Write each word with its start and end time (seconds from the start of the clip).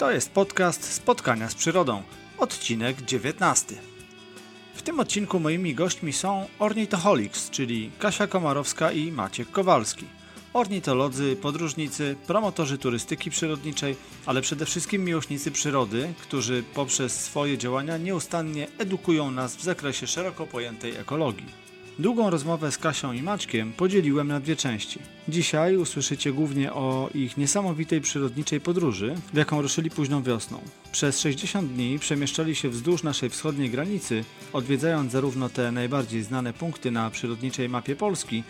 To 0.00 0.10
jest 0.10 0.30
podcast 0.30 0.92
Spotkania 0.92 1.48
z 1.50 1.54
Przyrodą, 1.54 2.02
odcinek 2.38 3.02
19. 3.02 3.76
W 4.74 4.82
tym 4.82 5.00
odcinku 5.00 5.40
moimi 5.40 5.74
gośćmi 5.74 6.12
są 6.12 6.46
Ornithoholics, 6.58 7.50
czyli 7.50 7.90
Kasia 7.98 8.26
Komarowska 8.26 8.92
i 8.92 9.12
Maciek 9.12 9.50
Kowalski. 9.50 10.06
Ornitolodzy, 10.52 11.36
podróżnicy, 11.36 12.16
promotorzy 12.26 12.78
turystyki 12.78 13.30
przyrodniczej, 13.30 13.96
ale 14.26 14.40
przede 14.40 14.66
wszystkim 14.66 15.04
miłośnicy 15.04 15.50
przyrody, 15.50 16.12
którzy 16.22 16.62
poprzez 16.74 17.20
swoje 17.20 17.58
działania 17.58 17.96
nieustannie 17.96 18.68
edukują 18.78 19.30
nas 19.30 19.56
w 19.56 19.62
zakresie 19.62 20.06
szeroko 20.06 20.46
pojętej 20.46 20.96
ekologii. 20.96 21.69
Długą 22.00 22.30
rozmowę 22.30 22.72
z 22.72 22.78
Kasią 22.78 23.12
i 23.12 23.22
Maćkiem 23.22 23.72
podzieliłem 23.72 24.28
na 24.28 24.40
dwie 24.40 24.56
części. 24.56 24.98
Dzisiaj 25.28 25.76
usłyszycie 25.76 26.32
głównie 26.32 26.72
o 26.72 27.10
ich 27.14 27.36
niesamowitej 27.36 28.00
przyrodniczej 28.00 28.60
podróży, 28.60 29.14
w 29.32 29.36
jaką 29.36 29.62
ruszyli 29.62 29.90
późną 29.90 30.22
wiosną. 30.22 30.60
Przez 30.92 31.20
60 31.20 31.72
dni 31.72 31.98
przemieszczali 31.98 32.54
się 32.54 32.68
wzdłuż 32.68 33.02
naszej 33.02 33.30
wschodniej 33.30 33.70
granicy, 33.70 34.24
odwiedzając 34.52 35.12
zarówno 35.12 35.48
te 35.48 35.72
najbardziej 35.72 36.22
znane 36.22 36.52
punkty 36.52 36.90
na 36.90 37.10
przyrodniczej 37.10 37.68
mapie 37.68 37.96
Polski, 37.96 38.42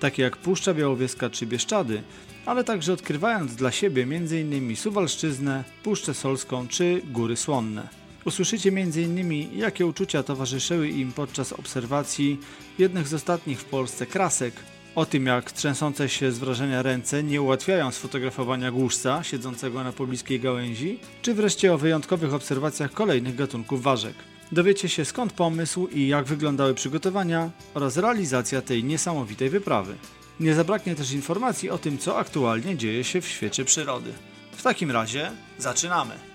takie 0.00 0.22
jak 0.22 0.36
Puszcza 0.36 0.74
Białowieska 0.74 1.30
czy 1.30 1.46
Bieszczady, 1.46 2.02
ale 2.46 2.64
także 2.64 2.92
odkrywając 2.92 3.54
dla 3.54 3.70
siebie 3.70 4.02
m.in. 4.02 4.76
Suwalszczyznę, 4.76 5.64
Puszczę 5.82 6.14
Solską 6.14 6.68
czy 6.68 7.02
Góry 7.04 7.36
Słonne. 7.36 8.03
Usłyszycie 8.24 8.68
m.in. 8.68 9.58
jakie 9.58 9.86
uczucia 9.86 10.22
towarzyszyły 10.22 10.88
im 10.88 11.12
podczas 11.12 11.52
obserwacji 11.52 12.40
jednych 12.78 13.08
z 13.08 13.14
ostatnich 13.14 13.60
w 13.60 13.64
Polsce 13.64 14.06
krasek, 14.06 14.54
o 14.94 15.06
tym 15.06 15.26
jak 15.26 15.52
trzęsące 15.52 16.08
się 16.08 16.32
z 16.32 16.38
wrażenia 16.38 16.82
ręce 16.82 17.22
nie 17.22 17.42
ułatwiają 17.42 17.90
sfotografowania 17.92 18.70
głuszca 18.70 19.22
siedzącego 19.22 19.84
na 19.84 19.92
pobliskiej 19.92 20.40
gałęzi, 20.40 20.98
czy 21.22 21.34
wreszcie 21.34 21.74
o 21.74 21.78
wyjątkowych 21.78 22.34
obserwacjach 22.34 22.92
kolejnych 22.92 23.36
gatunków 23.36 23.82
ważek. 23.82 24.14
Dowiecie 24.52 24.88
się 24.88 25.04
skąd 25.04 25.32
pomysł 25.32 25.86
i 25.86 26.08
jak 26.08 26.24
wyglądały 26.24 26.74
przygotowania 26.74 27.50
oraz 27.74 27.96
realizacja 27.96 28.62
tej 28.62 28.84
niesamowitej 28.84 29.50
wyprawy. 29.50 29.94
Nie 30.40 30.54
zabraknie 30.54 30.94
też 30.94 31.12
informacji 31.12 31.70
o 31.70 31.78
tym, 31.78 31.98
co 31.98 32.18
aktualnie 32.18 32.76
dzieje 32.76 33.04
się 33.04 33.20
w 33.20 33.28
świecie 33.28 33.64
przyrody. 33.64 34.12
W 34.52 34.62
takim 34.62 34.90
razie 34.90 35.30
zaczynamy! 35.58 36.33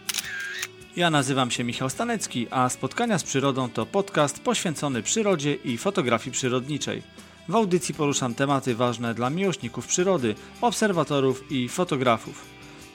Ja 0.99 1.09
nazywam 1.09 1.51
się 1.51 1.63
Michał 1.63 1.89
Stanecki, 1.89 2.47
a 2.51 2.69
Spotkania 2.69 3.19
z 3.19 3.23
Przyrodą 3.23 3.69
to 3.69 3.85
podcast 3.85 4.39
poświęcony 4.39 5.03
przyrodzie 5.03 5.55
i 5.55 5.77
fotografii 5.77 6.31
przyrodniczej. 6.31 7.03
W 7.49 7.55
audycji 7.55 7.95
poruszam 7.95 8.35
tematy 8.35 8.75
ważne 8.75 9.13
dla 9.13 9.29
miłośników 9.29 9.87
przyrody, 9.87 10.35
obserwatorów 10.61 11.51
i 11.51 11.69
fotografów. 11.69 12.45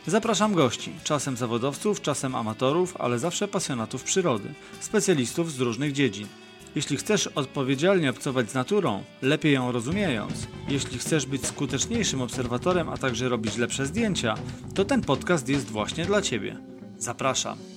Zapraszam 0.06 0.54
gości, 0.54 0.92
czasem 1.04 1.36
zawodowców, 1.36 2.00
czasem 2.00 2.34
amatorów, 2.34 2.96
ale 2.98 3.18
zawsze 3.18 3.48
pasjonatów 3.48 4.02
przyrody, 4.02 4.54
specjalistów 4.80 5.52
z 5.52 5.60
różnych 5.60 5.92
dziedzin. 5.92 6.26
Jeśli 6.74 6.96
chcesz 6.96 7.26
odpowiedzialnie 7.26 8.10
obcować 8.10 8.50
z 8.50 8.54
naturą, 8.54 9.02
lepiej 9.22 9.54
ją 9.54 9.72
rozumiejąc, 9.72 10.46
jeśli 10.68 10.98
chcesz 10.98 11.26
być 11.26 11.46
skuteczniejszym 11.46 12.22
obserwatorem, 12.22 12.88
a 12.88 12.96
także 12.96 13.28
robić 13.28 13.56
lepsze 13.56 13.86
zdjęcia, 13.86 14.34
to 14.74 14.84
ten 14.84 15.00
podcast 15.00 15.48
jest 15.48 15.70
właśnie 15.70 16.06
dla 16.06 16.22
Ciebie. 16.22 16.56
Zapraszam. 16.98 17.73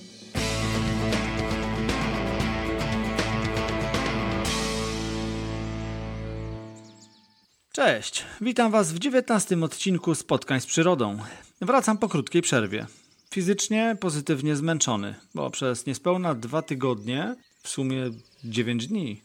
Cześć, 7.78 8.24
witam 8.40 8.72
Was 8.72 8.92
w 8.92 8.98
19 8.98 9.64
odcinku 9.64 10.14
Spotkań 10.14 10.60
z 10.60 10.66
Przyrodą. 10.66 11.18
Wracam 11.60 11.98
po 11.98 12.08
krótkiej 12.08 12.42
przerwie. 12.42 12.86
Fizycznie 13.30 13.96
pozytywnie 14.00 14.56
zmęczony, 14.56 15.14
bo 15.34 15.50
przez 15.50 15.86
niespełna 15.86 16.34
dwa 16.34 16.62
tygodnie, 16.62 17.34
w 17.62 17.68
sumie 17.68 18.10
9 18.44 18.86
dni, 18.86 19.22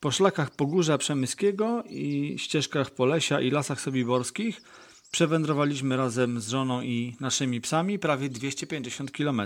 po 0.00 0.10
szlakach 0.10 0.50
Pogórza 0.50 0.98
Przemyskiego 0.98 1.84
i 1.88 2.34
ścieżkach 2.38 2.90
Polesia 2.90 3.40
i 3.40 3.50
lasach 3.50 3.80
sobiborskich 3.80 4.62
przewędrowaliśmy 5.10 5.96
razem 5.96 6.40
z 6.40 6.48
żoną 6.48 6.82
i 6.82 7.16
naszymi 7.20 7.60
psami 7.60 7.98
prawie 7.98 8.28
250 8.28 9.10
km. 9.10 9.42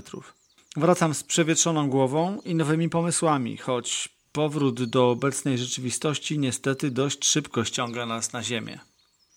Wracam 0.77 1.15
z 1.15 1.23
przewietrzoną 1.23 1.91
głową 1.91 2.41
i 2.45 2.55
nowymi 2.55 2.89
pomysłami, 2.89 3.57
choć 3.57 4.18
Powrót 4.33 4.85
do 4.85 5.11
obecnej 5.11 5.59
rzeczywistości 5.59 6.39
niestety 6.39 6.91
dość 6.91 7.25
szybko 7.25 7.65
ściąga 7.65 8.07
nas 8.07 8.33
na 8.33 8.43
ziemię. 8.43 8.79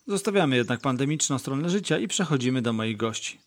Zostawiamy 0.07 0.55
jednak 0.55 0.79
pandemiczną 0.79 1.39
stronę 1.39 1.69
życia 1.69 1.99
i 1.99 2.07
przechodzimy 2.07 2.61
do 2.61 2.73
moich 2.73 2.97
gości. 2.97 3.39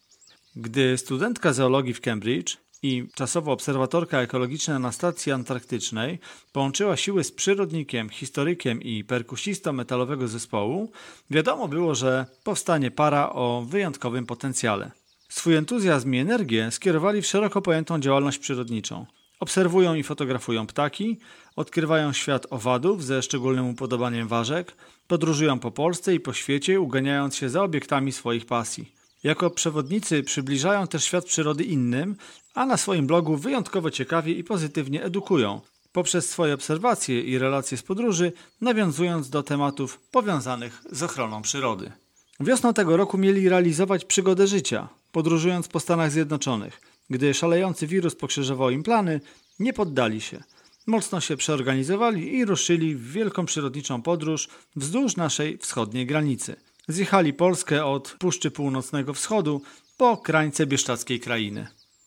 Gdy 0.56 0.98
studentka 0.98 1.52
zoologii 1.52 1.94
w 1.94 2.00
Cambridge 2.00 2.56
i 2.82 3.08
czasowo 3.14 3.52
obserwatorka 3.52 4.20
ekologiczna 4.20 4.78
na 4.78 4.92
stacji 4.92 5.32
antarktycznej 5.32 6.18
połączyła 6.52 6.96
siły 6.96 7.24
z 7.24 7.32
przyrodnikiem, 7.32 8.08
historykiem 8.08 8.82
i 8.82 9.04
perkusistą 9.04 9.72
metalowego 9.72 10.28
zespołu, 10.28 10.92
wiadomo 11.30 11.68
było, 11.68 11.94
że 11.94 12.26
powstanie 12.44 12.90
para 12.90 13.32
o 13.32 13.66
wyjątkowym 13.68 14.26
potencjale. 14.26 14.90
Swój 15.28 15.56
entuzjazm 15.56 16.14
i 16.14 16.18
energię 16.18 16.70
skierowali 16.70 17.22
w 17.22 17.26
szeroko 17.26 17.62
pojętą 17.62 18.00
działalność 18.00 18.38
przyrodniczą. 18.38 19.06
Obserwują 19.44 19.94
i 19.94 20.02
fotografują 20.02 20.66
ptaki, 20.66 21.18
odkrywają 21.56 22.12
świat 22.12 22.46
owadów 22.50 23.04
ze 23.04 23.22
szczególnym 23.22 23.68
upodobaniem 23.68 24.28
ważek, 24.28 24.76
podróżują 25.08 25.58
po 25.58 25.70
Polsce 25.70 26.14
i 26.14 26.20
po 26.20 26.32
świecie, 26.32 26.80
uganiając 26.80 27.36
się 27.36 27.48
za 27.48 27.62
obiektami 27.62 28.12
swoich 28.12 28.46
pasji. 28.46 28.92
Jako 29.24 29.50
przewodnicy 29.50 30.22
przybliżają 30.22 30.86
też 30.86 31.04
świat 31.04 31.24
przyrody 31.24 31.64
innym, 31.64 32.16
a 32.54 32.66
na 32.66 32.76
swoim 32.76 33.06
blogu 33.06 33.36
wyjątkowo 33.36 33.90
ciekawie 33.90 34.32
i 34.32 34.44
pozytywnie 34.44 35.02
edukują, 35.02 35.60
poprzez 35.92 36.30
swoje 36.30 36.54
obserwacje 36.54 37.20
i 37.20 37.38
relacje 37.38 37.78
z 37.78 37.82
podróży, 37.82 38.32
nawiązując 38.60 39.30
do 39.30 39.42
tematów 39.42 40.00
powiązanych 40.10 40.82
z 40.90 41.02
ochroną 41.02 41.42
przyrody. 41.42 41.92
Wiosną 42.40 42.74
tego 42.74 42.96
roku 42.96 43.18
mieli 43.18 43.48
realizować 43.48 44.04
przygodę 44.04 44.46
życia, 44.46 44.88
podróżując 45.12 45.68
po 45.68 45.80
Stanach 45.80 46.10
Zjednoczonych– 46.10 46.80
gdy 47.10 47.34
szalejący 47.34 47.86
wirus 47.86 48.14
pokrzyżował 48.14 48.70
im 48.70 48.82
plany, 48.82 49.20
nie 49.58 49.72
poddali 49.72 50.20
się. 50.20 50.42
Mocno 50.86 51.20
się 51.20 51.36
przeorganizowali 51.36 52.36
i 52.36 52.44
ruszyli 52.44 52.94
w 52.94 53.12
wielką 53.12 53.46
przyrodniczą 53.46 54.02
podróż 54.02 54.48
wzdłuż 54.76 55.16
naszej 55.16 55.58
wschodniej 55.58 56.06
granicy. 56.06 56.56
Zjechali 56.88 57.32
Polskę 57.32 57.84
od 57.84 58.16
Puszczy 58.18 58.50
Północnego 58.50 59.14
Wschodu 59.14 59.62
po 59.96 60.16
krańce 60.16 60.66
bieszczackiej 60.66 61.20
krainy. 61.20 61.66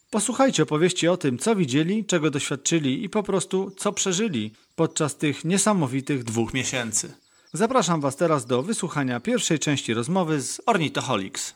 Posłuchajcie 0.10 0.64
opowieści 0.64 1.08
o 1.08 1.18
tym, 1.18 1.38
co 1.38 1.56
widzieli, 1.56 2.06
czego 2.06 2.30
doświadczyli 2.30 3.04
i 3.04 3.10
po 3.10 3.24
prostu 3.24 3.72
co 3.78 3.94
przeżyli 3.94 4.52
podczas 4.76 5.18
tych 5.18 5.46
niesamowitych 5.46 6.24
dwóch 6.24 6.54
miesięcy. 6.54 7.14
Zapraszam 7.54 8.02
Was 8.02 8.16
teraz 8.16 8.46
do 8.46 8.64
wysłuchania 8.64 9.20
pierwszej 9.20 9.60
części 9.60 9.94
rozmowy 9.94 10.42
z 10.42 10.62
Ornithoholics. 10.66 11.56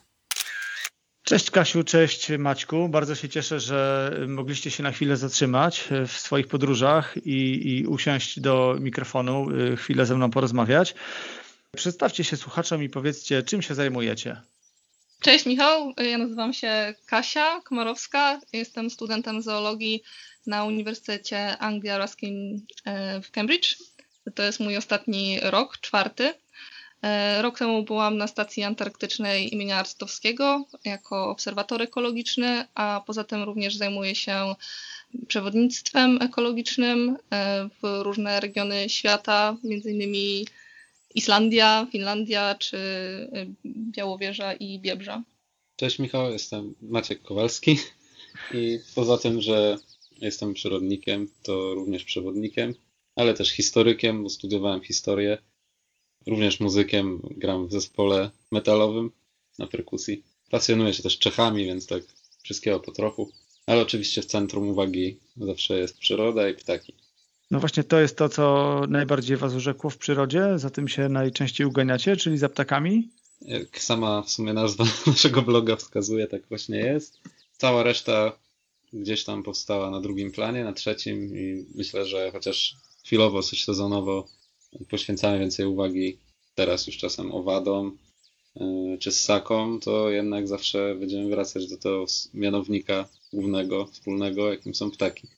Cześć 1.24 1.50
Kasiu, 1.50 1.84
cześć 1.84 2.28
Maćku. 2.38 2.88
Bardzo 2.88 3.14
się 3.14 3.28
cieszę, 3.28 3.60
że 3.60 4.10
mogliście 4.28 4.70
się 4.70 4.82
na 4.82 4.92
chwilę 4.92 5.16
zatrzymać 5.16 5.88
w 6.06 6.12
swoich 6.12 6.46
podróżach 6.46 7.16
i, 7.16 7.68
i 7.68 7.86
usiąść 7.86 8.40
do 8.40 8.76
mikrofonu, 8.80 9.50
y, 9.50 9.76
chwilę 9.76 10.06
ze 10.06 10.14
mną 10.14 10.30
porozmawiać. 10.30 10.94
Przedstawcie 11.76 12.24
się 12.24 12.36
słuchaczom 12.36 12.82
i 12.82 12.88
powiedzcie, 12.88 13.42
czym 13.42 13.62
się 13.62 13.74
zajmujecie. 13.74 14.40
Cześć 15.20 15.46
Michał, 15.46 15.92
ja 15.96 16.18
nazywam 16.18 16.52
się 16.52 16.94
Kasia 17.06 17.60
Komarowska, 17.60 18.40
jestem 18.52 18.90
studentem 18.90 19.42
zoologii 19.42 20.02
na 20.46 20.64
Uniwersytecie 20.64 21.58
Anglii 21.58 21.90
Arabskiej 21.90 22.60
e, 22.84 23.20
w 23.20 23.30
Cambridge. 23.30 23.76
To 24.34 24.42
jest 24.42 24.60
mój 24.60 24.76
ostatni 24.76 25.40
rok, 25.42 25.78
czwarty. 25.78 26.34
E, 27.02 27.42
rok 27.42 27.58
temu 27.58 27.82
byłam 27.82 28.16
na 28.16 28.26
stacji 28.26 28.62
antarktycznej 28.62 29.54
imienia 29.54 29.76
Arcytowskiego 29.76 30.64
jako 30.84 31.30
obserwator 31.30 31.82
ekologiczny, 31.82 32.64
a 32.74 33.02
poza 33.06 33.24
tym 33.24 33.42
również 33.42 33.76
zajmuję 33.76 34.14
się 34.14 34.54
przewodnictwem 35.26 36.22
ekologicznym 36.22 37.16
e, 37.32 37.68
w 37.82 38.02
różne 38.02 38.40
regiony 38.40 38.88
świata, 38.88 39.56
innymi 39.84 40.46
Islandia, 41.14 41.86
Finlandia 41.92 42.54
czy 42.54 42.78
e, 42.78 43.46
Białowieża 43.66 44.52
i 44.52 44.78
Biebrza. 44.78 45.22
Cześć 45.76 45.98
Michał, 45.98 46.32
jestem 46.32 46.74
Maciek 46.82 47.22
Kowalski 47.22 47.78
i 48.54 48.78
poza 48.94 49.18
tym, 49.18 49.40
że 49.40 49.78
jestem 50.20 50.54
przyrodnikiem, 50.54 51.28
to 51.42 51.74
również 51.74 52.04
przewodnikiem, 52.04 52.74
ale 53.16 53.34
też 53.34 53.50
historykiem, 53.50 54.22
bo 54.22 54.28
studiowałem 54.28 54.80
historię 54.80 55.38
również 56.26 56.60
muzykiem, 56.60 57.20
gram 57.30 57.66
w 57.66 57.72
zespole 57.72 58.30
metalowym 58.50 59.10
na 59.58 59.66
perkusji. 59.66 60.22
Pasjonuję 60.50 60.94
się 60.94 61.02
też 61.02 61.18
Czechami, 61.18 61.66
więc 61.66 61.86
tak 61.86 62.02
wszystkiego 62.42 62.80
po 62.80 62.92
trochu. 62.92 63.32
Ale 63.66 63.82
oczywiście 63.82 64.22
w 64.22 64.26
centrum 64.26 64.68
uwagi 64.68 65.16
zawsze 65.36 65.78
jest 65.78 65.98
przyroda 65.98 66.48
i 66.48 66.54
ptaki. 66.54 66.94
No 67.50 67.60
właśnie 67.60 67.84
to 67.84 68.00
jest 68.00 68.16
to, 68.16 68.28
co 68.28 68.80
najbardziej 68.88 69.36
Was 69.36 69.54
urzekło 69.54 69.90
w 69.90 69.98
przyrodzie, 69.98 70.58
za 70.58 70.70
tym 70.70 70.88
się 70.88 71.08
najczęściej 71.08 71.66
uganiacie, 71.66 72.16
czyli 72.16 72.38
za 72.38 72.48
ptakami? 72.48 73.08
Jak 73.42 73.80
sama 73.80 74.22
w 74.22 74.30
sumie 74.30 74.52
nazwa 74.52 74.84
naszego 75.06 75.42
bloga 75.42 75.76
wskazuje, 75.76 76.26
tak 76.26 76.42
właśnie 76.48 76.76
jest. 76.76 77.20
cała 77.58 77.82
reszta 77.82 78.32
gdzieś 78.92 79.24
tam 79.24 79.42
powstała 79.42 79.90
na 79.90 80.00
drugim 80.00 80.32
planie, 80.32 80.64
na 80.64 80.72
trzecim 80.72 81.36
i 81.38 81.66
myślę, 81.74 82.06
że 82.06 82.30
chociaż 82.30 82.76
chwilowo, 83.04 83.42
coś 83.42 83.64
sezonowo 83.64 84.28
poświęcamy 84.88 85.38
więcej 85.38 85.66
uwagi 85.66 86.18
teraz 86.54 86.86
już 86.86 86.96
czasem 86.96 87.32
owadom 87.32 87.98
yy, 88.56 88.98
czy 88.98 89.12
ssakom, 89.12 89.80
to 89.80 90.10
jednak 90.10 90.48
zawsze 90.48 90.94
będziemy 90.94 91.30
wracać 91.30 91.68
do 91.68 91.76
tego 91.76 92.04
mianownika 92.34 93.08
głównego, 93.32 93.86
wspólnego, 93.86 94.52
jakim 94.52 94.74
są 94.74 94.90
ptaki. 94.90 95.28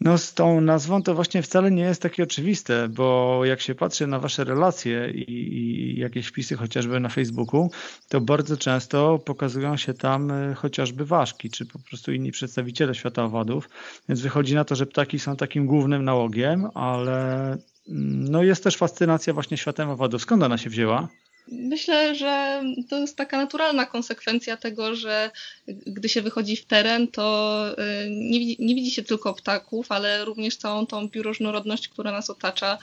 No 0.00 0.18
z 0.18 0.34
tą 0.34 0.60
nazwą 0.60 1.02
to 1.02 1.14
właśnie 1.14 1.42
wcale 1.42 1.70
nie 1.70 1.82
jest 1.82 2.02
takie 2.02 2.22
oczywiste, 2.22 2.88
bo 2.88 3.40
jak 3.44 3.60
się 3.60 3.74
patrzy 3.74 4.06
na 4.06 4.18
wasze 4.18 4.44
relacje 4.44 5.10
i, 5.14 5.32
i, 5.32 5.98
jakieś 6.00 6.26
wpisy 6.26 6.56
chociażby 6.56 7.00
na 7.00 7.08
Facebooku, 7.08 7.70
to 8.08 8.20
bardzo 8.20 8.56
często 8.56 9.18
pokazują 9.18 9.76
się 9.76 9.94
tam 9.94 10.30
e, 10.30 10.54
chociażby 10.54 11.04
ważki, 11.04 11.50
czy 11.50 11.66
po 11.66 11.78
prostu 11.78 12.12
inni 12.12 12.32
przedstawiciele 12.32 12.94
świata 12.94 13.24
owadów, 13.24 13.68
więc 14.08 14.20
wychodzi 14.20 14.54
na 14.54 14.64
to, 14.64 14.74
że 14.74 14.86
ptaki 14.86 15.18
są 15.18 15.36
takim 15.36 15.66
głównym 15.66 16.04
nałogiem, 16.04 16.68
ale 16.74 17.56
no 17.90 18.42
jest 18.42 18.64
też 18.64 18.76
fascynacja 18.76 19.32
właśnie 19.32 19.56
światem 19.56 19.90
owadów. 19.90 20.22
Skąd 20.22 20.42
ona 20.42 20.58
się 20.58 20.70
wzięła? 20.70 21.08
Myślę, 21.52 22.14
że 22.14 22.62
to 22.88 22.98
jest 22.98 23.16
taka 23.16 23.36
naturalna 23.36 23.86
konsekwencja 23.86 24.56
tego, 24.56 24.94
że 24.94 25.30
gdy 25.68 26.08
się 26.08 26.22
wychodzi 26.22 26.56
w 26.56 26.64
teren, 26.64 27.08
to 27.08 27.66
y, 27.72 28.10
nie 28.10 28.38
widzi, 28.38 28.56
nie 28.58 28.74
widzi 28.74 28.90
się 28.90 29.02
tylko 29.02 29.34
ptaków, 29.34 29.92
ale 29.92 30.24
również 30.24 30.56
całą 30.56 30.86
tą 30.86 31.08
bioróżnorodność, 31.08 31.88
która 31.88 32.12
nas 32.12 32.30
otacza, 32.30 32.78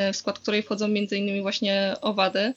y, 0.00 0.12
w 0.12 0.16
skład 0.16 0.38
której 0.38 0.62
wchodzą 0.62 0.88
innymi 0.88 1.42
właśnie 1.42 1.94
owady, 2.00 2.54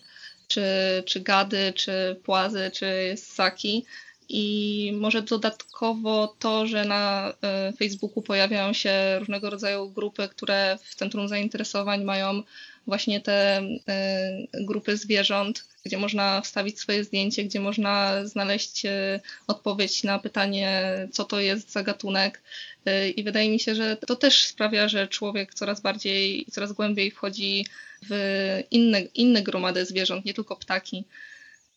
czy, 0.47 0.63
czy 1.05 1.19
gady, 1.19 1.73
czy 1.75 2.19
płazy, 2.23 2.71
czy 2.73 3.13
ssaki. 3.15 3.85
I 4.29 4.91
może 4.99 5.21
dodatkowo 5.21 6.35
to, 6.39 6.67
że 6.67 6.85
na 6.85 7.33
y, 7.69 7.77
Facebooku 7.77 8.23
pojawiają 8.23 8.73
się 8.73 9.19
różnego 9.19 9.49
rodzaju 9.49 9.89
grupy, 9.89 10.27
które 10.27 10.77
w 10.83 10.95
centrum 10.95 11.27
zainteresowań 11.27 12.03
mają 12.03 12.43
właśnie 12.87 13.21
te 13.21 13.61
e, 13.87 14.47
grupy 14.53 14.97
zwierząt, 14.97 15.67
gdzie 15.85 15.97
można 15.97 16.41
wstawić 16.41 16.79
swoje 16.79 17.03
zdjęcie, 17.03 17.43
gdzie 17.43 17.59
można 17.59 18.25
znaleźć 18.25 18.85
e, 18.85 19.19
odpowiedź 19.47 20.03
na 20.03 20.19
pytanie, 20.19 20.95
co 21.11 21.23
to 21.23 21.39
jest 21.39 21.71
za 21.71 21.83
gatunek. 21.83 22.41
E, 22.85 23.09
I 23.09 23.23
wydaje 23.23 23.49
mi 23.49 23.59
się, 23.59 23.75
że 23.75 23.97
to 23.97 24.15
też 24.15 24.45
sprawia, 24.45 24.87
że 24.87 25.07
człowiek 25.07 25.53
coraz 25.53 25.81
bardziej 25.81 26.49
i 26.49 26.51
coraz 26.51 26.73
głębiej 26.73 27.11
wchodzi 27.11 27.65
w 28.09 28.63
inne, 28.71 29.01
inne 29.01 29.41
gromady 29.41 29.85
zwierząt, 29.85 30.25
nie 30.25 30.33
tylko 30.33 30.55
ptaki. 30.55 31.05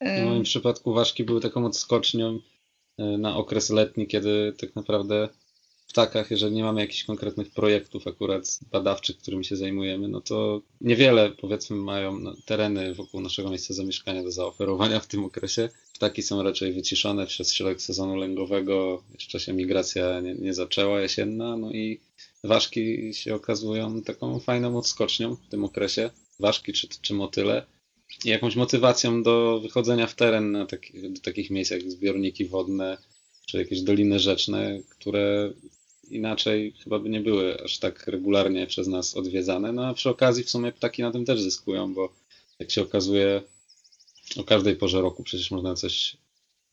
W 0.00 0.24
moim 0.24 0.42
przypadku 0.42 0.92
ważki 0.92 1.24
były 1.24 1.40
taką 1.40 1.66
odskocznią 1.66 2.38
na 2.98 3.36
okres 3.36 3.70
letni, 3.70 4.06
kiedy 4.06 4.54
tak 4.60 4.76
naprawdę 4.76 5.28
ptakach, 5.88 6.30
jeżeli 6.30 6.54
nie 6.54 6.62
mamy 6.62 6.80
jakichś 6.80 7.04
konkretnych 7.04 7.50
projektów 7.50 8.06
akurat 8.06 8.58
badawczych, 8.72 9.18
którymi 9.18 9.44
się 9.44 9.56
zajmujemy, 9.56 10.08
no 10.08 10.20
to 10.20 10.62
niewiele 10.80 11.30
powiedzmy 11.30 11.76
mają 11.76 12.18
tereny 12.44 12.94
wokół 12.94 13.20
naszego 13.20 13.50
miejsca 13.50 13.74
zamieszkania 13.74 14.22
do 14.22 14.30
zaoferowania 14.30 15.00
w 15.00 15.06
tym 15.06 15.24
okresie. 15.24 15.68
Ptaki 15.94 16.22
są 16.22 16.42
raczej 16.42 16.72
wyciszone 16.72 17.26
przez 17.26 17.54
środek 17.54 17.82
sezonu 17.82 18.16
lęgowego, 18.16 19.02
jeszcze 19.14 19.40
się 19.40 19.52
migracja 19.52 20.20
nie, 20.20 20.34
nie 20.34 20.54
zaczęła 20.54 21.00
jesienna, 21.00 21.56
no 21.56 21.72
i 21.72 22.00
ważki 22.44 23.14
się 23.14 23.34
okazują 23.34 24.02
taką 24.02 24.38
fajną 24.38 24.78
odskocznią 24.78 25.36
w 25.36 25.48
tym 25.48 25.64
okresie, 25.64 26.10
ważki 26.40 26.72
czy, 26.72 26.88
czy 27.02 27.14
motyle 27.14 27.66
jakąś 28.24 28.56
motywacją 28.56 29.22
do 29.22 29.60
wychodzenia 29.60 30.06
w 30.06 30.14
teren 30.14 30.52
na 30.52 30.66
taki, 30.66 31.10
do 31.10 31.20
takich 31.20 31.50
miejsc 31.50 31.70
jak 31.70 31.90
zbiorniki 31.90 32.44
wodne, 32.44 32.98
czy 33.46 33.58
jakieś 33.58 33.82
doliny 33.82 34.18
rzeczne, 34.18 34.80
które 34.88 35.52
inaczej 36.10 36.72
chyba 36.84 36.98
by 36.98 37.08
nie 37.08 37.20
były 37.20 37.64
aż 37.64 37.78
tak 37.78 38.06
regularnie 38.06 38.66
przez 38.66 38.88
nas 38.88 39.16
odwiedzane. 39.16 39.72
No 39.72 39.86
a 39.86 39.94
przy 39.94 40.10
okazji 40.10 40.44
w 40.44 40.50
sumie 40.50 40.72
ptaki 40.72 41.02
na 41.02 41.10
tym 41.10 41.24
też 41.24 41.40
zyskują, 41.40 41.94
bo 41.94 42.12
jak 42.58 42.70
się 42.70 42.82
okazuje, 42.82 43.42
o 44.36 44.44
każdej 44.44 44.76
porze 44.76 45.00
roku 45.00 45.22
przecież 45.22 45.50
można 45.50 45.74
coś 45.74 46.16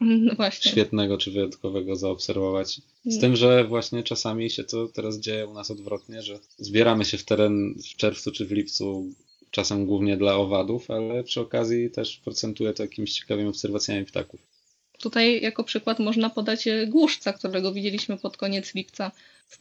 no 0.38 0.52
świetnego 0.52 1.18
czy 1.18 1.32
wyjątkowego 1.32 1.96
zaobserwować. 1.96 2.82
Z 3.06 3.20
tym, 3.20 3.36
że 3.36 3.64
właśnie 3.64 4.04
czasami 4.04 4.50
się 4.50 4.64
to 4.64 4.88
teraz 4.88 5.20
dzieje 5.20 5.48
u 5.48 5.54
nas 5.54 5.72
odwrotnie, 5.72 6.22
że 6.22 6.40
zbieramy 6.58 7.06
się 7.06 7.18
w 7.18 7.24
teren 7.24 7.76
w 7.94 7.96
czerwcu 7.98 8.32
czy 8.32 8.46
w 8.46 8.52
lipcu, 8.52 9.14
czasem 9.54 9.86
głównie 9.86 10.18
dla 10.18 10.36
owadów, 10.36 10.92
ale 10.92 11.24
przy 11.24 11.42
okazji 11.42 11.90
też 11.90 12.18
procentuje 12.18 12.74
to 12.74 12.84
jakimiś 12.84 13.14
ciekawymi 13.14 13.50
obserwacjami 13.50 14.06
ptaków. 14.06 14.40
Tutaj 15.00 15.42
jako 15.42 15.64
przykład 15.64 16.00
można 16.00 16.30
podać 16.30 16.68
e, 16.68 16.88
głuszca, 16.88 17.34
którego 17.34 17.74
widzieliśmy 17.74 18.18
pod 18.18 18.38
koniec 18.38 18.76
lipca 18.76 19.12
w, 19.50 19.58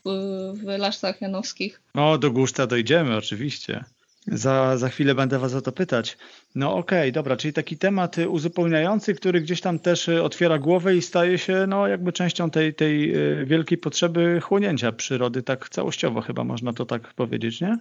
w 0.55 0.65
Laszcach 0.79 1.21
Janowskich. 1.21 1.83
O, 1.95 2.19
do 2.19 2.31
głuszca 2.31 2.67
dojdziemy 2.67 3.17
oczywiście. 3.17 3.85
Za, 4.27 4.79
za 4.79 4.89
chwilę 4.89 5.15
będę 5.15 5.39
Was 5.39 5.55
o 5.55 5.63
to 5.63 5.73
pytać. 5.73 6.19
No 6.55 6.75
okej, 6.75 7.01
okay, 7.01 7.13
dobra, 7.13 7.37
czyli 7.37 7.53
taki 7.53 7.79
temat 7.79 8.17
uzupełniający, 8.29 9.15
który 9.15 9.41
gdzieś 9.41 9.61
tam 9.61 9.79
też 9.79 10.09
e, 10.09 10.23
otwiera 10.23 10.59
głowę 10.59 10.97
i 10.97 11.03
staje 11.03 11.39
się 11.39 11.65
no, 11.69 11.89
jakby 11.89 12.13
częścią 12.13 12.51
tej, 12.51 12.75
tej 12.75 13.15
e, 13.15 13.45
wielkiej 13.45 13.79
potrzeby 13.79 14.41
chłonięcia 14.41 14.93
przyrody, 14.93 15.43
tak 15.43 15.69
całościowo 15.69 16.21
chyba 16.21 16.45
można 16.45 16.73
to 16.73 16.87
tak 16.87 17.15
powiedzieć, 17.15 17.61
nie? 17.61 17.79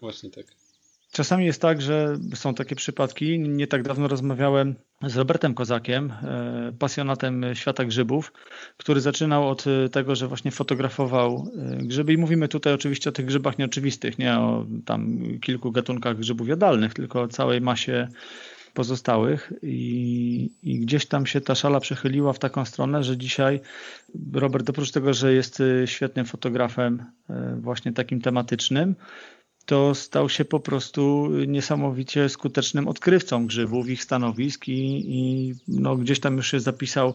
Właśnie 0.00 0.30
tak. 0.30 0.46
Czasami 1.12 1.46
jest 1.46 1.62
tak, 1.62 1.82
że 1.82 2.16
są 2.34 2.54
takie 2.54 2.76
przypadki. 2.76 3.38
Nie 3.38 3.66
tak 3.66 3.82
dawno 3.82 4.08
rozmawiałem 4.08 4.74
z 5.02 5.16
Robertem 5.16 5.54
Kozakiem, 5.54 6.12
e, 6.12 6.72
pasjonatem 6.78 7.44
świata 7.54 7.84
grzybów, 7.84 8.32
który 8.76 9.00
zaczynał 9.00 9.48
od 9.48 9.64
tego, 9.92 10.14
że 10.14 10.28
właśnie 10.28 10.50
fotografował 10.50 11.48
e, 11.56 11.76
grzyby 11.76 12.12
i 12.12 12.18
mówimy 12.18 12.48
tutaj 12.48 12.72
oczywiście 12.72 13.10
o 13.10 13.12
tych 13.12 13.26
grzybach 13.26 13.58
nieoczywistych, 13.58 14.18
nie 14.18 14.38
o 14.38 14.66
tam 14.84 15.18
kilku 15.40 15.72
gatunkach 15.72 16.18
grzybów 16.18 16.48
jadalnych, 16.48 16.94
tylko 16.94 17.22
o 17.22 17.28
całej 17.28 17.60
masie 17.60 18.08
pozostałych 18.74 19.52
I, 19.62 20.50
i, 20.62 20.80
gdzieś 20.80 21.06
tam 21.06 21.26
się 21.26 21.40
ta 21.40 21.54
szala 21.54 21.80
przechyliła 21.80 22.32
w 22.32 22.38
taką 22.38 22.64
stronę, 22.64 23.04
że 23.04 23.16
dzisiaj 23.16 23.60
Robert 24.32 24.70
oprócz 24.70 24.90
tego, 24.90 25.14
że 25.14 25.34
jest 25.34 25.62
świetnym 25.86 26.26
fotografem 26.26 27.04
e, 27.30 27.56
właśnie 27.60 27.92
takim 27.92 28.20
tematycznym, 28.20 28.94
to 29.66 29.94
stał 29.94 30.28
się 30.28 30.44
po 30.44 30.60
prostu 30.60 31.28
niesamowicie 31.46 32.28
skutecznym 32.28 32.88
odkrywcą 32.88 33.46
grzybów, 33.46 33.88
ich 33.88 34.02
stanowisk 34.02 34.68
i, 34.68 35.04
i 35.06 35.54
no, 35.68 35.96
gdzieś 35.96 36.20
tam 36.20 36.36
już 36.36 36.50
się 36.50 36.60
zapisał 36.60 37.14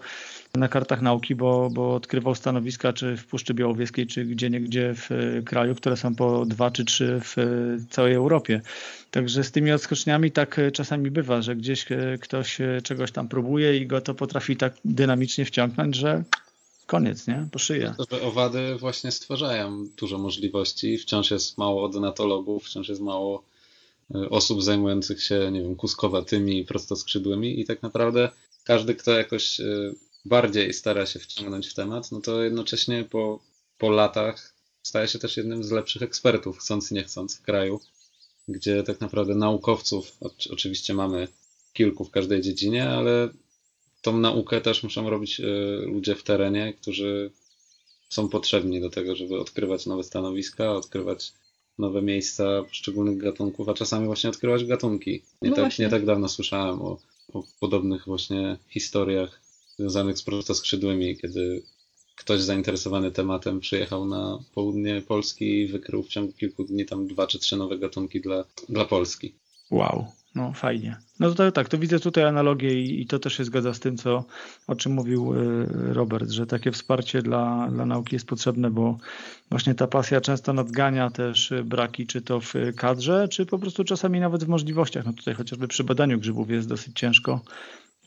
na 0.55 0.67
kartach 0.67 1.01
nauki, 1.01 1.35
bo, 1.35 1.69
bo 1.69 1.95
odkrywał 1.95 2.35
stanowiska 2.35 2.93
czy 2.93 3.17
w 3.17 3.25
Puszczy 3.25 3.53
Białowieskiej, 3.53 4.07
czy 4.07 4.25
gdzie 4.25 4.49
niegdzie 4.49 4.93
w 4.95 5.09
kraju, 5.45 5.75
które 5.75 5.97
są 5.97 6.15
po 6.15 6.45
dwa 6.45 6.71
czy 6.71 6.85
trzy 6.85 7.21
w 7.23 7.35
całej 7.89 8.13
Europie. 8.13 8.61
Także 9.11 9.43
z 9.43 9.51
tymi 9.51 9.71
odskoczniami 9.71 10.31
tak 10.31 10.61
czasami 10.73 11.11
bywa, 11.11 11.41
że 11.41 11.55
gdzieś 11.55 11.85
ktoś 12.21 12.57
czegoś 12.83 13.11
tam 13.11 13.27
próbuje 13.27 13.77
i 13.77 13.87
go 13.87 14.01
to 14.01 14.13
potrafi 14.13 14.57
tak 14.57 14.73
dynamicznie 14.85 15.45
wciągnąć, 15.45 15.95
że 15.95 16.23
koniec, 16.87 17.27
nie? 17.27 17.47
Po 17.51 17.59
szyję. 17.59 17.95
To, 17.97 18.17
że 18.17 18.21
owady 18.21 18.75
właśnie 18.75 19.11
stwarzają 19.11 19.87
dużo 19.97 20.17
możliwości. 20.17 20.97
Wciąż 20.97 21.31
jest 21.31 21.57
mało 21.57 21.83
odonatologów, 21.83 22.65
wciąż 22.65 22.89
jest 22.89 23.01
mało 23.01 23.43
e, 24.15 24.29
osób 24.29 24.63
zajmujących 24.63 25.23
się, 25.23 25.51
nie 25.51 25.61
wiem, 25.61 25.75
kuskowatymi, 25.75 26.65
prostoskrzydłymi 26.65 27.59
i 27.59 27.65
tak 27.65 27.81
naprawdę 27.81 28.29
każdy, 28.63 28.95
kto 28.95 29.11
jakoś 29.11 29.59
e, 29.59 29.65
bardziej 30.25 30.73
stara 30.73 31.05
się 31.05 31.19
wciągnąć 31.19 31.67
w 31.67 31.73
temat, 31.73 32.11
no 32.11 32.21
to 32.21 32.43
jednocześnie 32.43 33.03
po, 33.03 33.39
po 33.77 33.89
latach 33.89 34.53
staje 34.83 35.07
się 35.07 35.19
też 35.19 35.37
jednym 35.37 35.63
z 35.63 35.71
lepszych 35.71 36.01
ekspertów, 36.01 36.59
chcąc 36.59 36.91
nie 36.91 37.03
chcąc, 37.03 37.37
w 37.37 37.41
kraju, 37.41 37.79
gdzie 38.47 38.83
tak 38.83 39.01
naprawdę 39.01 39.35
naukowców, 39.35 40.17
oczywiście 40.51 40.93
mamy 40.93 41.27
kilku 41.73 42.05
w 42.05 42.11
każdej 42.11 42.41
dziedzinie, 42.41 42.89
ale 42.89 43.29
tą 44.01 44.17
naukę 44.17 44.61
też 44.61 44.83
muszą 44.83 45.09
robić 45.09 45.39
e, 45.39 45.43
ludzie 45.85 46.15
w 46.15 46.23
terenie, 46.23 46.73
którzy 46.81 47.31
są 48.09 48.29
potrzebni 48.29 48.81
do 48.81 48.89
tego, 48.89 49.15
żeby 49.15 49.39
odkrywać 49.39 49.85
nowe 49.85 50.03
stanowiska, 50.03 50.73
odkrywać 50.73 51.33
nowe 51.77 52.01
miejsca 52.01 52.63
poszczególnych 52.63 53.17
gatunków, 53.17 53.69
a 53.69 53.73
czasami 53.73 54.05
właśnie 54.05 54.29
odkrywać 54.29 54.65
gatunki. 54.65 55.21
Nie, 55.41 55.49
no 55.49 55.55
tak, 55.55 55.79
nie 55.79 55.89
tak 55.89 56.05
dawno 56.05 56.29
słyszałem 56.29 56.81
o, 56.81 56.97
o 57.33 57.43
podobnych 57.59 58.05
właśnie 58.05 58.57
historiach 58.69 59.41
związanych 59.77 60.17
z 60.17 60.23
prostoskrzydłymi, 60.23 61.17
kiedy 61.17 61.63
ktoś 62.15 62.41
zainteresowany 62.41 63.11
tematem 63.11 63.59
przyjechał 63.59 64.05
na 64.05 64.39
południe 64.53 65.01
Polski 65.07 65.59
i 65.59 65.67
wykrył 65.67 66.03
w 66.03 66.07
ciągu 66.07 66.33
kilku 66.33 66.63
dni 66.63 66.85
tam 66.85 67.07
dwa 67.07 67.27
czy 67.27 67.39
trzy 67.39 67.57
nowe 67.57 67.77
gatunki 67.77 68.21
dla, 68.21 68.45
dla 68.69 68.85
Polski. 68.85 69.33
Wow. 69.71 70.05
No 70.37 70.53
fajnie. 70.53 70.95
No 71.19 71.33
to 71.33 71.51
tak, 71.51 71.69
to 71.69 71.77
widzę 71.77 71.99
tutaj 71.99 72.23
analogię 72.23 72.81
i, 72.81 73.01
i, 73.01 73.07
to 73.07 73.19
też 73.19 73.37
się 73.37 73.43
zgadza 73.43 73.73
z 73.73 73.79
tym, 73.79 73.97
co, 73.97 74.23
o 74.67 74.75
czym 74.75 74.91
mówił 74.91 75.33
y, 75.33 75.93
Robert, 75.93 76.29
że 76.29 76.47
takie 76.47 76.71
wsparcie 76.71 77.21
dla, 77.21 77.67
dla 77.71 77.85
nauki 77.85 78.15
jest 78.15 78.27
potrzebne, 78.27 78.71
bo 78.71 78.97
właśnie 79.49 79.75
ta 79.75 79.87
pasja 79.87 80.21
często 80.21 80.53
nadgania 80.53 81.09
też 81.09 81.53
braki, 81.65 82.07
czy 82.07 82.21
to 82.21 82.39
w 82.39 82.53
kadrze, 82.75 83.27
czy 83.27 83.45
po 83.45 83.59
prostu 83.59 83.83
czasami 83.83 84.19
nawet 84.19 84.43
w 84.43 84.47
możliwościach. 84.47 85.05
No 85.05 85.13
tutaj 85.13 85.33
chociażby 85.33 85.67
przy 85.67 85.83
badaniu 85.83 86.19
grzybów 86.19 86.49
jest 86.49 86.69
dosyć 86.69 86.99
ciężko 86.99 87.41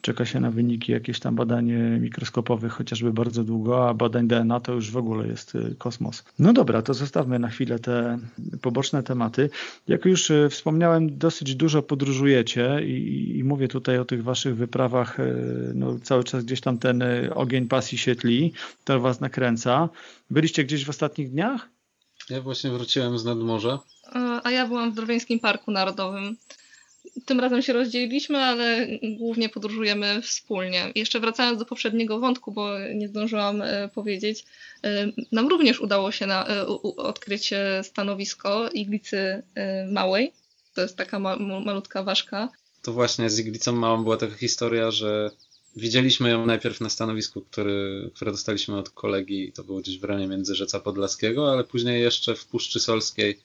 czeka 0.00 0.24
się 0.24 0.40
na 0.40 0.50
wyniki 0.50 0.92
jakieś 0.92 1.20
tam 1.20 1.34
badań 1.34 1.72
mikroskopowych, 2.00 2.72
chociażby 2.72 3.12
bardzo 3.12 3.44
długo, 3.44 3.88
a 3.88 3.94
badań 3.94 4.28
DNA 4.28 4.60
to 4.60 4.72
już 4.72 4.90
w 4.90 4.96
ogóle 4.96 5.26
jest 5.26 5.54
y, 5.54 5.74
kosmos. 5.78 6.24
No 6.38 6.52
dobra, 6.52 6.82
to 6.82 6.94
zostawmy 6.94 7.38
na 7.38 7.48
chwilę 7.48 7.78
te 7.78 8.18
poboczne 8.62 9.02
tematy. 9.02 9.50
Jak 9.88 10.04
już 10.04 10.30
y, 10.30 10.48
wspomniałem, 10.50 11.18
dosyć 11.18 11.54
dużo 11.54 11.82
podróżujecie 11.82 12.80
i, 12.84 13.38
i 13.38 13.44
mówię 13.44 13.68
tutaj 13.68 13.98
o 13.98 14.04
tych 14.04 14.24
waszych 14.24 14.56
wyprawach, 14.56 15.20
y, 15.20 15.72
no 15.74 15.98
cały 16.02 16.24
czas 16.24 16.44
gdzieś 16.44 16.60
tam 16.60 16.78
ten 16.78 17.02
ogień 17.34 17.68
pasji 17.68 17.98
się 17.98 18.14
tli, 18.14 18.52
to 18.84 19.00
was 19.00 19.20
nakręca. 19.20 19.88
Byliście 20.30 20.64
gdzieś 20.64 20.84
w 20.84 20.90
ostatnich 20.90 21.30
dniach? 21.30 21.68
Ja 22.30 22.40
właśnie 22.40 22.70
wróciłem 22.70 23.18
z 23.18 23.24
nadmorza. 23.24 23.78
A 24.44 24.50
ja 24.50 24.66
byłam 24.66 24.92
w 24.92 24.94
Drwieńskim 24.94 25.40
Parku 25.40 25.70
Narodowym 25.70 26.36
tym 27.24 27.40
razem 27.40 27.62
się 27.62 27.72
rozdzieliliśmy, 27.72 28.38
ale 28.38 28.86
głównie 29.18 29.48
podróżujemy 29.48 30.22
wspólnie. 30.22 30.92
Jeszcze 30.94 31.20
wracając 31.20 31.58
do 31.58 31.64
poprzedniego 31.64 32.20
wątku, 32.20 32.52
bo 32.52 32.78
nie 32.94 33.08
zdążyłam 33.08 33.62
e, 33.62 33.88
powiedzieć, 33.94 34.44
e, 34.84 35.12
nam 35.32 35.48
również 35.48 35.80
udało 35.80 36.12
się 36.12 36.26
na, 36.26 36.48
e, 36.48 36.66
odkryć 36.96 37.50
stanowisko 37.82 38.68
iglicy 38.68 39.42
małej. 39.92 40.32
To 40.74 40.82
jest 40.82 40.96
taka 40.96 41.18
ma, 41.18 41.36
malutka 41.36 42.02
ważka. 42.02 42.48
To 42.82 42.92
właśnie 42.92 43.30
z 43.30 43.38
iglicą 43.38 43.72
małą 43.72 44.02
była 44.02 44.16
taka 44.16 44.34
historia, 44.34 44.90
że 44.90 45.30
widzieliśmy 45.76 46.30
ją 46.30 46.46
najpierw 46.46 46.80
na 46.80 46.90
stanowisku, 46.90 47.40
który, 47.40 48.10
które 48.14 48.30
dostaliśmy 48.30 48.78
od 48.78 48.90
kolegi, 48.90 49.52
to 49.52 49.64
było 49.64 49.80
gdzieś 49.80 49.98
w 49.98 50.04
rejonie 50.04 50.26
Międzyrzeca 50.26 50.80
Podlaskiego, 50.80 51.52
ale 51.52 51.64
później 51.64 52.02
jeszcze 52.02 52.34
w 52.34 52.46
Puszczy 52.46 52.80
Solskiej 52.80 53.40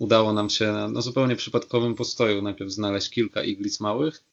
udało 0.00 0.32
nam 0.32 0.50
się 0.50 0.72
na 0.72 0.88
no, 0.88 1.02
zupełnie 1.02 1.36
przypadkowym 1.36 1.94
postoju 1.94 2.42
najpierw 2.42 2.70
znaleźć 2.70 3.10
kilka 3.10 3.42
iglic 3.42 3.80
małych, 3.80 4.24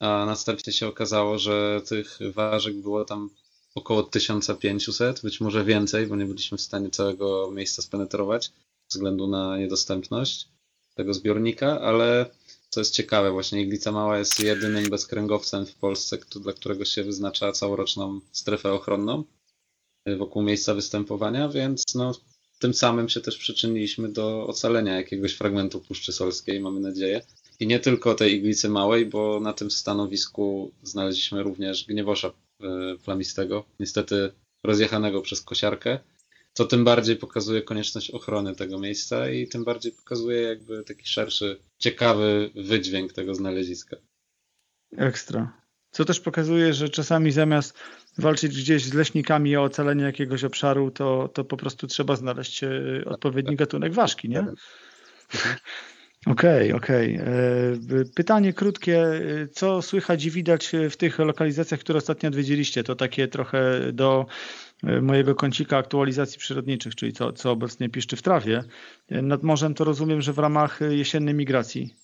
a 0.00 0.24
następnie 0.26 0.72
się 0.72 0.86
okazało, 0.88 1.38
że 1.38 1.82
tych 1.88 2.18
ważek 2.32 2.76
było 2.76 3.04
tam 3.04 3.30
około 3.74 4.02
1500, 4.02 5.22
być 5.22 5.40
może 5.40 5.64
więcej, 5.64 6.06
bo 6.06 6.16
nie 6.16 6.26
byliśmy 6.26 6.58
w 6.58 6.60
stanie 6.60 6.90
całego 6.90 7.50
miejsca 7.50 7.82
spenetrować 7.82 8.52
ze 8.88 8.98
względu 8.98 9.26
na 9.26 9.58
niedostępność 9.58 10.48
tego 10.94 11.14
zbiornika, 11.14 11.80
ale 11.80 12.30
co 12.68 12.80
jest 12.80 12.94
ciekawe, 12.94 13.30
właśnie 13.30 13.62
Iglica 13.62 13.92
Mała 13.92 14.18
jest 14.18 14.40
jedynym 14.40 14.90
bezkręgowcem 14.90 15.66
w 15.66 15.74
Polsce, 15.74 16.18
dla 16.36 16.52
którego 16.52 16.84
się 16.84 17.04
wyznacza 17.04 17.52
całoroczną 17.52 18.20
strefę 18.32 18.72
ochronną 18.72 19.24
wokół 20.18 20.42
miejsca 20.42 20.74
występowania, 20.74 21.48
więc 21.48 21.82
no, 21.94 22.12
tym 22.64 22.74
samym 22.74 23.08
się 23.08 23.20
też 23.20 23.38
przyczyniliśmy 23.38 24.08
do 24.08 24.46
ocalenia 24.46 24.96
jakiegoś 24.96 25.34
fragmentu 25.34 25.80
Puszczy 25.80 26.12
Solskiej, 26.12 26.60
mamy 26.60 26.80
nadzieję. 26.80 27.22
I 27.60 27.66
nie 27.66 27.80
tylko 27.80 28.14
tej 28.14 28.34
iglicy 28.34 28.68
małej, 28.68 29.06
bo 29.06 29.40
na 29.40 29.52
tym 29.52 29.70
stanowisku 29.70 30.72
znaleźliśmy 30.82 31.42
również 31.42 31.86
gniewosza 31.86 32.28
e, 32.28 32.32
plamistego, 33.04 33.64
niestety 33.80 34.32
rozjechanego 34.64 35.22
przez 35.22 35.40
kosiarkę, 35.42 35.98
co 36.52 36.64
tym 36.64 36.84
bardziej 36.84 37.16
pokazuje 37.16 37.62
konieczność 37.62 38.10
ochrony 38.10 38.54
tego 38.54 38.78
miejsca 38.78 39.30
i 39.30 39.48
tym 39.48 39.64
bardziej 39.64 39.92
pokazuje 39.92 40.42
jakby 40.42 40.84
taki 40.84 41.06
szerszy, 41.06 41.56
ciekawy 41.78 42.50
wydźwięk 42.54 43.12
tego 43.12 43.34
znaleziska. 43.34 43.96
Ekstra. 44.96 45.64
Co 45.90 46.04
też 46.04 46.20
pokazuje, 46.20 46.74
że 46.74 46.88
czasami 46.88 47.32
zamiast 47.32 47.78
walczyć 48.18 48.56
gdzieś 48.56 48.84
z 48.84 48.94
leśnikami 48.94 49.56
o 49.56 49.62
ocalenie 49.62 50.04
jakiegoś 50.04 50.44
obszaru, 50.44 50.90
to, 50.90 51.28
to 51.34 51.44
po 51.44 51.56
prostu 51.56 51.86
trzeba 51.86 52.16
znaleźć 52.16 52.64
e, 52.64 52.70
odpowiedni 53.06 53.56
gatunek 53.56 53.92
ważki, 53.92 54.28
nie? 54.28 54.46
Okej, 56.26 56.72
okay, 56.72 56.74
okej. 56.74 57.20
Okay. 57.20 58.00
E, 58.00 58.04
pytanie 58.14 58.52
krótkie. 58.52 59.02
E, 59.02 59.48
co 59.48 59.82
słychać 59.82 60.24
i 60.24 60.30
widać 60.30 60.72
w 60.90 60.96
tych 60.96 61.18
lokalizacjach, 61.18 61.80
które 61.80 61.98
ostatnio 61.98 62.28
odwiedziliście? 62.28 62.84
To 62.84 62.96
takie 62.96 63.28
trochę 63.28 63.92
do 63.92 64.26
mojego 65.02 65.34
kącika 65.34 65.76
aktualizacji 65.76 66.38
przyrodniczych, 66.38 66.94
czyli 66.94 67.12
co, 67.12 67.32
co 67.32 67.50
obecnie 67.50 67.88
piszczy 67.88 68.16
w 68.16 68.22
trawie. 68.22 68.64
Nad 69.10 69.42
morzem 69.42 69.74
to 69.74 69.84
rozumiem, 69.84 70.22
że 70.22 70.32
w 70.32 70.38
ramach 70.38 70.80
jesiennej 70.90 71.34
migracji. 71.34 71.94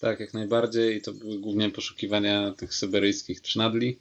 Tak, 0.00 0.20
jak 0.20 0.34
najbardziej. 0.34 0.96
I 0.96 1.00
to 1.00 1.12
były 1.12 1.38
głównie 1.38 1.70
poszukiwania 1.70 2.52
tych 2.52 2.74
syberyjskich 2.74 3.40
trznadli. 3.40 3.98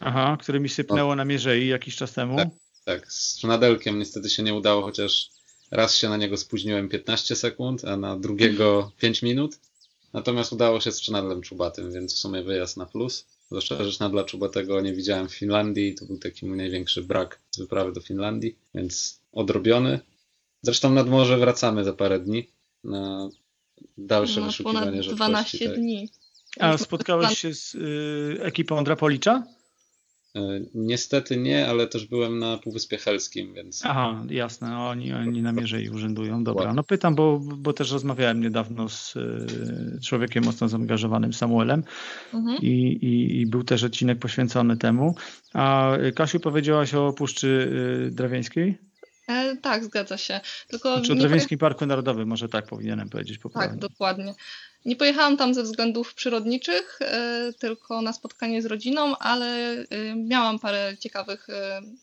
Aha, 0.00 0.36
którymi 0.40 0.68
sypnęło 0.68 1.16
na 1.16 1.24
Mierzei 1.24 1.68
jakiś 1.68 1.96
czas 1.96 2.12
temu. 2.12 2.36
Tak, 2.36 2.48
tak, 2.84 3.12
z 3.12 3.34
trznadelkiem 3.34 3.98
niestety 3.98 4.30
się 4.30 4.42
nie 4.42 4.54
udało, 4.54 4.82
chociaż 4.82 5.30
raz 5.70 5.96
się 5.96 6.08
na 6.08 6.16
niego 6.16 6.36
spóźniłem 6.36 6.88
15 6.88 7.36
sekund, 7.36 7.84
a 7.84 7.96
na 7.96 8.16
drugiego 8.16 8.92
5 8.98 9.22
minut. 9.22 9.58
Natomiast 10.12 10.52
udało 10.52 10.80
się 10.80 10.92
z 10.92 10.96
trzynadlem 10.96 11.42
czubatym, 11.42 11.92
więc 11.92 12.14
w 12.14 12.18
sumie 12.18 12.42
wyjazd 12.42 12.76
na 12.76 12.86
plus. 12.86 13.26
Zwłaszcza, 13.46 13.84
że 13.84 13.90
trzynadla 13.90 14.24
czubatego 14.24 14.80
nie 14.80 14.92
widziałem 14.92 15.28
w 15.28 15.34
Finlandii. 15.34 15.94
To 15.94 16.04
był 16.04 16.18
taki 16.18 16.46
mój 16.46 16.56
największy 16.56 17.02
brak 17.02 17.40
z 17.50 17.58
wyprawy 17.58 17.92
do 17.92 18.00
Finlandii, 18.00 18.56
więc 18.74 19.20
odrobiony. 19.32 20.00
Zresztą 20.62 20.90
nad 20.90 21.08
morze 21.08 21.38
wracamy 21.38 21.84
za 21.84 21.92
parę 21.92 22.20
dni 22.20 22.48
na 22.84 23.28
dalsze 23.98 24.40
no, 24.40 24.46
wyszukiwanie 24.46 25.02
ponad 25.02 25.16
12 25.16 25.68
tak. 25.68 25.76
dni. 25.76 26.08
A 26.60 26.78
spotkałeś 26.78 27.38
się 27.38 27.54
z 27.54 27.74
y, 27.74 28.38
ekipą 28.42 28.84
Drapolicza? 28.84 29.57
Y, 30.38 30.68
niestety 30.74 31.36
nie, 31.36 31.68
ale 31.68 31.86
też 31.86 32.06
byłem 32.06 32.38
na 32.38 32.58
Półwyspie 32.58 32.98
Helskim, 32.98 33.54
więc... 33.54 33.82
Aha, 33.86 34.24
jasne, 34.30 34.78
oni, 34.78 35.12
oni 35.12 35.42
na 35.42 35.52
mierzei 35.52 35.90
urzędują. 35.90 36.44
Dobra, 36.44 36.74
no 36.74 36.82
pytam, 36.82 37.14
bo, 37.14 37.38
bo 37.38 37.72
też 37.72 37.92
rozmawiałem 37.92 38.40
niedawno 38.40 38.88
z 38.88 39.16
y, 39.16 40.00
człowiekiem 40.04 40.44
mocno 40.44 40.68
zaangażowanym, 40.68 41.32
Samuelem 41.32 41.84
mhm. 42.34 42.58
i, 42.62 42.66
i, 42.66 43.40
i, 43.40 43.46
był 43.46 43.64
też 43.64 43.84
odcinek 43.84 44.18
poświęcony 44.18 44.76
temu. 44.76 45.14
A 45.54 45.92
Kasiu, 46.14 46.40
powiedziałaś 46.40 46.94
o 46.94 47.12
Puszczy 47.12 47.70
y, 48.08 48.10
Drawiańskiej? 48.10 48.87
E, 49.28 49.56
tak, 49.56 49.84
zgadza 49.84 50.16
się. 50.16 50.40
Tylko 50.68 50.94
znaczy 50.96 51.12
o 51.12 51.16
Drewińskim 51.16 51.58
Parku 51.58 51.86
Narodowym, 51.86 52.28
może 52.28 52.48
tak 52.48 52.66
powinienem 52.66 53.08
powiedzieć 53.08 53.38
poprawnie. 53.38 53.70
Tak, 53.70 53.78
dokładnie. 53.78 54.34
Nie 54.84 54.96
pojechałam 54.96 55.36
tam 55.36 55.54
ze 55.54 55.62
względów 55.62 56.14
przyrodniczych, 56.14 56.98
e, 57.00 57.52
tylko 57.58 58.02
na 58.02 58.12
spotkanie 58.12 58.62
z 58.62 58.66
rodziną, 58.66 59.18
ale 59.18 59.72
e, 59.72 59.86
miałam 60.16 60.58
parę 60.58 60.96
ciekawych 61.00 61.46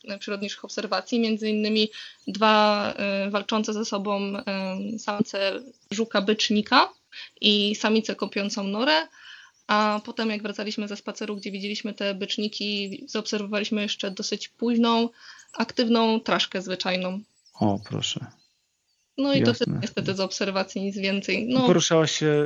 e, 0.08 0.18
przyrodniczych 0.20 0.66
obserwacji, 0.66 1.20
między 1.20 1.50
innymi 1.50 1.90
dwa 2.28 2.94
e, 2.98 3.30
walczące 3.30 3.74
ze 3.74 3.86
sobą 3.86 4.38
e, 4.38 5.00
samce 5.00 5.60
żuka 5.92 6.22
bycznika 6.22 6.90
i 7.42 7.76
samicę 7.76 8.16
kopiącą 8.16 8.64
norę. 8.64 9.08
A 9.68 10.02
potem, 10.06 10.30
jak 10.30 10.42
wracaliśmy 10.42 10.88
ze 10.88 10.96
spaceru, 10.96 11.36
gdzie 11.36 11.52
widzieliśmy 11.52 11.94
te 11.94 12.14
byczniki, 12.16 13.04
zaobserwowaliśmy 13.08 13.82
jeszcze 13.82 14.12
dosyć 14.12 14.48
późną 14.48 15.10
aktywną 15.54 16.20
traszkę 16.20 16.62
zwyczajną. 16.62 17.20
O, 17.60 17.80
proszę. 17.90 18.26
No 19.18 19.34
i 19.34 19.40
Jasne. 19.40 19.54
to 19.54 19.66
też 19.66 19.82
niestety 19.82 20.16
z 20.16 20.20
obserwacji 20.20 20.82
nic 20.82 20.98
więcej. 20.98 21.48
No, 21.48 21.66
Poruszałaś 21.66 22.12
się 22.12 22.46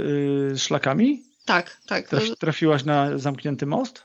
y, 0.54 0.58
szlakami? 0.58 1.24
Tak, 1.46 1.82
tak. 1.88 2.10
trafiłaś 2.40 2.84
na 2.86 3.18
zamknięty 3.18 3.66
most? 3.66 4.04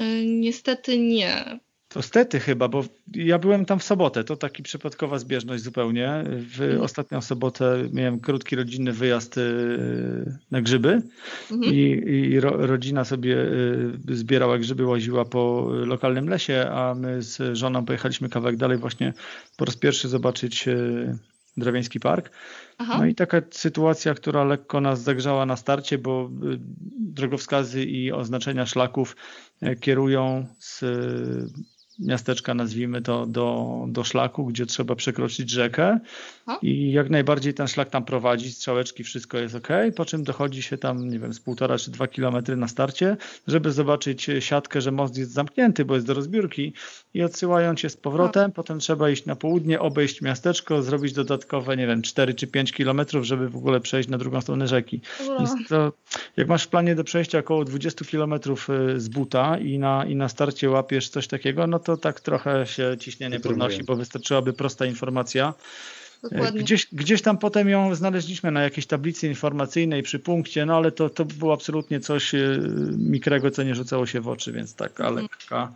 Y, 0.00 0.24
niestety 0.26 0.98
nie. 0.98 1.60
To 1.92 2.02
stety 2.02 2.40
chyba, 2.40 2.68
bo 2.68 2.84
ja 3.14 3.38
byłem 3.38 3.64
tam 3.64 3.78
w 3.78 3.84
sobotę, 3.84 4.24
to 4.24 4.36
taki 4.36 4.62
przypadkowa 4.62 5.18
zbieżność 5.18 5.62
zupełnie. 5.62 6.24
W 6.26 6.60
mhm. 6.62 6.80
ostatnią 6.80 7.20
sobotę 7.20 7.88
miałem 7.92 8.20
krótki 8.20 8.56
rodzinny 8.56 8.92
wyjazd 8.92 9.38
y, 9.38 10.38
na 10.50 10.62
grzyby 10.62 11.02
mhm. 11.50 11.74
i, 11.74 11.78
i 12.10 12.40
ro, 12.40 12.66
rodzina 12.66 13.04
sobie 13.04 13.36
y, 14.08 14.16
zbierała 14.16 14.58
grzyby, 14.58 14.86
łaziła 14.86 15.24
po 15.24 15.68
lokalnym 15.70 16.28
lesie, 16.28 16.66
a 16.70 16.94
my 16.94 17.22
z 17.22 17.56
żoną 17.56 17.84
pojechaliśmy 17.84 18.28
kawałek 18.28 18.56
dalej 18.56 18.78
właśnie 18.78 19.12
po 19.56 19.64
raz 19.64 19.76
pierwszy 19.76 20.08
zobaczyć 20.08 20.68
y, 20.68 21.18
Drawiański 21.56 22.00
Park. 22.00 22.30
Aha. 22.78 22.98
No 22.98 23.06
i 23.06 23.14
taka 23.14 23.42
sytuacja, 23.50 24.14
która 24.14 24.44
lekko 24.44 24.80
nas 24.80 25.02
zagrzała 25.02 25.46
na 25.46 25.56
starcie, 25.56 25.98
bo 25.98 26.30
drogowskazy 26.98 27.84
i 27.84 28.12
oznaczenia 28.12 28.66
szlaków 28.66 29.16
kierują 29.80 30.46
z 30.58 30.84
miasteczka, 32.00 32.54
nazwijmy 32.54 33.02
to, 33.02 33.26
do, 33.26 33.76
do 33.88 34.04
szlaku, 34.04 34.46
gdzie 34.46 34.66
trzeba 34.66 34.94
przekroczyć 34.94 35.50
rzekę. 35.50 35.98
I 36.62 36.92
jak 36.92 37.10
najbardziej 37.10 37.54
ten 37.54 37.68
szlak 37.68 37.90
tam 37.90 38.04
prowadzi, 38.04 38.52
strzałeczki, 38.52 39.04
wszystko 39.04 39.38
jest 39.38 39.54
ok, 39.54 39.68
po 39.96 40.04
czym 40.04 40.24
dochodzi 40.24 40.62
się 40.62 40.78
tam, 40.78 41.08
nie 41.08 41.18
wiem, 41.18 41.34
z 41.34 41.40
półtora 41.40 41.78
czy 41.78 41.90
dwa 41.90 42.08
kilometry 42.08 42.56
na 42.56 42.68
starcie, 42.68 43.16
żeby 43.46 43.72
zobaczyć 43.72 44.30
siatkę, 44.40 44.80
że 44.80 44.90
most 44.92 45.18
jest 45.18 45.32
zamknięty, 45.32 45.84
bo 45.84 45.94
jest 45.94 46.06
do 46.06 46.14
rozbiórki. 46.14 46.72
I 47.14 47.22
odsyłają 47.22 47.74
cię 47.74 47.90
z 47.90 47.96
powrotem, 47.96 48.52
potem 48.52 48.78
trzeba 48.78 49.10
iść 49.10 49.26
na 49.26 49.36
południe, 49.36 49.80
obejść 49.80 50.22
miasteczko, 50.22 50.82
zrobić 50.82 51.12
dodatkowe, 51.12 51.76
nie 51.76 51.86
wiem, 51.86 52.02
4 52.02 52.34
czy 52.34 52.46
5 52.46 52.72
kilometrów, 52.72 53.24
żeby 53.24 53.48
w 53.48 53.56
ogóle 53.56 53.80
przejść 53.80 54.08
na 54.08 54.18
drugą 54.18 54.40
stronę 54.40 54.68
rzeki. 54.68 55.00
Więc 55.38 55.68
to, 55.68 55.92
jak 56.36 56.48
masz 56.48 56.64
w 56.64 56.68
planie 56.68 56.94
do 56.94 57.04
przejścia 57.04 57.38
około 57.38 57.64
20 57.64 58.04
kilometrów 58.04 58.70
y, 58.70 59.00
z 59.00 59.08
buta 59.08 59.58
i 59.58 59.78
na, 59.78 60.04
i 60.04 60.16
na 60.16 60.28
starcie 60.28 60.70
łapiesz 60.70 61.08
coś 61.08 61.28
takiego, 61.28 61.66
no 61.66 61.78
to 61.78 61.89
tak 61.96 62.20
trochę 62.20 62.66
się 62.66 62.96
ciśnienie 63.00 63.40
podnosi, 63.40 63.84
bo 63.84 63.96
wystarczyłaby 63.96 64.52
prosta 64.52 64.86
informacja 64.86 65.54
dokładnie. 66.22 66.60
Gdzieś, 66.62 66.86
gdzieś 66.92 67.22
tam 67.22 67.38
potem 67.38 67.68
ją 67.68 67.94
znaleźliśmy 67.94 68.50
na 68.50 68.62
jakiejś 68.62 68.86
tablicy 68.86 69.26
informacyjnej 69.28 70.02
przy 70.02 70.18
punkcie, 70.18 70.66
no 70.66 70.76
ale 70.76 70.92
to, 70.92 71.10
to 71.10 71.24
było 71.24 71.52
absolutnie 71.52 72.00
coś 72.00 72.34
e, 72.34 72.58
mikrego, 72.98 73.50
co 73.50 73.62
nie 73.62 73.74
rzucało 73.74 74.06
się 74.06 74.20
w 74.20 74.28
oczy, 74.28 74.52
więc 74.52 74.74
taka 74.74 75.08
Mhm. 75.08 75.22
lekka 75.32 75.72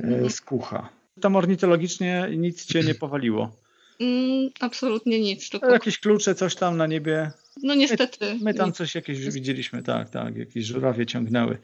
e, 0.00 0.04
Mhm. 0.04 0.30
skucha. 0.30 0.88
Tam 1.20 1.36
ornitologicznie 1.36 2.28
nic 2.36 2.64
cię 2.66 2.82
nie 2.82 2.94
powaliło. 2.94 3.52
Mm, 4.00 4.50
absolutnie 4.60 5.20
nic, 5.20 5.50
tylko 5.50 5.70
Jakieś 5.70 5.98
klucze, 5.98 6.34
coś 6.34 6.54
tam 6.54 6.76
na 6.76 6.86
niebie. 6.86 7.30
no 7.62 7.74
niestety. 7.74 8.38
My 8.42 8.54
tam 8.54 8.68
nic. 8.68 8.76
coś 8.76 8.94
jakieś 8.94 9.18
widzieliśmy, 9.30 9.82
tak, 9.82 10.10
tak, 10.10 10.36
jakieś 10.36 10.64
żurawie 10.64 11.06
ciągnęły. 11.06 11.58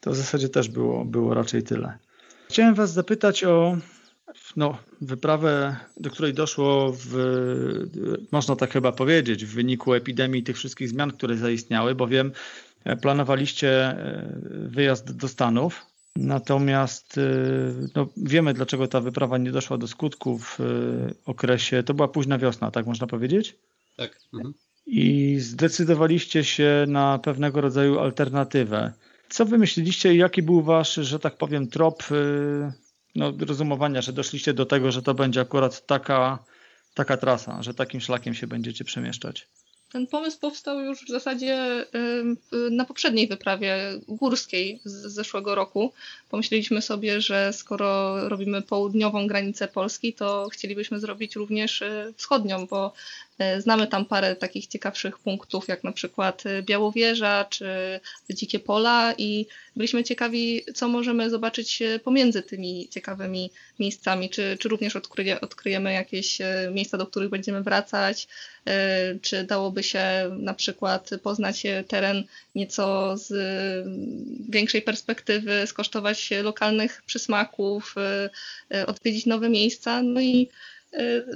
To 0.00 0.10
w 0.10 0.16
zasadzie 0.16 0.48
też 0.48 0.68
było, 0.68 1.04
było 1.04 1.34
raczej 1.34 1.62
tyle. 1.62 1.98
Chciałem 2.48 2.74
was 2.74 2.92
zapytać 2.92 3.44
o 3.44 3.76
no, 4.56 4.78
wyprawę, 5.00 5.76
do 5.96 6.10
której 6.10 6.34
doszło 6.34 6.92
w, 6.96 7.16
można 8.32 8.56
tak 8.56 8.72
chyba 8.72 8.92
powiedzieć, 8.92 9.44
w 9.44 9.54
wyniku 9.54 9.94
epidemii 9.94 10.42
tych 10.42 10.56
wszystkich 10.56 10.88
zmian, 10.88 11.12
które 11.12 11.36
zaistniały, 11.36 11.94
bowiem 11.94 12.32
e, 12.84 12.96
planowaliście 12.96 13.68
e, 13.70 14.34
wyjazd 14.68 15.16
do 15.16 15.28
Stanów. 15.28 15.86
Natomiast 16.16 17.18
e, 17.18 17.22
no, 17.94 18.08
wiemy, 18.16 18.54
dlaczego 18.54 18.88
ta 18.88 19.00
wyprawa 19.00 19.38
nie 19.38 19.52
doszła 19.52 19.78
do 19.78 19.86
skutku 19.88 20.38
w 20.38 20.58
okresie. 21.24 21.82
To 21.82 21.94
była 21.94 22.08
późna 22.08 22.38
wiosna, 22.38 22.70
tak 22.70 22.86
można 22.86 23.06
powiedzieć? 23.06 23.56
Tak. 23.96 24.18
Mhm. 24.34 24.54
i 24.86 25.36
zdecydowaliście 25.40 26.44
się 26.44 26.84
na 26.88 27.18
pewnego 27.18 27.60
rodzaju 27.60 27.98
alternatywę. 27.98 28.92
Co 29.28 29.44
wymyśliliście 29.44 30.14
i 30.14 30.18
jaki 30.18 30.42
był 30.42 30.62
wasz, 30.62 30.94
że 30.94 31.18
tak 31.18 31.36
powiem, 31.36 31.68
trop 31.68 32.02
y, 32.10 32.72
no, 33.14 33.32
rozumowania, 33.46 34.02
że 34.02 34.12
doszliście 34.12 34.54
do 34.54 34.66
tego, 34.66 34.92
że 34.92 35.02
to 35.02 35.14
będzie 35.14 35.40
akurat 35.40 35.86
taka, 35.86 36.38
taka 36.94 37.16
trasa, 37.16 37.62
że 37.62 37.74
takim 37.74 38.00
szlakiem 38.00 38.34
się 38.34 38.46
będziecie 38.46 38.84
przemieszczać? 38.84 39.48
Ten 39.92 40.06
pomysł 40.06 40.38
powstał 40.40 40.80
już 40.80 41.04
w 41.04 41.08
zasadzie 41.08 41.84
na 42.70 42.84
poprzedniej 42.84 43.28
wyprawie 43.28 44.00
górskiej 44.08 44.80
z 44.84 45.12
zeszłego 45.12 45.54
roku. 45.54 45.92
Pomyśleliśmy 46.30 46.82
sobie, 46.82 47.20
że 47.20 47.52
skoro 47.52 48.28
robimy 48.28 48.62
południową 48.62 49.26
granicę 49.26 49.68
Polski, 49.68 50.12
to 50.12 50.48
chcielibyśmy 50.52 51.00
zrobić 51.00 51.36
również 51.36 51.82
y, 51.82 52.14
wschodnią, 52.16 52.66
bo 52.66 52.92
znamy 53.58 53.86
tam 53.86 54.04
parę 54.04 54.36
takich 54.36 54.66
ciekawszych 54.66 55.18
punktów, 55.18 55.68
jak 55.68 55.84
na 55.84 55.92
przykład 55.92 56.46
y, 56.46 56.62
Białowieża 56.62 57.44
czy 57.44 58.00
Dzikie 58.30 58.58
Pola 58.58 59.14
i 59.18 59.46
byliśmy 59.76 60.04
ciekawi, 60.04 60.62
co 60.74 60.88
możemy 60.88 61.30
zobaczyć 61.30 61.82
y, 61.82 61.98
pomiędzy 61.98 62.42
tymi 62.42 62.88
ciekawymi 62.88 63.50
miejscami, 63.78 64.30
czy, 64.30 64.56
czy 64.60 64.68
również 64.68 64.96
odkryje, 64.96 65.40
odkryjemy 65.40 65.92
jakieś 65.92 66.38
miejsca, 66.70 66.98
do 66.98 67.06
których 67.06 67.30
będziemy 67.30 67.62
wracać, 67.62 68.28
czy 69.22 69.44
dałoby 69.44 69.82
się 69.82 70.04
na 70.38 70.54
przykład 70.54 71.10
poznać 71.22 71.66
e, 71.66 71.84
teren 71.84 72.24
nieco 72.54 73.16
z 73.16 73.32
większej 74.48 74.82
perspektywy, 74.82 75.66
skosztować 75.66 76.30
lokalnych 76.42 77.02
przysmaków, 77.06 77.94
odwiedzić 78.86 79.26
nowe 79.26 79.48
miejsca. 79.48 80.02
No 80.02 80.20
i 80.20 80.48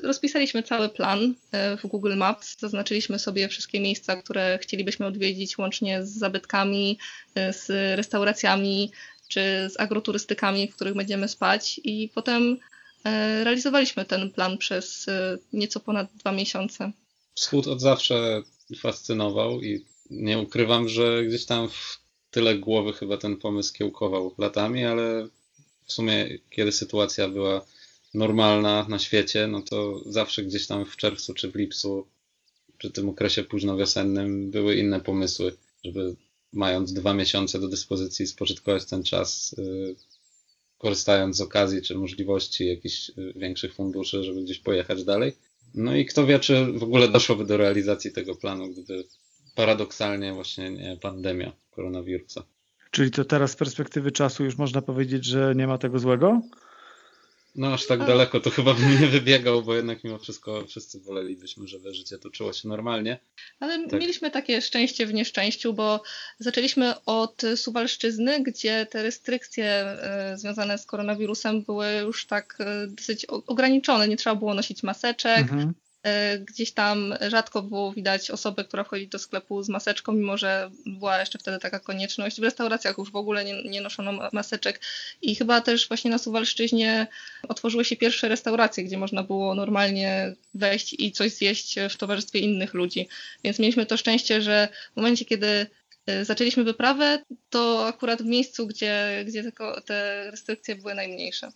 rozpisaliśmy 0.03 0.63
cały 0.63 0.89
plan 0.89 1.35
y, 1.75 1.77
w 1.77 1.87
Google 1.87 2.17
Maps, 2.17 2.57
zaznaczyliśmy 2.59 3.19
sobie 3.19 3.49
wszystkie 3.49 3.81
miejsca, 3.81 4.17
które 4.17 4.59
chcielibyśmy 4.63 5.07
odwiedzić, 5.07 5.59
łącznie 5.59 6.07
z 6.07 6.11
zabytkami, 6.11 6.99
y, 7.39 7.53
z 7.53 7.69
restauracjami 7.97 8.93
czy 9.29 9.41
z 9.71 9.81
agroturystykami, 9.81 10.69
w 10.69 10.75
których 10.75 10.95
będziemy 10.95 11.29
spać 11.29 11.81
i 11.85 12.11
potem 12.15 12.59
realizowaliśmy 13.45 14.05
ten 14.05 14.31
plan 14.31 14.59
przez 14.59 15.07
nieco 15.53 15.81
ponad 15.81 16.09
dwa 16.15 16.33
miesiące. 16.33 16.93
Wschód 17.35 17.67
od 17.67 17.81
zawsze 17.81 18.43
fascynował 18.77 19.63
i 19.63 19.85
nie 20.11 20.39
ukrywam, 20.39 20.89
że 20.89 21.25
gdzieś 21.25 21.47
tam 21.47 21.69
w 21.69 22.01
tyle 22.31 22.59
głowy 22.59 22.93
chyba 22.93 23.17
ten 23.17 23.37
pomysł 23.37 23.73
kiełkował 23.75 24.35
latami, 24.39 24.85
ale 24.85 25.29
w 25.87 25.93
sumie 25.93 26.39
kiedy 26.51 26.73
sytuacja 26.73 27.29
była 27.29 27.67
normalna 28.15 28.87
na 28.89 28.99
świecie, 28.99 29.47
no 29.47 29.63
to 29.63 30.03
zawsze 30.07 30.43
gdzieś 30.43 30.67
tam 30.67 30.85
w 30.85 30.97
czerwcu 30.97 31.35
czy 31.35 31.51
w 31.51 31.55
lipcu, 31.55 32.07
przy 32.79 32.91
tym 32.91 33.09
okresie 33.09 33.45
późnowiosennym 33.45 34.51
były 34.51 34.77
inne 34.77 35.01
pomysły, 35.01 35.57
żeby 35.85 36.17
mając 36.53 36.93
dwa 36.93 37.15
miesiące 37.15 37.61
do 37.61 37.69
dyspozycji 37.69 38.27
spożytkować 38.27 38.85
ten 38.85 39.03
czas, 39.03 39.55
yy, 39.59 39.95
korzystając 40.79 41.37
z 41.37 41.41
okazji 41.41 41.83
czy 41.83 41.95
możliwości 41.95 42.67
jakichś 42.67 43.09
yy, 43.09 43.33
większych 43.37 43.75
funduszy, 43.75 44.25
żeby 44.25 44.43
gdzieś 44.43 44.59
pojechać 44.59 45.05
dalej. 45.05 45.33
No 45.75 45.97
i 45.97 46.07
kto 46.07 46.27
wie, 46.27 46.39
czy 46.39 46.73
w 46.73 46.83
ogóle 46.83 47.09
doszłoby 47.09 47.45
do 47.45 47.57
realizacji 47.57 48.13
tego 48.13 48.35
planu, 48.35 48.69
gdyby 48.69 49.05
paradoksalnie 49.55 50.33
właśnie 50.33 50.71
nie 50.71 50.99
pandemia 51.03 51.53
koronawirusa. 51.71 52.43
Czyli 52.91 53.11
to 53.11 53.25
teraz 53.25 53.51
z 53.51 53.57
perspektywy 53.57 54.13
czasu 54.13 54.45
już 54.45 54.59
można 54.59 54.83
powiedzieć, 54.83 55.25
że 55.25 55.55
nie 55.57 55.67
ma 55.67 55.79
tego 55.79 55.99
złego? 55.99 56.41
No 57.55 57.75
aż 57.75 57.87
tak 57.87 58.07
daleko 58.07 58.41
to 58.41 58.51
chyba 58.51 58.75
bym 58.75 59.01
nie 59.01 59.07
wybiegał, 59.07 59.63
bo 59.63 59.75
jednak 59.75 60.05
mimo 60.05 60.19
wszystko 60.19 60.67
wszyscy 60.67 61.01
wolelibyśmy, 61.01 61.69
żeby 61.69 61.95
życie 61.95 62.19
toczyło 62.19 62.53
się 62.53 62.69
normalnie. 62.69 63.19
Ale 63.61 63.89
Tak. 63.89 64.01
mieliśmy 64.01 64.31
takie 64.31 64.63
szczęście 64.63 65.07
w 65.07 65.15
nieszczęściu, 65.15 65.75
bo 65.75 66.03
zaczęliśmy 66.39 67.05
od 67.05 67.43
Suwalszczyzny, 67.57 68.43
gdzie 68.43 68.87
te 68.87 69.03
restrykcje 69.03 69.67
e, 69.67 70.39
związane 70.39 70.79
z 70.79 70.87
koronawirusem 70.87 71.63
były 71.63 71.87
już 71.93 72.27
tak 72.27 72.57
e, 72.61 72.87
dosyć 72.87 73.25
ograniczone. 73.25 74.09
Nie 74.09 74.17
trzeba 74.17 74.37
było 74.37 74.55
nosić 74.55 74.83
maseczek. 74.83 75.39
Mhm. 75.39 75.75
E, 76.03 76.39
Gdzieś 76.39 76.73
tam 76.73 77.15
rzadko 77.29 77.63
było 77.63 77.93
widać 77.93 78.31
osobę, 78.31 78.65
która 78.65 78.85
wchodzi 78.85 79.09
do 79.09 79.19
sklepu 79.19 79.63
z 79.63 79.69
maseczką, 79.69 80.13
mimo 80.13 80.37
że 80.37 80.71
była 80.87 81.21
jeszcze 81.21 81.39
wtedy 81.39 81.59
taka 81.59 81.81
konieczność. 81.81 82.41
W 82.41 82.45
restauracjach 82.45 82.99
już 82.99 83.11
w 83.11 83.17
ogóle 83.17 83.45
nie, 83.45 83.63
nie 83.63 83.81
noszono 83.81 84.13
ma- 84.13 84.31
maseczek 84.33 84.81
i 85.23 85.35
chyba 85.35 85.61
też 85.61 85.89
właśnie 85.89 86.11
na 86.11 86.19
Suwalszczyźnie 86.19 87.07
otworzyły 87.49 87.85
się 87.85 87.97
pierwsze 87.97 88.29
restauracje, 88.29 88.85
gdzie 88.85 88.99
można 88.99 89.23
było 89.23 89.55
normalnie 89.55 90.35
wejść 90.55 90.95
i 90.99 91.13
coś 91.13 91.33
zjeść 91.33 91.77
w 91.91 91.97
towarzystwie 91.97 92.39
innych 92.39 92.75
ludzi. 92.75 93.09
Więc 93.45 93.59
mieliśmy 93.59 93.87
to 93.87 93.97
szczęście, 93.97 94.43
że 94.43 94.69
w 94.93 94.97
momencie, 94.97 95.25
kiedy 95.25 95.67
e, 96.07 96.25
zaczęliśmy 96.25 96.65
wyprawę, 96.65 97.25
to 97.51 97.87
akurat 97.87 98.23
w 98.23 98.27
miejscu, 98.27 98.67
gdzie, 98.67 99.25
gdzie 99.27 99.53
te 99.85 100.31
restrykcje 100.31 100.77
były 100.77 100.95
najmniejsze. 100.95 101.53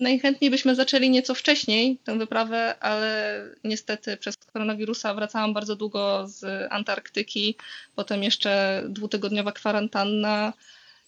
Najchętniej 0.00 0.50
byśmy 0.50 0.74
zaczęli 0.74 1.10
nieco 1.10 1.34
wcześniej 1.34 1.98
tę 2.04 2.18
wyprawę, 2.18 2.74
ale 2.80 3.42
niestety 3.64 4.16
przez 4.16 4.36
koronawirusa 4.52 5.14
wracałam 5.14 5.54
bardzo 5.54 5.76
długo 5.76 6.28
z 6.28 6.68
Antarktyki, 6.72 7.54
potem 7.96 8.22
jeszcze 8.22 8.82
dwutygodniowa 8.88 9.52
kwarantanna 9.52 10.52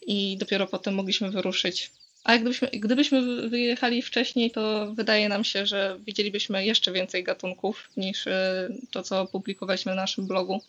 i 0.07 0.37
dopiero 0.37 0.67
potem 0.67 0.95
mogliśmy 0.95 1.31
wyruszyć. 1.31 1.91
A 2.25 2.39
gdybyśmy, 2.39 2.69
gdybyśmy 2.73 3.23
wy- 3.23 3.49
wyjechali 3.49 4.03
wcześniej, 4.03 4.51
to 4.51 4.93
wydaje 4.95 5.29
nam 5.29 5.45
się, 5.45 5.67
że 5.67 5.99
widzielibyśmy 6.07 6.67
jeszcze 6.67 6.93
więcej 6.93 7.25
gatunków 7.25 7.89
niż 7.97 8.27
e, 8.27 8.69
to, 8.91 9.03
co 9.03 9.27
publikowaliśmy 9.27 9.95
na 9.95 10.03
naszym 10.03 10.27
blogu. 10.27 10.61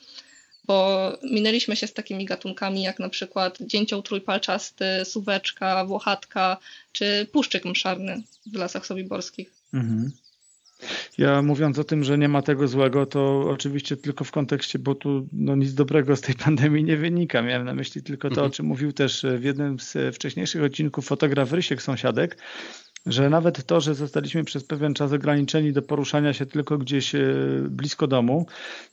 Bo 0.65 1.11
minęliśmy 1.31 1.75
się 1.75 1.87
z 1.87 1.93
takimi 1.93 2.25
gatunkami 2.25 2.83
jak 2.83 2.99
na 2.99 3.09
przykład 3.09 3.57
dzięcioł 3.61 4.01
trójpalczasty, 4.01 4.85
suweczka, 5.03 5.85
włochatka 5.85 6.57
czy 6.91 7.27
puszczyk 7.31 7.65
mszarny 7.65 8.21
w 8.45 8.55
lasach 8.55 8.85
sobiborskich. 8.85 9.51
Mhm. 9.73 10.11
Ja 11.17 11.41
mówiąc 11.41 11.79
o 11.79 11.83
tym, 11.83 12.03
że 12.03 12.17
nie 12.17 12.27
ma 12.27 12.41
tego 12.41 12.67
złego, 12.67 13.05
to 13.05 13.39
oczywiście 13.49 13.97
tylko 13.97 14.23
w 14.23 14.31
kontekście, 14.31 14.79
bo 14.79 14.95
tu 14.95 15.27
no, 15.33 15.55
nic 15.55 15.73
dobrego 15.73 16.15
z 16.15 16.21
tej 16.21 16.35
pandemii 16.35 16.83
nie 16.83 16.97
wynika. 16.97 17.41
Miałem 17.41 17.65
na 17.65 17.73
myśli 17.73 18.03
tylko 18.03 18.29
to, 18.29 18.35
o 18.35 18.37
Mhm. 18.37 18.51
czym 18.51 18.65
mówił 18.65 18.93
też 18.93 19.25
w 19.39 19.43
jednym 19.43 19.79
z 19.79 20.15
wcześniejszych 20.15 20.63
odcinków 20.63 21.05
fotograf 21.05 21.51
Rysiek 21.51 21.81
Sąsiadek, 21.81 22.37
że 23.05 23.29
nawet 23.29 23.65
to, 23.65 23.81
że 23.81 23.95
zostaliśmy 23.95 24.43
przez 24.43 24.63
pewien 24.63 24.93
czas 24.93 25.13
ograniczeni 25.13 25.73
do 25.73 25.81
poruszania 25.81 26.33
się 26.33 26.45
tylko 26.45 26.77
gdzieś 26.77 27.15
e, 27.15 27.21
blisko 27.69 28.07
domu, 28.07 28.45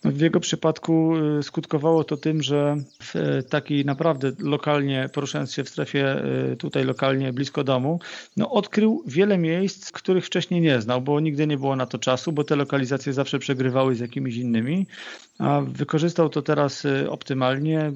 w 0.04 0.20
jego 0.20 0.40
przypadku 0.40 1.12
e, 1.38 1.42
skutkowało 1.42 2.04
to 2.04 2.16
tym, 2.16 2.42
że 2.42 2.76
w 3.02 3.16
e, 3.16 3.42
takiej 3.42 3.84
naprawdę 3.84 4.32
lokalnie, 4.38 5.08
poruszając 5.12 5.54
się 5.54 5.64
w 5.64 5.68
strefie 5.68 6.22
tutaj 6.58 6.84
lokalnie 6.84 7.32
blisko 7.32 7.64
domu, 7.64 8.00
no 8.36 8.50
odkrył 8.50 9.02
wiele 9.06 9.38
miejsc, 9.38 9.92
których 9.92 10.26
wcześniej 10.26 10.60
nie 10.60 10.80
znał, 10.80 11.00
bo 11.00 11.20
nigdy 11.20 11.46
nie 11.46 11.56
było 11.56 11.76
na 11.76 11.86
to 11.86 11.98
czasu, 11.98 12.32
bo 12.32 12.44
te 12.44 12.56
lokalizacje 12.56 13.12
zawsze 13.12 13.38
przegrywały 13.38 13.94
z 13.94 14.00
jakimiś 14.00 14.36
innymi, 14.36 14.86
a 15.38 15.60
wykorzystał 15.60 16.28
to 16.28 16.42
teraz 16.42 16.86
optymalnie. 17.08 17.92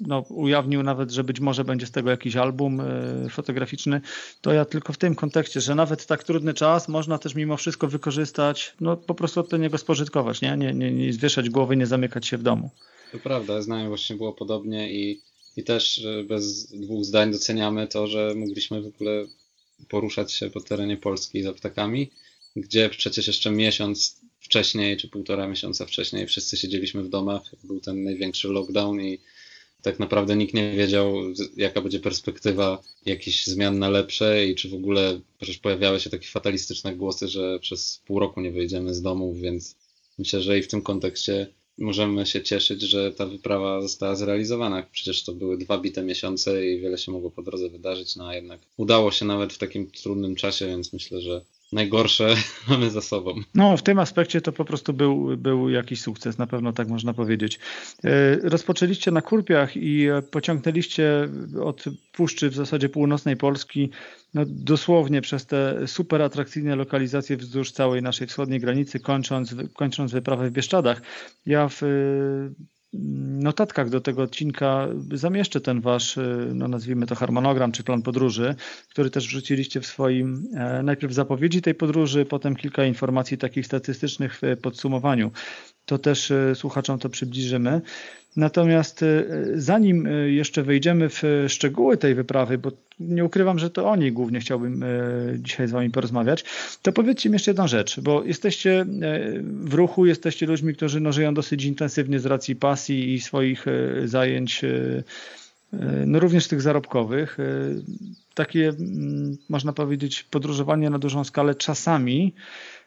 No, 0.00 0.20
ujawnił 0.28 0.82
nawet, 0.82 1.10
że 1.10 1.24
być 1.24 1.40
może 1.40 1.64
będzie 1.64 1.86
z 1.86 1.90
tego 1.90 2.10
jakiś 2.10 2.36
album 2.36 2.80
e, 2.80 3.28
fotograficzny. 3.30 4.00
To 4.40 4.52
ja 4.52 4.64
tylko 4.64 4.92
w 4.92 4.98
tym 4.98 5.14
kontekście, 5.14 5.60
że 5.60 5.74
nawet 5.74 6.06
tak 6.06 6.24
trudny 6.24 6.54
czas 6.54 6.88
można 6.88 7.18
też 7.18 7.34
mimo 7.34 7.56
wszystko 7.56 7.88
wykorzystać, 7.88 8.74
no 8.80 8.96
po 8.96 9.14
prostu 9.14 9.40
od 9.40 9.52
niego 9.58 9.78
spożytkować, 9.78 10.40
nie? 10.40 10.56
Nie, 10.56 10.74
nie, 10.74 10.92
nie 10.92 11.12
zwieszać 11.12 11.50
głowy, 11.50 11.76
nie 11.76 11.86
zamykać 11.86 12.26
się 12.26 12.38
w 12.38 12.42
domu. 12.42 12.70
To 13.12 13.18
prawda, 13.18 13.62
z 13.62 13.68
nami 13.68 13.88
właśnie 13.88 14.16
było 14.16 14.32
podobnie 14.32 14.92
i, 14.92 15.20
i 15.56 15.64
też 15.64 16.04
e, 16.04 16.24
bez 16.24 16.66
dwóch 16.66 17.04
zdań 17.04 17.32
doceniamy 17.32 17.88
to, 17.88 18.06
że 18.06 18.32
mogliśmy 18.36 18.82
w 18.82 18.86
ogóle 18.86 19.26
poruszać 19.88 20.32
się 20.32 20.50
po 20.50 20.60
terenie 20.60 20.96
Polski 20.96 21.42
za 21.42 21.52
ptakami, 21.52 22.10
gdzie 22.56 22.88
przecież 22.88 23.26
jeszcze 23.26 23.50
miesiąc 23.50 24.20
wcześniej, 24.40 24.96
czy 24.96 25.08
półtora 25.08 25.48
miesiąca 25.48 25.86
wcześniej. 25.86 26.26
Wszyscy 26.26 26.56
siedzieliśmy 26.56 27.02
w 27.02 27.08
domach, 27.08 27.42
był 27.64 27.80
ten 27.80 28.04
największy 28.04 28.48
lockdown 28.48 29.00
i 29.00 29.18
tak 29.84 29.98
naprawdę 29.98 30.36
nikt 30.36 30.54
nie 30.54 30.72
wiedział, 30.76 31.14
jaka 31.56 31.80
będzie 31.80 32.00
perspektywa 32.00 32.82
jakichś 33.06 33.46
zmian 33.46 33.78
na 33.78 33.88
lepsze 33.88 34.46
i 34.46 34.54
czy 34.54 34.68
w 34.68 34.74
ogóle, 34.74 35.20
przecież 35.38 35.58
pojawiały 35.58 36.00
się 36.00 36.10
takie 36.10 36.26
fatalistyczne 36.26 36.96
głosy, 36.96 37.28
że 37.28 37.58
przez 37.58 38.02
pół 38.06 38.18
roku 38.18 38.40
nie 38.40 38.50
wyjdziemy 38.50 38.94
z 38.94 39.02
domu, 39.02 39.34
więc 39.34 39.76
myślę, 40.18 40.40
że 40.40 40.58
i 40.58 40.62
w 40.62 40.68
tym 40.68 40.82
kontekście 40.82 41.46
możemy 41.78 42.26
się 42.26 42.42
cieszyć, 42.42 42.82
że 42.82 43.12
ta 43.12 43.26
wyprawa 43.26 43.82
została 43.82 44.14
zrealizowana. 44.14 44.86
Przecież 44.92 45.24
to 45.24 45.32
były 45.32 45.58
dwa 45.58 45.78
bite 45.78 46.02
miesiące 46.02 46.66
i 46.66 46.80
wiele 46.80 46.98
się 46.98 47.12
mogło 47.12 47.30
po 47.30 47.42
drodze 47.42 47.68
wydarzyć, 47.68 48.16
no 48.16 48.28
a 48.28 48.34
jednak 48.34 48.60
udało 48.76 49.10
się 49.10 49.24
nawet 49.24 49.52
w 49.52 49.58
takim 49.58 49.90
trudnym 49.90 50.34
czasie, 50.34 50.66
więc 50.66 50.92
myślę, 50.92 51.20
że 51.20 51.44
najgorsze 51.72 52.34
mamy 52.68 52.90
za 52.90 53.00
sobą. 53.00 53.34
No, 53.54 53.76
w 53.76 53.82
tym 53.82 53.98
aspekcie 53.98 54.40
to 54.40 54.52
po 54.52 54.64
prostu 54.64 54.92
był, 54.92 55.36
był 55.36 55.70
jakiś 55.70 56.00
sukces, 56.00 56.38
na 56.38 56.46
pewno 56.46 56.72
tak 56.72 56.88
można 56.88 57.14
powiedzieć. 57.14 57.58
E, 58.04 58.36
rozpoczęliście 58.36 59.10
na 59.10 59.22
Kurpiach 59.22 59.76
i 59.76 60.06
pociągnęliście 60.30 61.28
od 61.62 61.84
Puszczy 62.12 62.50
w 62.50 62.54
zasadzie 62.54 62.88
północnej 62.88 63.36
Polski 63.36 63.90
no, 64.34 64.42
dosłownie 64.46 65.20
przez 65.20 65.46
te 65.46 65.88
super 65.88 66.22
atrakcyjne 66.22 66.76
lokalizacje 66.76 67.36
wzdłuż 67.36 67.72
całej 67.72 68.02
naszej 68.02 68.26
wschodniej 68.26 68.60
granicy, 68.60 69.00
kończąc, 69.00 69.54
kończąc 69.74 70.12
wyprawę 70.12 70.50
w 70.50 70.52
Bieszczadach. 70.52 71.02
Ja 71.46 71.68
w 71.68 71.80
notatkach 73.42 73.88
do 73.88 74.00
tego 74.00 74.22
odcinka 74.22 74.88
zamieszczę 75.12 75.60
ten 75.60 75.80
wasz, 75.80 76.16
y, 76.16 76.50
no 76.54 76.68
nazwijmy 76.68 77.06
to 77.06 77.14
harmonogram 77.14 77.72
czy 77.72 77.82
plan 77.84 78.02
podróży, 78.02 78.54
który 78.88 79.10
też 79.10 79.26
wrzuciliście 79.26 79.80
w 79.80 79.86
swoim 79.86 80.48
e, 80.54 80.82
najpierw 80.82 81.12
zapowiedzi 81.12 81.62
tej 81.62 81.74
podróży, 81.74 82.24
potem 82.24 82.56
kilka 82.56 82.84
informacji 82.84 83.38
takich 83.38 83.66
statystycznych 83.66 84.40
w 84.42 84.60
podsumowaniu. 84.60 85.30
To 85.86 85.98
też 85.98 86.30
y, 86.30 86.52
słuchaczom 86.54 86.98
to 86.98 87.08
przybliżymy. 87.08 87.80
Natomiast 88.36 89.02
y, 89.02 89.52
zanim 89.54 90.06
y, 90.06 90.32
jeszcze 90.32 90.62
wejdziemy 90.62 91.08
w 91.08 91.22
szczegóły 91.48 91.96
tej 91.96 92.14
wyprawy, 92.14 92.58
bo 92.58 92.72
nie 93.00 93.24
ukrywam, 93.24 93.58
że 93.58 93.70
to 93.70 93.90
o 93.90 93.96
niej 93.96 94.12
głównie 94.12 94.40
chciałbym 94.40 94.84
dzisiaj 95.38 95.68
z 95.68 95.70
Wami 95.70 95.90
porozmawiać, 95.90 96.44
to 96.82 96.92
powiedzcie 96.92 97.28
mi 97.28 97.32
jeszcze 97.32 97.50
jedną 97.50 97.68
rzecz, 97.68 98.00
bo 98.00 98.24
jesteście 98.24 98.86
w 99.42 99.74
ruchu, 99.74 100.06
jesteście 100.06 100.46
ludźmi, 100.46 100.74
którzy 100.74 101.00
no, 101.00 101.12
żyją 101.12 101.34
dosyć 101.34 101.64
intensywnie 101.64 102.20
z 102.20 102.26
racji 102.26 102.56
pasji 102.56 103.14
i 103.14 103.20
swoich 103.20 103.66
zajęć, 104.04 104.62
no 106.06 106.20
również 106.20 106.48
tych 106.48 106.62
zarobkowych. 106.62 107.38
Takie, 108.34 108.68
mm, 108.68 109.36
można 109.48 109.72
powiedzieć, 109.72 110.22
podróżowanie 110.22 110.90
na 110.90 110.98
dużą 110.98 111.24
skalę 111.24 111.54
czasami 111.54 112.34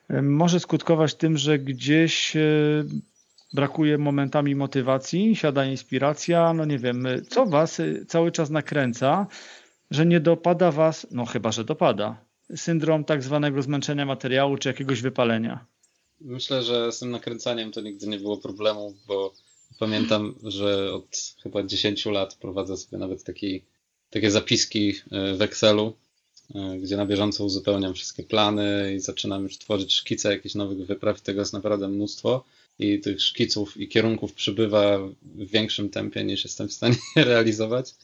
może 0.09 0.59
skutkować 0.59 1.15
tym, 1.15 1.37
że 1.37 1.59
gdzieś 1.59 2.33
brakuje 3.53 3.97
momentami 3.97 4.55
motywacji, 4.55 5.35
siada 5.35 5.65
inspiracja, 5.65 6.53
no 6.53 6.65
nie 6.65 6.77
wiem, 6.77 7.07
co 7.29 7.45
was 7.45 7.81
cały 8.07 8.31
czas 8.31 8.49
nakręca, 8.49 9.27
że 9.91 10.05
nie 10.05 10.19
dopada 10.19 10.71
was, 10.71 11.07
no 11.11 11.25
chyba, 11.25 11.51
że 11.51 11.63
dopada, 11.63 12.25
syndrom 12.55 13.03
tak 13.03 13.23
zwanego 13.23 13.61
zmęczenia 13.61 14.05
materiału 14.05 14.57
czy 14.57 14.69
jakiegoś 14.69 15.01
wypalenia? 15.01 15.65
Myślę, 16.21 16.63
że 16.63 16.91
z 16.91 16.99
tym 16.99 17.11
nakręcaniem 17.11 17.71
to 17.71 17.81
nigdy 17.81 18.07
nie 18.07 18.19
było 18.19 18.37
problemu, 18.37 18.93
bo 19.07 19.33
pamiętam, 19.79 20.35
że 20.43 20.93
od 20.93 21.35
chyba 21.43 21.63
10 21.63 22.05
lat 22.05 22.35
prowadzę 22.35 22.77
sobie 22.77 22.97
nawet 22.97 23.23
taki, 23.23 23.63
takie 24.09 24.31
zapiski 24.31 24.93
e, 25.11 25.33
w 25.33 25.41
Excelu, 25.41 25.87
e, 25.87 26.06
gdzie 26.81 26.97
na 26.97 27.05
bieżąco 27.05 27.45
uzupełniam 27.45 27.93
wszystkie 27.93 28.23
plany 28.23 28.93
i 28.95 28.99
zaczynam 28.99 29.43
już 29.43 29.57
tworzyć 29.57 29.93
szkice 29.93 30.31
jakichś 30.31 30.55
nowych 30.55 30.87
wypraw. 30.87 31.21
Tego 31.21 31.39
jest 31.39 31.53
naprawdę 31.53 31.87
mnóstwo 31.87 32.43
i 32.79 32.99
tych 32.99 33.21
szkiców 33.21 33.77
i 33.77 33.87
kierunków 33.87 34.33
przybywa 34.33 34.99
w 35.21 35.51
większym 35.51 35.89
tempie 35.89 36.23
niż 36.23 36.43
jestem 36.43 36.67
w 36.67 36.73
stanie 36.73 36.95
realizować. 37.15 37.95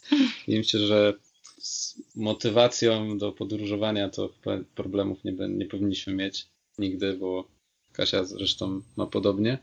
I 0.48 0.58
myślę, 0.58 0.80
że 0.80 1.14
z 1.62 1.96
motywacją 2.16 3.18
do 3.18 3.32
podróżowania 3.32 4.10
to 4.10 4.30
problemów 4.76 5.24
nie, 5.24 5.32
nie 5.50 5.66
powinniśmy 5.66 6.14
mieć 6.14 6.48
nigdy, 6.80 7.14
bo 7.14 7.48
Kasia 7.92 8.24
zresztą 8.24 8.82
ma 8.96 9.06
podobnie. 9.06 9.58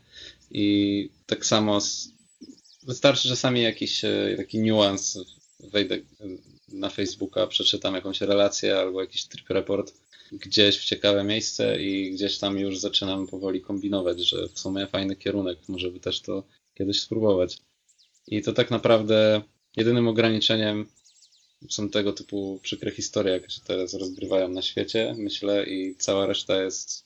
I 0.51 1.09
tak 1.25 1.45
samo 1.45 1.81
z, 1.81 2.09
wystarczy 2.83 3.29
czasami 3.29 3.61
jakiś 3.61 4.05
e, 4.05 4.33
taki 4.37 4.59
niuans, 4.59 5.19
wejdę 5.59 5.99
na 6.73 6.89
Facebooka, 6.89 7.47
przeczytam 7.47 7.95
jakąś 7.95 8.21
relację 8.21 8.77
albo 8.79 9.01
jakiś 9.01 9.25
trip 9.25 9.49
report 9.49 9.93
gdzieś 10.31 10.77
w 10.77 10.85
ciekawe 10.85 11.23
miejsce 11.23 11.81
i 11.81 12.11
gdzieś 12.11 12.37
tam 12.37 12.59
już 12.59 12.79
zaczynam 12.79 13.27
powoli 13.27 13.61
kombinować, 13.61 14.19
że 14.19 14.47
w 14.47 14.59
sumie 14.59 14.87
fajny 14.87 15.15
kierunek, 15.15 15.59
może 15.67 15.91
by 15.91 15.99
też 15.99 16.21
to 16.21 16.43
kiedyś 16.73 17.01
spróbować. 17.01 17.57
I 18.27 18.41
to 18.41 18.53
tak 18.53 18.71
naprawdę 18.71 19.41
jedynym 19.77 20.07
ograniczeniem 20.07 20.85
są 21.69 21.89
tego 21.89 22.13
typu 22.13 22.59
przykre 22.63 22.91
historie, 22.91 23.33
jakie 23.33 23.49
się 23.49 23.61
teraz 23.67 23.93
rozgrywają 23.93 24.49
na 24.49 24.61
świecie, 24.61 25.15
myślę, 25.17 25.65
i 25.65 25.95
cała 25.95 26.25
reszta 26.25 26.63
jest 26.63 27.05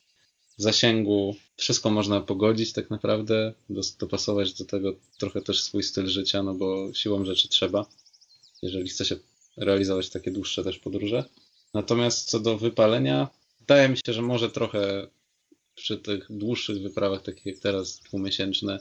w 0.58 0.62
zasięgu. 0.62 1.36
Wszystko 1.58 1.90
można 1.90 2.22
pogodzić 2.22 2.74
tak 2.74 2.90
naprawdę, 2.90 3.54
dopasować 4.00 4.54
do 4.54 4.66
tego 4.66 4.96
trochę 5.18 5.42
też 5.42 5.64
swój 5.64 5.84
styl 5.84 6.08
życia, 6.08 6.44
no 6.44 6.54
bo 6.54 6.94
siłą 6.94 7.26
rzeczy 7.26 7.48
trzeba, 7.48 7.86
jeżeli 8.62 8.90
chce 8.90 9.06
się 9.06 9.16
realizować 9.58 10.10
takie 10.10 10.32
dłuższe 10.32 10.64
też 10.64 10.80
podróże. 10.80 11.24
Natomiast 11.74 12.30
co 12.30 12.40
do 12.40 12.58
wypalenia, 12.58 13.28
wydaje 13.60 13.90
mi 13.90 13.98
się, 13.98 14.14
że 14.14 14.22
może 14.22 14.50
trochę 14.50 15.08
przy 15.76 15.98
tych 15.98 16.26
dłuższych 16.30 16.82
wyprawach, 16.82 17.22
takich 17.22 17.46
jak 17.46 17.60
teraz, 17.60 18.00
dwumiesięczne, 18.00 18.80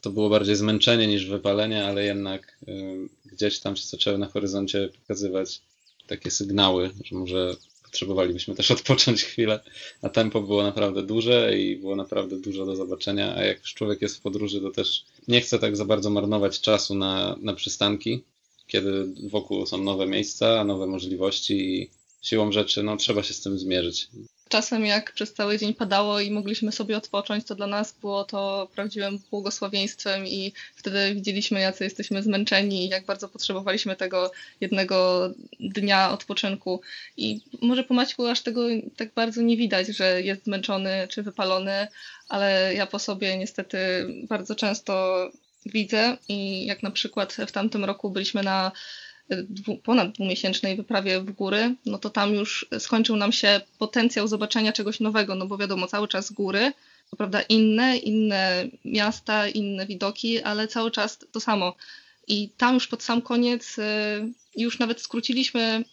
to 0.00 0.10
było 0.10 0.30
bardziej 0.30 0.56
zmęczenie 0.56 1.06
niż 1.06 1.26
wypalenie, 1.26 1.84
ale 1.84 2.04
jednak 2.04 2.58
y, 2.68 3.08
gdzieś 3.24 3.60
tam 3.60 3.76
się 3.76 3.86
zaczęły 3.86 4.18
na 4.18 4.26
horyzoncie 4.26 4.88
pokazywać 4.88 5.60
takie 6.06 6.30
sygnały, 6.30 6.90
że 7.04 7.16
może 7.16 7.56
potrzebowalibyśmy 7.82 8.54
też 8.54 8.70
odpocząć 8.78 9.22
chwilę, 9.22 9.60
a 10.02 10.08
tempo 10.08 10.42
było 10.42 10.62
naprawdę 10.62 11.02
duże 11.02 11.58
i 11.58 11.76
było 11.76 11.96
naprawdę 11.96 12.40
dużo 12.40 12.66
do 12.66 12.76
zobaczenia, 12.76 13.34
a 13.36 13.44
jak 13.44 13.60
już 13.60 13.74
człowiek 13.74 14.02
jest 14.02 14.16
w 14.16 14.20
podróży, 14.20 14.60
to 14.60 14.70
też 14.70 15.04
nie 15.28 15.40
chce 15.40 15.58
tak 15.58 15.76
za 15.76 15.84
bardzo 15.84 16.10
marnować 16.10 16.60
czasu 16.60 16.94
na, 16.94 17.36
na 17.40 17.52
przystanki, 17.54 18.24
kiedy 18.68 19.06
wokół 19.30 19.66
są 19.66 19.78
nowe 19.78 20.06
miejsca, 20.06 20.64
nowe 20.64 20.86
możliwości 20.86 21.74
i 21.74 21.90
siłą 22.22 22.52
rzeczy 22.52 22.82
no, 22.82 22.96
trzeba 22.96 23.22
się 23.22 23.34
z 23.34 23.40
tym 23.40 23.58
zmierzyć. 23.58 24.08
Czasem 24.48 24.86
jak 24.86 25.12
przez 25.12 25.34
cały 25.34 25.58
dzień 25.58 25.74
padało 25.74 26.20
i 26.20 26.30
mogliśmy 26.30 26.72
sobie 26.72 26.96
odpocząć, 26.96 27.44
to 27.44 27.54
dla 27.54 27.66
nas 27.66 27.98
było 28.00 28.24
to 28.24 28.68
prawdziwym 28.74 29.18
błogosławieństwem 29.30 30.26
i 30.26 30.52
wtedy 30.76 31.14
widzieliśmy, 31.14 31.60
jacy 31.60 31.84
jesteśmy 31.84 32.22
zmęczeni 32.22 32.86
i 32.86 32.88
jak 32.88 33.06
bardzo 33.06 33.28
potrzebowaliśmy 33.28 33.96
tego 33.96 34.30
jednego 34.60 35.28
dnia 35.60 36.10
odpoczynku. 36.10 36.80
I 37.16 37.40
może 37.62 37.84
po 37.84 37.94
Maćku 37.94 38.26
aż 38.26 38.40
tego 38.42 38.62
tak 38.96 39.14
bardzo 39.14 39.42
nie 39.42 39.56
widać, 39.56 39.86
że 39.86 40.22
jest 40.22 40.44
zmęczony 40.44 41.08
czy 41.10 41.22
wypalony, 41.22 41.86
ale 42.28 42.74
ja 42.74 42.86
po 42.86 42.98
sobie 42.98 43.38
niestety 43.38 43.78
bardzo 44.28 44.54
często 44.54 45.24
widzę 45.72 46.16
i 46.28 46.66
jak 46.66 46.82
na 46.82 46.90
przykład 46.90 47.32
w 47.46 47.52
tamtym 47.52 47.84
roku 47.84 48.10
byliśmy 48.10 48.42
na 48.42 48.72
dwu, 49.30 49.76
ponad 49.76 50.12
dwumiesięcznej 50.12 50.76
wyprawie 50.76 51.20
w 51.20 51.32
góry, 51.32 51.74
no 51.86 51.98
to 51.98 52.10
tam 52.10 52.34
już 52.34 52.66
skończył 52.78 53.16
nam 53.16 53.32
się 53.32 53.60
potencjał 53.78 54.28
zobaczenia 54.28 54.72
czegoś 54.72 55.00
nowego, 55.00 55.34
no 55.34 55.46
bo 55.46 55.58
wiadomo, 55.58 55.86
cały 55.86 56.08
czas 56.08 56.32
góry, 56.32 56.72
to 57.10 57.16
prawda 57.16 57.42
inne, 57.42 57.96
inne 57.96 58.64
miasta, 58.84 59.48
inne 59.48 59.86
widoki, 59.86 60.42
ale 60.42 60.68
cały 60.68 60.90
czas 60.90 61.18
to 61.32 61.40
samo. 61.40 61.74
I 62.28 62.48
tam 62.56 62.74
już 62.74 62.88
pod 62.88 63.02
sam 63.02 63.22
koniec 63.22 63.78
y, 63.78 63.82
już 64.56 64.78
nawet 64.78 65.00
skróciliśmy 65.00 65.84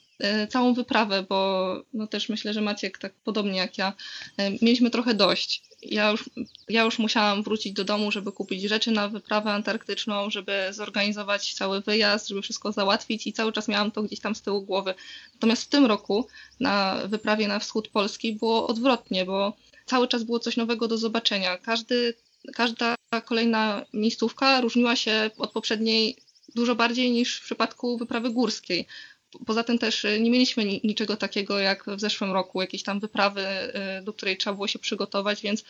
y, 0.43 0.47
całą 0.47 0.73
wyprawę, 0.73 1.25
bo 1.29 1.81
no 1.93 2.07
też 2.07 2.29
myślę, 2.29 2.53
że 2.53 2.61
Maciek 2.61 2.97
tak 2.97 3.13
podobnie 3.13 3.57
jak 3.57 3.77
ja, 3.77 3.93
y, 4.39 4.57
mieliśmy 4.61 4.89
trochę 4.89 5.13
dość 5.13 5.63
ja 5.89 6.11
już, 6.11 6.29
ja 6.69 6.83
już 6.83 6.99
musiałam 6.99 7.43
wrócić 7.43 7.73
do 7.73 7.83
domu, 7.83 8.11
żeby 8.11 8.31
kupić 8.31 8.63
rzeczy 8.63 8.91
na 8.91 9.09
wyprawę 9.09 9.51
antarktyczną, 9.51 10.29
żeby 10.29 10.67
zorganizować 10.71 11.53
cały 11.53 11.81
wyjazd, 11.81 12.27
żeby 12.27 12.41
wszystko 12.41 12.71
załatwić 12.71 13.27
i 13.27 13.33
cały 13.33 13.53
czas 13.53 13.67
miałam 13.67 13.91
to 13.91 14.03
gdzieś 14.03 14.19
tam 14.19 14.35
z 14.35 14.41
tyłu 14.41 14.61
głowy. 14.61 14.93
Natomiast 15.33 15.63
w 15.63 15.69
tym 15.69 15.85
roku 15.85 16.27
na 16.59 17.01
wyprawie 17.07 17.47
na 17.47 17.59
wschód 17.59 17.87
Polski 17.87 18.33
było 18.33 18.67
odwrotnie, 18.67 19.25
bo 19.25 19.53
cały 19.85 20.07
czas 20.07 20.23
było 20.23 20.39
coś 20.39 20.57
nowego 20.57 20.87
do 20.87 20.97
zobaczenia. 20.97 21.57
Każdy, 21.57 22.13
każda 22.53 22.95
kolejna 23.25 23.85
miejscówka 23.93 24.61
różniła 24.61 24.95
się 24.95 25.29
od 25.37 25.51
poprzedniej 25.51 26.15
dużo 26.55 26.75
bardziej 26.75 27.11
niż 27.11 27.39
w 27.39 27.43
przypadku 27.43 27.97
wyprawy 27.97 28.29
górskiej. 28.29 28.87
Poza 29.45 29.63
tym 29.63 29.77
też 29.77 30.05
y, 30.05 30.19
nie 30.19 30.31
mieliśmy 30.31 30.65
niczego 30.65 31.17
takiego 31.17 31.59
jak 31.59 31.85
w 31.97 31.99
zeszłym 31.99 32.31
roku, 32.31 32.61
jakiejś 32.61 32.83
tam 32.83 32.99
wyprawy, 32.99 33.41
y, 33.99 34.03
do 34.03 34.13
której 34.13 34.37
trzeba 34.37 34.53
było 34.53 34.67
się 34.67 34.79
przygotować, 34.79 35.41
więc 35.41 35.63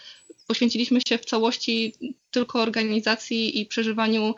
poświęciliśmy 0.48 1.00
się 1.08 1.18
w 1.18 1.26
całości 1.26 1.94
tylko 2.32 2.62
organizacji 2.62 3.62
i 3.62 3.66
przeżywaniu 3.66 4.36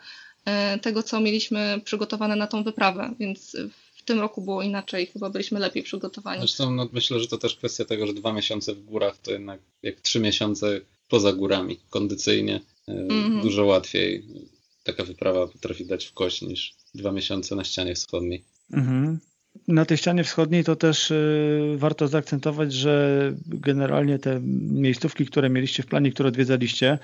y, 0.74 0.78
tego, 0.78 1.02
co 1.02 1.20
mieliśmy 1.20 1.80
przygotowane 1.84 2.36
na 2.36 2.46
tą 2.46 2.64
wyprawę, 2.64 3.14
więc 3.20 3.56
w 3.94 4.02
tym 4.02 4.20
roku 4.20 4.42
było 4.42 4.62
inaczej, 4.62 5.06
chyba 5.06 5.30
byliśmy 5.30 5.60
lepiej 5.60 5.82
przygotowani. 5.82 6.40
Zresztą 6.40 6.70
no, 6.70 6.88
myślę, 6.92 7.20
że 7.20 7.28
to 7.28 7.38
też 7.38 7.56
kwestia 7.56 7.84
tego, 7.84 8.06
że 8.06 8.14
dwa 8.14 8.32
miesiące 8.32 8.74
w 8.74 8.84
górach 8.84 9.18
to 9.18 9.32
jednak 9.32 9.60
jak 9.82 10.00
trzy 10.00 10.20
miesiące 10.20 10.80
poza 11.08 11.32
górami, 11.32 11.78
kondycyjnie, 11.90 12.60
mm 12.88 13.08
-hmm. 13.08 13.42
dużo 13.42 13.64
łatwiej. 13.64 14.24
Taka 14.84 15.04
wyprawa 15.04 15.46
potrafi 15.46 15.86
dać 15.86 16.06
w 16.06 16.12
kość 16.12 16.42
niż 16.42 16.74
dwa 16.94 17.12
miesiące 17.12 17.56
na 17.56 17.64
ścianie 17.64 17.94
wschodniej. 17.94 18.44
Mhm. 18.72 19.18
Na 19.68 19.84
tej 19.84 19.96
ścianie 19.96 20.24
wschodniej 20.24 20.64
to 20.64 20.76
też 20.76 21.10
y, 21.10 21.74
warto 21.76 22.08
zaakcentować, 22.08 22.72
że 22.72 23.34
generalnie 23.46 24.18
te 24.18 24.40
miejscówki, 24.42 25.26
które 25.26 25.50
mieliście 25.50 25.82
w 25.82 25.86
planie, 25.86 26.12
które 26.12 26.28
odwiedzaliście, 26.28 26.98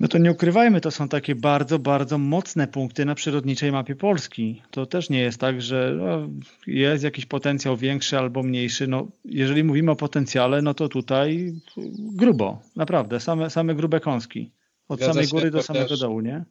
no 0.00 0.08
to 0.08 0.18
nie 0.18 0.30
ukrywajmy, 0.30 0.80
to 0.80 0.90
są 0.90 1.08
takie 1.08 1.34
bardzo, 1.34 1.78
bardzo 1.78 2.18
mocne 2.18 2.66
punkty 2.68 3.04
na 3.04 3.14
przyrodniczej 3.14 3.72
mapie 3.72 3.96
Polski. 3.96 4.62
To 4.70 4.86
też 4.86 5.10
nie 5.10 5.20
jest 5.20 5.40
tak, 5.40 5.62
że 5.62 5.94
no, 5.98 6.28
jest 6.66 7.04
jakiś 7.04 7.26
potencjał 7.26 7.76
większy 7.76 8.18
albo 8.18 8.42
mniejszy. 8.42 8.86
No, 8.86 9.08
jeżeli 9.24 9.64
mówimy 9.64 9.90
o 9.90 9.96
potencjale, 9.96 10.62
no 10.62 10.74
to 10.74 10.88
tutaj 10.88 11.52
grubo, 11.98 12.62
naprawdę, 12.76 13.20
same, 13.20 13.50
same 13.50 13.74
grube 13.74 14.00
kąski. 14.00 14.52
Od 14.88 14.98
Zgadza 14.98 15.12
samej 15.12 15.28
góry 15.28 15.50
do 15.50 15.58
chociaż, 15.58 15.66
samego 15.66 15.96
dołu, 15.96 16.20
nie? 16.20 16.44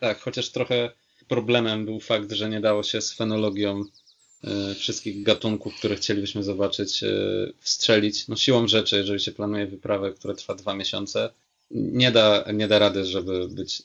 Tak, 0.00 0.18
chociaż 0.18 0.50
trochę 0.52 0.90
problemem 1.28 1.84
był 1.84 2.00
fakt, 2.00 2.32
że 2.32 2.48
nie 2.48 2.60
dało 2.60 2.82
się 2.82 3.00
z 3.00 3.12
fenologią 3.12 3.80
y, 3.80 4.74
wszystkich 4.74 5.22
gatunków, 5.22 5.74
które 5.76 5.96
chcielibyśmy 5.96 6.42
zobaczyć, 6.42 7.02
y, 7.02 7.52
wstrzelić. 7.60 8.28
No 8.28 8.36
siłą 8.36 8.68
rzeczy, 8.68 8.96
jeżeli 8.96 9.20
się 9.20 9.32
planuje 9.32 9.66
wyprawę, 9.66 10.12
która 10.12 10.34
trwa 10.34 10.54
dwa 10.54 10.74
miesiące, 10.74 11.30
nie 11.70 12.12
da, 12.12 12.44
nie 12.54 12.68
da 12.68 12.78
rady, 12.78 13.04
żeby 13.04 13.48
być 13.48 13.82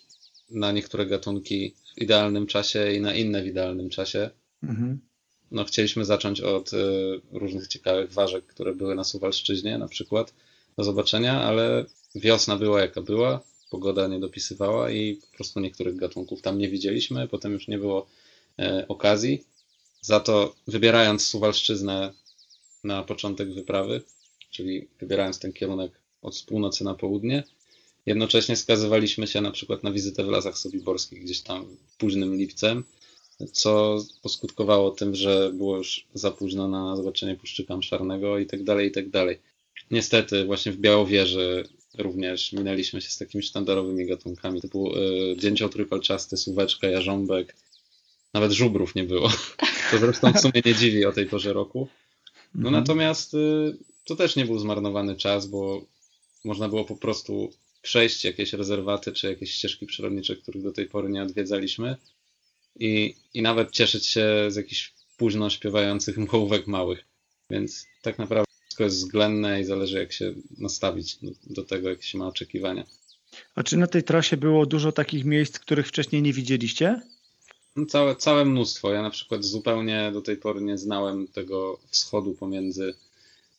na 0.49 0.71
niektóre 0.71 1.05
gatunki 1.05 1.73
w 1.97 2.01
idealnym 2.01 2.47
czasie 2.47 2.91
i 2.91 3.01
na 3.01 3.13
inne 3.15 3.43
w 3.43 3.47
idealnym 3.47 3.89
czasie. 3.89 4.29
Mhm. 4.63 4.99
No, 5.51 5.63
chcieliśmy 5.63 6.05
zacząć 6.05 6.41
od 6.41 6.73
y, 6.73 6.77
różnych 7.31 7.67
ciekawych 7.67 8.11
ważek, 8.13 8.45
które 8.45 8.75
były 8.75 8.95
na 8.95 9.03
Suwalszczyźnie 9.03 9.77
na 9.77 9.87
przykład 9.87 10.33
do 10.77 10.83
zobaczenia, 10.83 11.41
ale 11.41 11.85
wiosna 12.15 12.55
była 12.57 12.81
jaka 12.81 13.01
była, 13.01 13.43
pogoda 13.71 14.07
nie 14.07 14.19
dopisywała 14.19 14.91
i 14.91 15.15
po 15.15 15.27
prostu 15.35 15.59
niektórych 15.59 15.95
gatunków 15.95 16.41
tam 16.41 16.57
nie 16.57 16.69
widzieliśmy, 16.69 17.27
potem 17.27 17.53
już 17.53 17.67
nie 17.67 17.77
było 17.77 18.07
e, 18.59 18.85
okazji. 18.87 19.43
Za 20.01 20.19
to 20.19 20.55
wybierając 20.67 21.27
Suwalszczyznę 21.27 22.13
na 22.83 23.03
początek 23.03 23.53
wyprawy, 23.53 24.01
czyli 24.51 24.87
wybierając 24.99 25.39
ten 25.39 25.53
kierunek 25.53 25.91
od 26.21 26.43
północy 26.47 26.83
na 26.83 26.95
południe, 26.95 27.43
Jednocześnie 28.05 28.55
skazywaliśmy 28.55 29.27
się 29.27 29.41
na 29.41 29.51
przykład 29.51 29.83
na 29.83 29.91
wizytę 29.91 30.23
w 30.23 30.27
Lasach 30.27 30.57
Sobiborskich 30.57 31.23
gdzieś 31.23 31.41
tam 31.41 31.77
późnym 31.97 32.35
lipcem, 32.35 32.83
co 33.51 33.97
poskutkowało 34.21 34.91
tym, 34.91 35.15
że 35.15 35.51
było 35.53 35.77
już 35.77 36.05
za 36.13 36.31
późno 36.31 36.67
na 36.67 36.95
zobaczenie 36.95 37.35
puszczyka 37.35 37.81
szarnego 37.81 38.39
i 38.39 38.45
tak 38.45 38.63
dalej, 38.63 38.87
i 38.87 38.91
tak 38.91 39.09
dalej. 39.09 39.39
Niestety 39.91 40.45
właśnie 40.45 40.71
w 40.71 40.77
Białowieży 40.77 41.67
również 41.97 42.53
minęliśmy 42.53 43.01
się 43.01 43.09
z 43.09 43.17
takimi 43.17 43.43
sztandarowymi 43.43 44.05
gatunkami 44.05 44.61
typu 44.61 44.97
y, 44.97 45.35
dzięcioł 45.37 45.69
trójpalczasty, 45.69 46.37
suweczka, 46.37 46.87
jarząbek, 46.87 47.55
nawet 48.33 48.51
żubrów 48.51 48.95
nie 48.95 49.03
było. 49.03 49.29
To 49.91 49.97
zresztą 49.97 50.33
w 50.33 50.39
sumie 50.39 50.61
nie 50.65 50.75
dziwi 50.75 51.05
o 51.05 51.11
tej 51.11 51.25
porze 51.25 51.53
roku. 51.53 51.87
No 52.55 52.67
mhm. 52.67 52.83
natomiast 52.83 53.33
y, 53.33 53.77
to 54.05 54.15
też 54.15 54.35
nie 54.35 54.45
był 54.45 54.59
zmarnowany 54.59 55.15
czas, 55.15 55.47
bo 55.47 55.85
można 56.45 56.69
było 56.69 56.85
po 56.85 56.95
prostu 56.95 57.51
przejść 57.81 58.25
jakieś 58.25 58.53
rezerwaty 58.53 59.11
czy 59.11 59.27
jakieś 59.27 59.51
ścieżki 59.51 59.85
przyrodnicze, 59.85 60.35
których 60.35 60.63
do 60.63 60.71
tej 60.71 60.85
pory 60.85 61.09
nie 61.09 61.23
odwiedzaliśmy 61.23 61.95
i, 62.79 63.15
i 63.33 63.41
nawet 63.41 63.71
cieszyć 63.71 64.07
się 64.07 64.45
z 64.49 64.55
jakichś 64.55 64.93
późno 65.17 65.49
śpiewających 65.49 66.17
mchówek 66.17 66.67
małych. 66.67 67.05
Więc 67.49 67.87
tak 68.01 68.17
naprawdę 68.19 68.50
wszystko 68.81 68.95
jest 68.95 69.05
względne 69.05 69.61
i 69.61 69.65
zależy 69.65 69.99
jak 69.99 70.13
się 70.13 70.33
nastawić 70.57 71.17
do, 71.21 71.31
do 71.43 71.63
tego, 71.63 71.89
jakie 71.89 72.03
się 72.03 72.17
ma 72.17 72.27
oczekiwania. 72.27 72.83
A 73.55 73.63
czy 73.63 73.77
na 73.77 73.87
tej 73.87 74.03
trasie 74.03 74.37
było 74.37 74.65
dużo 74.65 74.91
takich 74.91 75.25
miejsc, 75.25 75.59
których 75.59 75.87
wcześniej 75.87 76.21
nie 76.21 76.33
widzieliście? 76.33 77.01
No 77.75 77.85
całe, 77.85 78.15
całe 78.15 78.45
mnóstwo. 78.45 78.91
Ja 78.91 79.01
na 79.01 79.09
przykład 79.09 79.43
zupełnie 79.43 80.11
do 80.13 80.21
tej 80.21 80.37
pory 80.37 80.61
nie 80.61 80.77
znałem 80.77 81.27
tego 81.27 81.79
wschodu 81.89 82.33
pomiędzy 82.33 82.93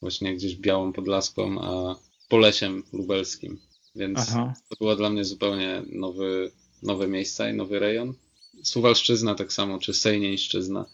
właśnie 0.00 0.36
gdzieś 0.36 0.56
Białą 0.56 0.92
Podlaską 0.92 1.60
a 1.60 1.96
Polesiem 2.28 2.82
Lubelskim. 2.92 3.58
Więc 3.96 4.18
Aha. 4.18 4.54
to 4.68 4.76
było 4.76 4.96
dla 4.96 5.10
mnie 5.10 5.24
zupełnie 5.24 5.82
nowy, 5.92 6.50
nowe 6.82 7.08
miejsce 7.08 7.50
i 7.50 7.54
nowy 7.54 7.78
rejon. 7.78 8.14
Suwalszczyzna 8.62 9.34
tak 9.34 9.52
samo, 9.52 9.78
czy 9.78 9.94
Sejnieńszczyzna 9.94 10.86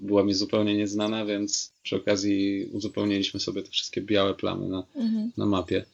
była 0.00 0.24
mi 0.24 0.34
zupełnie 0.34 0.76
nieznana, 0.76 1.24
więc 1.26 1.72
przy 1.82 1.96
okazji 1.96 2.68
uzupełniliśmy 2.72 3.40
sobie 3.40 3.62
te 3.62 3.70
wszystkie 3.70 4.00
białe 4.00 4.34
plamy 4.34 4.68
na, 4.68 4.86
mhm. 4.96 5.32
na 5.36 5.46
mapie. 5.46 5.84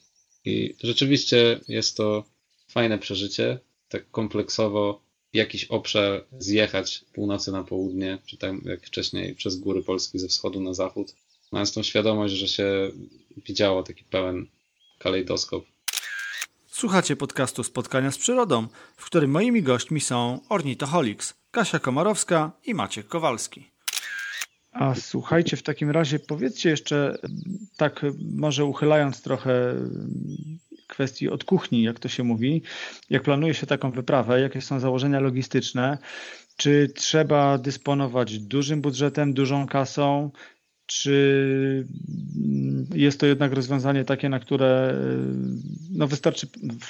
I 0.45 0.75
rzeczywiście 0.83 1.61
jest 1.69 1.97
to 1.97 2.25
fajne 2.69 2.99
przeżycie, 2.99 3.59
tak 3.89 4.11
kompleksowo 4.11 5.01
jakiś 5.33 5.65
obszar 5.65 6.25
zjechać 6.39 7.05
północy 7.13 7.53
na 7.53 7.65
południe, 7.65 8.19
czy 8.27 8.37
tak 8.37 8.65
jak 8.65 8.87
wcześniej 8.87 9.35
przez 9.35 9.57
góry 9.57 9.83
Polski 9.83 10.19
ze 10.19 10.29
wschodu 10.29 10.61
na 10.61 10.75
zachód, 10.75 11.15
mając 11.53 11.73
tą 11.73 11.83
świadomość, 11.83 12.35
że 12.35 12.49
się 12.49 12.91
widziało 13.47 13.83
taki 13.83 14.05
pełen 14.05 14.47
kalejdoskop 14.99 15.65
Słuchacie 16.77 17.17
podcastu 17.17 17.65
Spotkania 17.65 18.11
z 18.11 18.19
Przyrodą, 18.19 18.67
w 18.97 19.05
którym 19.05 19.31
moimi 19.31 19.63
gośćmi 19.63 20.01
są 20.01 20.41
Ornitoholics, 20.49 21.35
Kasia 21.51 21.79
Komarowska 21.79 22.53
i 22.65 22.75
Maciek 22.75 23.09
Kowalski. 23.09 23.76
A 24.79 24.95
słuchajcie, 24.95 25.57
w 25.57 25.63
takim 25.63 25.91
razie 25.91 26.19
powiedzcie 26.19 26.71
jeszcze, 26.71 27.19
tak 27.77 28.07
może 28.35 28.65
uchylając 28.65 29.23
trochę 29.23 29.75
kwestii 30.87 31.29
od 31.29 31.45
kuchni, 31.45 31.83
jak 31.83 31.99
to 31.99 32.09
się 32.09 32.25
mówi, 32.25 32.63
jak 33.11 33.23
planuje 33.23 33.55
się 33.55 33.67
taką 33.67 33.91
wyprawę, 33.91 34.41
jakie 34.41 34.61
są 34.61 34.81
założenia 34.81 35.21
logistyczne, 35.21 35.99
czy 36.57 36.93
trzeba 36.95 37.59
dysponować 37.59 38.39
dużym 38.39 38.81
budżetem, 38.81 39.35
dużą 39.35 39.67
kasą, 39.67 40.31
czy 40.87 41.87
jest 42.95 43.21
to 43.21 43.27
jednak 43.27 43.53
rozwiązanie 43.53 44.05
takie, 44.05 44.29
na 44.29 44.41
które 44.41 44.95
no 45.91 46.07
wystarczy, 46.07 46.47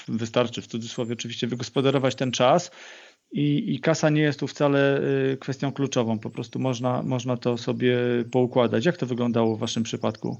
wystarczy 0.08 0.62
w 0.62 0.66
cudzysłowie 0.66 1.12
oczywiście 1.12 1.46
wygospodarować 1.46 2.14
ten 2.14 2.32
czas 2.32 2.70
i, 3.32 3.74
i 3.74 3.80
kasa 3.80 4.10
nie 4.10 4.22
jest 4.22 4.40
tu 4.40 4.46
wcale 4.46 5.00
y, 5.32 5.36
kwestią 5.36 5.72
kluczową, 5.72 6.18
po 6.18 6.30
prostu 6.30 6.58
można, 6.58 7.02
można 7.02 7.36
to 7.36 7.58
sobie 7.58 7.98
poukładać. 8.30 8.84
Jak 8.84 8.96
to 8.96 9.06
wyglądało 9.06 9.56
w 9.56 9.58
Waszym 9.58 9.82
przypadku? 9.82 10.36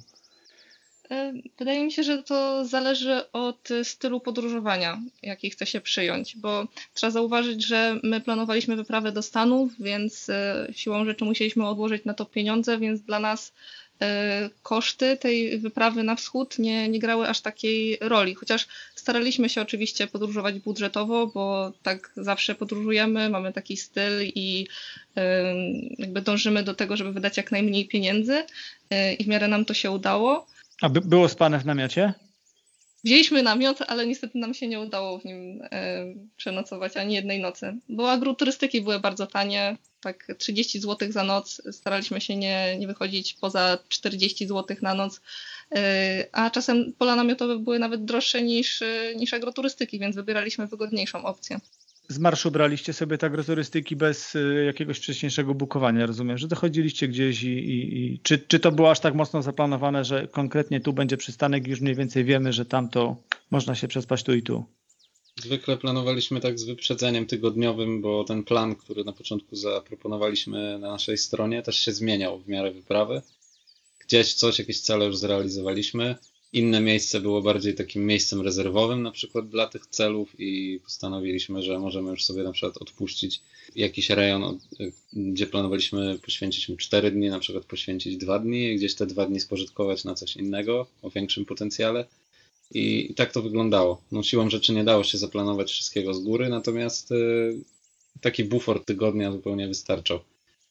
E, 1.11 1.33
wydaje 1.59 1.85
mi 1.85 1.93
się, 1.93 2.03
że 2.03 2.23
to 2.23 2.65
zależy 2.65 3.33
od 3.33 3.69
stylu 3.83 4.21
podróżowania, 4.21 5.01
jaki 5.23 5.51
chce 5.51 5.67
się 5.67 5.81
przyjąć, 5.81 6.37
bo 6.37 6.67
trzeba 6.95 7.11
zauważyć, 7.11 7.67
że 7.67 8.01
my 8.03 8.21
planowaliśmy 8.21 8.77
wyprawę 8.77 9.13
do 9.13 9.23
Stanów, 9.23 9.73
więc 9.79 10.29
e, 10.29 10.69
siłą 10.73 11.05
rzeczy 11.05 11.25
musieliśmy 11.25 11.69
odłożyć 11.69 12.05
na 12.05 12.15
to 12.15 12.25
pieniądze, 12.25 12.79
więc 12.79 13.01
dla 13.01 13.19
nas 13.19 13.53
koszty 14.63 15.17
tej 15.17 15.59
wyprawy 15.59 16.03
na 16.03 16.17
wschód 16.17 16.59
nie, 16.59 16.89
nie 16.89 16.99
grały 16.99 17.29
aż 17.29 17.41
takiej 17.41 17.99
roli. 18.01 18.35
Chociaż 18.35 18.67
staraliśmy 18.95 19.49
się 19.49 19.63
oczywiście 19.63 20.07
podróżować 20.07 20.59
budżetowo, 20.59 21.27
bo 21.27 21.73
tak 21.83 22.13
zawsze 22.17 22.55
podróżujemy, 22.55 23.31
mamy 23.31 23.53
taki 23.53 23.77
styl 23.77 24.23
i 24.35 24.67
jakby 25.99 26.23
dążymy 26.23 26.63
do 26.63 26.75
tego, 26.75 26.97
żeby 26.97 27.13
wydać 27.13 27.37
jak 27.37 27.53
najmniej 27.53 27.89
pieniędzy 27.89 28.45
i 29.19 29.25
w 29.25 29.29
miarę 29.29 29.49
nam 29.49 29.65
to 29.65 29.75
się 29.75 29.91
udało. 29.91 30.47
A 30.83 30.89
by, 30.89 31.01
było 31.01 31.29
spane 31.29 31.59
w 31.59 31.67
namiocie? 31.67 32.15
Wzięliśmy 33.05 33.43
namiot, 33.43 33.79
ale 33.87 34.07
niestety 34.07 34.39
nam 34.39 34.55
się 34.55 34.69
nie 34.69 34.81
udało 34.81 35.19
w 35.19 35.25
nim 35.25 35.63
e, 35.63 36.05
przenocować 36.37 36.97
ani 36.97 37.15
jednej 37.15 37.41
nocy. 37.41 37.77
Bo 37.89 38.13
agroturystyki 38.13 38.81
były 38.83 39.01
bardzo 39.01 39.27
tanie, 39.27 39.77
tak 40.07 40.27
30 40.39 40.81
zł 40.81 41.13
za 41.13 41.25
noc. 41.25 41.63
Staraliśmy 41.73 42.21
się 42.21 42.37
nie, 42.37 42.79
nie 42.79 42.87
wychodzić 42.87 43.35
poza 43.35 43.79
40 43.89 44.47
zł 44.47 44.77
na 44.83 44.95
noc. 44.95 45.21
E, 45.75 46.27
a 46.33 46.51
czasem 46.51 46.93
pola 46.99 47.17
namiotowe 47.17 47.59
były 47.59 47.79
nawet 47.79 48.05
droższe 48.05 48.43
niż, 48.43 48.83
niż 49.17 49.35
agroturystyki, 49.35 49.99
więc 49.99 50.17
wybieraliśmy 50.17 50.67
wygodniejszą 50.67 51.25
opcję 51.25 51.61
z 52.09 52.19
marszu 52.19 52.51
braliście 52.51 52.93
sobie 52.93 53.19
tak 53.19 53.45
turystyki 53.45 53.97
bez 53.97 54.35
y, 54.35 54.65
jakiegoś 54.67 54.99
wcześniejszego 54.99 55.55
bukowania, 55.55 56.07
rozumiem, 56.07 56.39
że 56.39 56.49
dochodziliście 56.49 57.09
gdzieś 57.09 57.43
i, 57.43 57.49
i, 57.49 58.05
i, 58.05 58.21
czy, 58.21 58.39
czy 58.39 58.61
to 58.61 58.73
było 58.73 58.91
aż 58.91 59.01
tak 59.01 59.15
mocno 59.15 59.43
zaplanowane, 59.43 60.05
że 60.05 60.29
konkretnie 60.29 60.81
tu 60.81 60.93
będzie 60.93 61.17
przystanek 61.17 61.67
już 61.67 61.81
mniej 61.81 61.95
więcej 61.95 62.25
wiemy, 62.25 62.53
że 62.53 62.65
tam 62.67 62.89
to 62.89 63.17
można 63.51 63.75
się 63.75 63.89
przespać 63.89 64.23
tu 64.23 64.35
i 64.35 64.43
tu? 64.43 64.65
Zwykle 65.43 65.77
planowaliśmy 65.77 66.41
tak 66.41 66.59
z 66.59 66.65
wyprzedzeniem 66.65 67.27
tygodniowym, 67.27 68.01
bo 68.01 68.25
ten 68.25 68.45
plan, 68.45 68.77
który 68.77 69.05
na 69.05 69.13
początku 69.13 69.57
zaproponowaliśmy 69.57 70.79
na 70.79 70.91
naszej 70.91 71.19
stronie, 71.19 71.63
też 71.63 71.79
się 71.79 71.93
zmieniał 71.93 72.39
w 72.39 72.49
miarę 72.49 72.73
wyprawy. 72.73 73.23
Gdzieś 73.99 74.35
coś, 74.35 74.59
jakieś 74.59 74.81
cele 74.81 75.07
już 75.07 75.17
zrealizowaliśmy, 75.17 76.17
inne 76.53 76.81
miejsce 76.81 77.21
było 77.21 77.43
bardziej 77.43 77.75
takim 77.75 78.07
miejscem 78.07 78.41
rezerwowym 78.41 79.03
na 79.03 79.11
przykład 79.11 79.49
dla 79.49 79.67
tych 79.67 79.87
celów 79.87 80.41
i 80.41 80.81
postanowiliśmy, 80.85 81.63
że 81.63 81.79
możemy 81.79 82.11
już 82.11 82.25
sobie 82.25 82.43
na 82.43 82.53
przykład 82.53 82.77
odpuścić 82.77 83.41
jakiś 83.75 84.11
rejon, 84.11 84.59
gdzie 85.13 85.47
planowaliśmy 85.47 86.19
poświęcić 86.19 86.69
mu 86.69 86.77
4 86.77 87.11
dni, 87.11 87.29
na 87.29 87.39
przykład 87.39 87.65
poświęcić 87.65 88.17
2 88.17 88.39
dni 88.39 88.77
gdzieś 88.77 88.95
te 88.95 89.07
2 89.07 89.27
dni 89.27 89.41
spożytkować 89.41 90.05
na 90.05 90.15
coś 90.15 90.37
innego 90.37 90.87
o 91.03 91.11
większym 91.11 91.45
potencjale. 91.45 92.07
I, 92.71 93.11
I, 93.11 93.15
tak 93.15 93.33
to 93.33 93.43
wyglądało. 93.43 94.03
No, 94.13 94.23
siłą 94.23 94.51
rzeczy 94.51 94.73
nie 94.73 94.85
dało 94.85 95.05
się 95.05 95.19
zaplanować 95.19 95.71
wszystkiego 95.71 96.15
z 96.15 96.21
góry, 96.21 96.49
natomiast 96.49 97.13
y, 97.13 97.65
taki 98.21 98.45
bufor 98.45 98.85
tygodnia 98.85 99.33
zupełnie 99.33 99.69
wystarczał. 99.69 100.21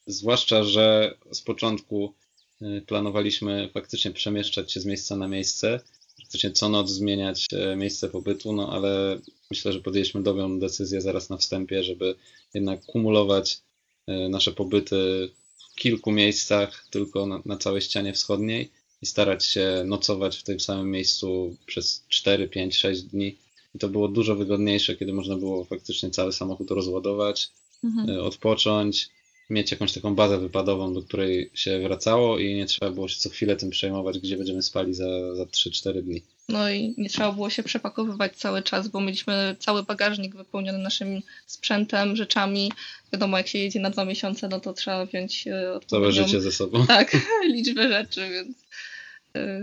Zwłaszcza, 0.06 0.64
że 0.64 1.16
z 1.32 1.42
początku 1.42 2.14
y, 2.62 2.82
planowaliśmy 2.86 3.70
faktycznie 3.74 4.10
przemieszczać 4.10 4.72
się 4.72 4.80
z 4.80 4.86
miejsca 4.86 5.16
na 5.16 5.28
miejsce, 5.28 5.80
faktycznie 6.22 6.50
co 6.50 6.68
noc 6.68 6.90
zmieniać 6.90 7.46
y, 7.72 7.76
miejsce 7.76 8.08
pobytu, 8.08 8.52
no 8.52 8.72
ale 8.72 9.20
myślę, 9.50 9.72
że 9.72 9.80
podjęliśmy 9.80 10.22
dobrą 10.22 10.58
decyzję 10.58 11.00
zaraz 11.00 11.30
na 11.30 11.36
wstępie, 11.36 11.82
żeby 11.82 12.14
jednak 12.54 12.84
kumulować 12.86 13.60
y, 14.08 14.28
nasze 14.28 14.52
pobyty 14.52 15.30
w 15.72 15.74
kilku 15.74 16.12
miejscach, 16.12 16.86
tylko 16.90 17.26
na, 17.26 17.42
na 17.44 17.56
całej 17.56 17.80
ścianie 17.80 18.12
wschodniej 18.12 18.70
i 19.02 19.06
starać 19.06 19.44
się 19.44 19.82
nocować 19.86 20.36
w 20.36 20.42
tym 20.42 20.60
samym 20.60 20.90
miejscu 20.90 21.56
przez 21.66 22.04
4, 22.08 22.48
5, 22.48 22.76
6 22.76 23.02
dni. 23.02 23.36
I 23.74 23.78
to 23.78 23.88
było 23.88 24.08
dużo 24.08 24.36
wygodniejsze, 24.36 24.96
kiedy 24.96 25.12
można 25.12 25.36
było 25.36 25.64
faktycznie 25.64 26.10
cały 26.10 26.32
samochód 26.32 26.70
rozładować, 26.70 27.50
mhm. 27.84 28.10
Y, 28.10 28.22
odpocząć, 28.22 29.08
mieć 29.50 29.70
jakąś 29.70 29.92
taką 29.92 30.14
bazę 30.14 30.38
wypadową, 30.38 30.94
do 30.94 31.02
której 31.02 31.50
się 31.54 31.80
wracało 31.80 32.38
i 32.38 32.54
nie 32.54 32.66
trzeba 32.66 32.90
było 32.92 33.08
się 33.08 33.16
co 33.16 33.30
chwilę 33.30 33.56
tym 33.56 33.70
przejmować, 33.70 34.18
gdzie 34.18 34.36
będziemy 34.36 34.62
spali 34.62 34.94
za, 34.94 35.34
za 35.34 35.44
3-4 35.44 36.02
dni. 36.02 36.22
No 36.48 36.70
i 36.70 36.94
nie 36.98 37.08
trzeba 37.08 37.32
było 37.32 37.50
się 37.50 37.62
przepakowywać 37.62 38.36
cały 38.36 38.62
czas, 38.62 38.88
bo 38.88 39.00
mieliśmy 39.00 39.56
cały 39.58 39.82
bagażnik 39.82 40.36
wypełniony 40.36 40.78
naszym 40.78 41.22
sprzętem, 41.46 42.16
rzeczami. 42.16 42.72
Wiadomo, 43.12 43.36
jak 43.36 43.48
się 43.48 43.58
jedzie 43.58 43.80
na 43.80 43.90
dwa 43.90 44.04
miesiące, 44.04 44.48
no 44.48 44.60
to 44.60 44.72
trzeba 44.72 45.06
wziąć 45.06 45.46
e, 45.46 45.72
odpowiednią... 45.72 46.12
Całe 46.12 46.26
życie 46.26 46.40
ze 46.40 46.52
sobą. 46.52 46.86
Tak, 46.86 47.16
liczbę 47.54 47.88
rzeczy, 47.88 48.30
więc 48.30 48.56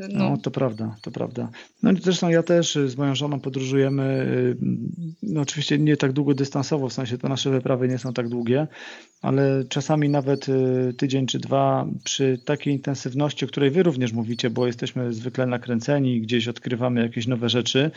no. 0.09 0.29
no. 0.29 0.37
to 0.37 0.51
prawda, 0.51 0.95
to 1.01 1.11
prawda. 1.11 1.49
No 1.83 1.91
zresztą 2.01 2.29
ja 2.29 2.43
też 2.43 2.77
z 2.85 2.97
moją 2.97 3.15
żoną 3.15 3.39
podróżujemy, 3.39 4.03
y, 4.03 4.57
no 5.23 5.41
oczywiście 5.41 5.79
nie 5.79 5.97
tak 5.97 6.11
długo 6.11 6.33
dystansowo, 6.33 6.89
w 6.89 6.93
sensie 6.93 7.17
to 7.17 7.29
nasze 7.29 7.49
wyprawy 7.49 7.87
nie 7.87 7.97
są 7.97 8.13
tak 8.13 8.29
długie, 8.29 8.67
ale 9.21 9.63
czasami 9.69 10.09
nawet 10.09 10.49
y, 10.49 10.93
tydzień 10.97 11.27
czy 11.27 11.39
dwa 11.39 11.87
przy 12.03 12.39
takiej 12.45 12.73
intensywności, 12.73 13.45
o 13.45 13.47
której 13.47 13.71
wy 13.71 13.83
również 13.83 14.13
mówicie, 14.13 14.49
bo 14.49 14.67
jesteśmy 14.67 15.13
zwykle 15.13 15.45
nakręceni, 15.45 16.21
gdzieś 16.21 16.47
odkrywamy 16.47 17.01
jakieś 17.01 17.27
nowe 17.27 17.49
rzeczy 17.49 17.91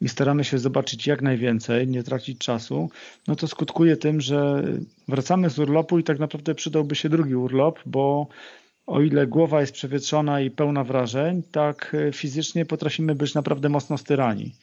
i 0.00 0.08
staramy 0.08 0.44
się 0.44 0.58
zobaczyć 0.58 1.06
jak 1.06 1.22
najwięcej, 1.22 1.88
nie 1.88 2.02
tracić 2.02 2.38
czasu, 2.38 2.90
no 3.28 3.36
to 3.36 3.48
skutkuje 3.48 3.96
tym, 3.96 4.20
że 4.20 4.62
wracamy 5.08 5.50
z 5.50 5.58
urlopu 5.58 5.98
i 5.98 6.04
tak 6.04 6.18
naprawdę 6.18 6.54
przydałby 6.54 6.94
się 6.94 7.08
drugi 7.08 7.34
urlop, 7.34 7.78
bo 7.86 8.26
o 8.86 9.00
ile 9.00 9.26
głowa 9.26 9.60
jest 9.60 9.72
przewietrzona 9.72 10.40
i 10.40 10.50
pełna 10.50 10.84
wrażeń, 10.84 11.42
tak 11.42 11.96
e, 12.08 12.12
fizycznie 12.12 12.66
potrafimy 12.66 13.14
być 13.14 13.34
naprawdę 13.34 13.68
mocno 13.68 13.98
styrani. 13.98 14.54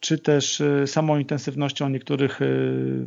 Czy 0.00 0.18
też 0.18 0.60
e, 0.60 0.86
samą 0.86 1.18
intensywnością 1.18 1.88
niektórych 1.88 2.42
e, 2.42 2.46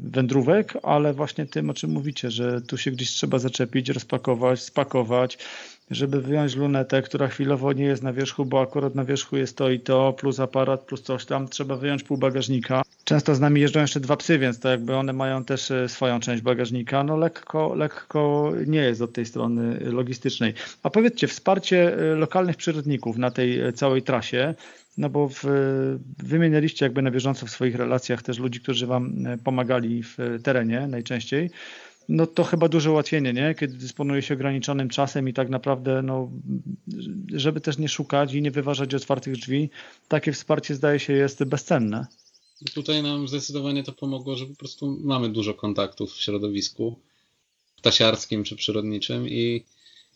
wędrówek, 0.04 0.74
ale 0.84 1.14
właśnie 1.14 1.46
tym, 1.46 1.70
o 1.70 1.74
czym 1.74 1.92
mówicie, 1.92 2.32
że 2.32 2.62
tu 2.62 2.78
się 2.78 2.92
gdzieś 2.92 3.10
trzeba 3.10 3.40
zaczepić, 3.40 3.90
rozpakować, 3.90 4.62
spakować, 4.62 5.38
żeby 5.92 6.22
wyjąć 6.22 6.56
lunetę, 6.56 7.02
która 7.02 7.28
chwilowo 7.28 7.74
nie 7.74 7.86
jest 7.86 8.04
na 8.04 8.14
wierzchu, 8.14 8.46
bo 8.46 8.62
akurat 8.62 8.96
na 8.96 9.06
wierzchu 9.06 9.38
jest 9.38 9.58
to 9.58 9.70
i 9.70 9.80
to, 9.80 10.14
plus 10.14 10.40
aparat, 10.40 10.82
plus 10.82 11.02
coś 11.02 11.26
tam, 11.26 11.48
trzeba 11.48 11.76
wyjąć 11.76 12.04
pół 12.04 12.18
bagażnika. 12.18 12.82
Często 13.04 13.36
z 13.36 13.40
nami 13.40 13.62
jeżdżą 13.62 13.82
jeszcze 13.82 14.00
dwa 14.00 14.18
psy, 14.18 14.40
więc 14.40 14.60
to 14.60 14.70
jakby 14.70 14.96
one 14.96 15.14
mają 15.14 15.44
też 15.44 15.72
e, 15.72 15.90
swoją 15.90 16.20
część 16.20 16.44
bagażnika. 16.44 17.04
No 17.04 17.18
lekko, 17.18 17.76
lekko 17.76 18.52
nie 18.68 18.80
jest 18.80 19.02
od 19.02 19.14
tej 19.14 19.26
strony 19.26 19.80
logistycznej. 19.80 20.54
A 20.84 20.90
powiedzcie, 20.90 21.28
wsparcie 21.28 21.98
e, 21.98 22.16
lokalnych 22.16 22.58
przyrodników 22.58 23.18
na 23.18 23.32
tej 23.32 23.60
e, 23.60 23.74
całej 23.74 24.02
trasie, 24.02 24.54
no 24.98 25.10
bo 25.10 25.30
w, 25.30 25.44
wymienialiście 26.18 26.86
jakby 26.86 27.02
na 27.02 27.12
bieżąco 27.12 27.46
w 27.46 27.50
swoich 27.50 27.76
relacjach 27.76 28.22
też 28.22 28.40
ludzi, 28.40 28.60
którzy 28.60 28.88
wam 28.88 29.14
pomagali 29.44 30.04
w 30.04 30.18
terenie 30.44 30.88
najczęściej 30.88 31.50
no 32.10 32.28
to 32.28 32.44
chyba 32.44 32.70
duże 32.70 32.92
ułatwienie, 32.92 33.34
nie? 33.34 33.56
Kiedy 33.60 33.78
dysponuje 33.78 34.22
się 34.22 34.34
ograniczonym 34.34 34.90
czasem 34.90 35.30
i 35.30 35.34
tak 35.34 35.50
naprawdę, 35.50 36.02
no, 36.02 36.32
żeby 37.34 37.62
też 37.62 37.78
nie 37.78 37.90
szukać 37.90 38.34
i 38.34 38.42
nie 38.42 38.52
wyważać 38.52 38.94
otwartych 38.94 39.34
drzwi, 39.34 39.70
takie 40.08 40.32
wsparcie 40.32 40.76
zdaje 40.76 41.00
się 41.00 41.14
jest 41.14 41.44
bezcenne. 41.44 42.08
Tutaj 42.74 43.04
nam 43.04 43.28
zdecydowanie 43.28 43.84
to 43.84 43.92
pomogło, 43.92 44.36
że 44.36 44.46
po 44.46 44.56
prostu 44.56 44.98
mamy 45.04 45.30
dużo 45.30 45.54
kontaktów 45.54 46.14
w 46.14 46.22
środowisku 46.22 47.00
ptasiarskim 47.78 48.44
czy 48.44 48.56
przyrodniczym 48.56 49.30
i, 49.30 49.64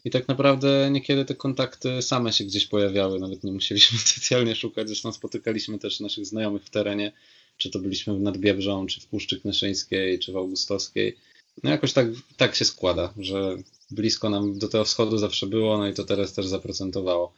i 0.06 0.10
tak 0.10 0.28
naprawdę 0.28 0.89
niekiedy 0.91 1.26
te 1.26 1.36
kontakty 1.36 2.02
same 2.02 2.34
się 2.34 2.43
gdzieś 2.43 2.67
pojawiały, 2.67 3.19
nawet 3.19 3.43
nie 3.43 3.52
musieliśmy 3.52 4.00
specjalnie 4.06 4.56
szukać, 4.56 4.88
zresztą 4.88 5.12
spotykaliśmy 5.12 5.80
też 5.80 6.00
naszych 6.00 6.26
znajomych 6.26 6.63
w 6.63 6.69
terenie, 6.69 7.12
czy 7.58 7.69
to 7.69 7.80
byliśmy 7.80 8.15
w 8.15 8.21
Nadbiebrzą, 8.21 8.88
czy 8.88 9.02
w 9.02 9.06
Puszczy 9.06 9.41
Knyszyńskiej, 9.41 10.19
czy 10.19 10.32
w 10.32 10.38
Augustowskiej 10.38 11.17
no 11.63 11.70
jakoś 11.70 11.93
tak, 11.93 12.08
tak 12.38 12.56
się 12.56 12.65
składa, 12.65 13.13
że 13.17 13.58
blisko 13.91 14.30
nam 14.30 14.60
do 14.60 14.67
tego 14.67 14.86
wschodu 14.86 15.17
zawsze 15.17 15.48
było, 15.48 15.78
no 15.78 15.88
i 15.88 15.93
to 15.93 16.04
teraz 16.04 16.34
też 16.34 16.48
zaprocentowało. 16.48 17.34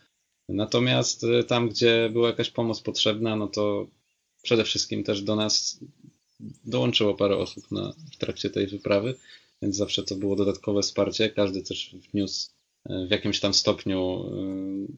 Natomiast 0.50 1.24
y, 1.24 1.44
tam, 1.44 1.70
gdzie 1.70 2.10
była 2.14 2.28
jakaś 2.28 2.50
pomoc 2.50 2.82
potrzebna, 2.82 3.36
no 3.36 3.48
to 3.48 3.88
przede 4.42 4.64
wszystkim 4.64 5.04
też 5.04 5.22
do 5.22 5.36
nas 5.36 5.80
dołączyło 6.66 7.14
parę 7.14 7.38
osób 7.38 7.72
na, 7.72 7.94
w 8.14 8.18
trakcie 8.18 8.50
tej 8.50 8.68
wyprawy, 8.68 9.16
więc 9.62 9.76
zawsze 9.76 10.04
to 10.04 10.16
było 10.16 10.36
dodatkowe 10.36 10.82
wsparcie. 10.82 11.30
Każdy 11.30 11.62
też 11.62 11.96
wniósł 12.12 12.50
y, 12.90 13.08
w 13.08 13.12
jakimś 13.12 13.40
tam 13.40 13.54
stopniu 13.54 14.26
y, 14.90 14.94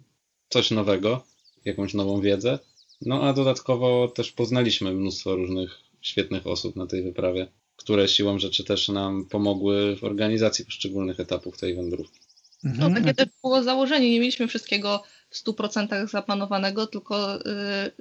coś 0.49 0.71
nowego, 0.71 1.23
jakąś 1.65 1.93
nową 1.93 2.21
wiedzę. 2.21 2.59
No 3.01 3.23
a 3.23 3.33
dodatkowo 3.33 4.07
też 4.07 4.31
poznaliśmy 4.31 4.93
mnóstwo 4.93 5.35
różnych 5.35 5.77
świetnych 6.01 6.47
osób 6.47 6.75
na 6.75 6.87
tej 6.87 7.03
wyprawie 7.03 7.47
które 7.83 8.07
siłą 8.07 8.39
rzeczy 8.39 8.63
też 8.63 8.89
nam 8.89 9.25
pomogły 9.25 9.95
w 9.95 10.03
organizacji 10.03 10.65
poszczególnych 10.65 11.19
etapów 11.19 11.57
tej 11.57 11.75
wędrówki. 11.75 12.19
No 12.63 12.89
takie 12.89 13.13
też 13.13 13.27
było 13.41 13.63
założenie, 13.63 14.11
nie 14.11 14.19
mieliśmy 14.19 14.47
wszystkiego 14.47 15.03
w 15.29 15.35
100% 15.43 16.07
zaplanowanego, 16.07 16.87
tylko 16.87 17.35
y, 17.35 17.41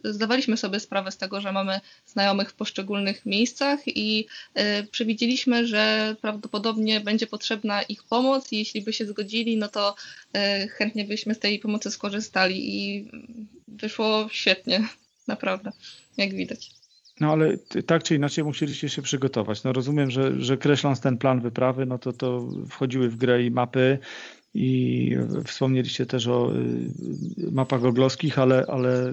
zdawaliśmy 0.04 0.56
sobie 0.56 0.80
sprawę 0.80 1.12
z 1.12 1.16
tego, 1.16 1.40
że 1.40 1.52
mamy 1.52 1.80
znajomych 2.06 2.50
w 2.50 2.54
poszczególnych 2.54 3.26
miejscach 3.26 3.80
i 3.86 4.26
y, 4.58 4.86
przewidzieliśmy, 4.90 5.66
że 5.66 6.16
prawdopodobnie 6.20 7.00
będzie 7.00 7.26
potrzebna 7.26 7.82
ich 7.82 8.04
pomoc. 8.04 8.52
I 8.52 8.58
jeśli 8.58 8.82
by 8.82 8.92
się 8.92 9.06
zgodzili, 9.06 9.56
no 9.56 9.68
to 9.68 9.94
y, 10.64 10.68
chętnie 10.68 11.04
byśmy 11.04 11.34
z 11.34 11.38
tej 11.38 11.58
pomocy 11.58 11.90
skorzystali. 11.90 12.76
I 12.76 13.10
wyszło 13.68 14.28
świetnie, 14.32 14.88
naprawdę, 15.26 15.72
jak 16.16 16.34
widać. 16.34 16.79
No 17.20 17.32
ale 17.32 17.58
tak 17.86 18.02
czy 18.02 18.14
inaczej 18.14 18.44
musieliście 18.44 18.88
się 18.88 19.02
przygotować. 19.02 19.64
No 19.64 19.72
rozumiem, 19.72 20.10
że, 20.10 20.40
że 20.40 20.56
kreśląc 20.56 21.00
ten 21.00 21.18
plan 21.18 21.40
wyprawy, 21.40 21.86
no 21.86 21.98
to, 21.98 22.12
to 22.12 22.48
wchodziły 22.68 23.08
w 23.08 23.16
grę 23.16 23.42
i 23.42 23.50
mapy 23.50 23.98
i 24.54 25.16
wspomnieliście 25.44 26.06
też 26.06 26.26
o 26.26 26.52
y, 26.54 27.52
mapach 27.52 27.80
goglowskich, 27.80 28.38
ale, 28.38 28.64
ale 28.68 29.12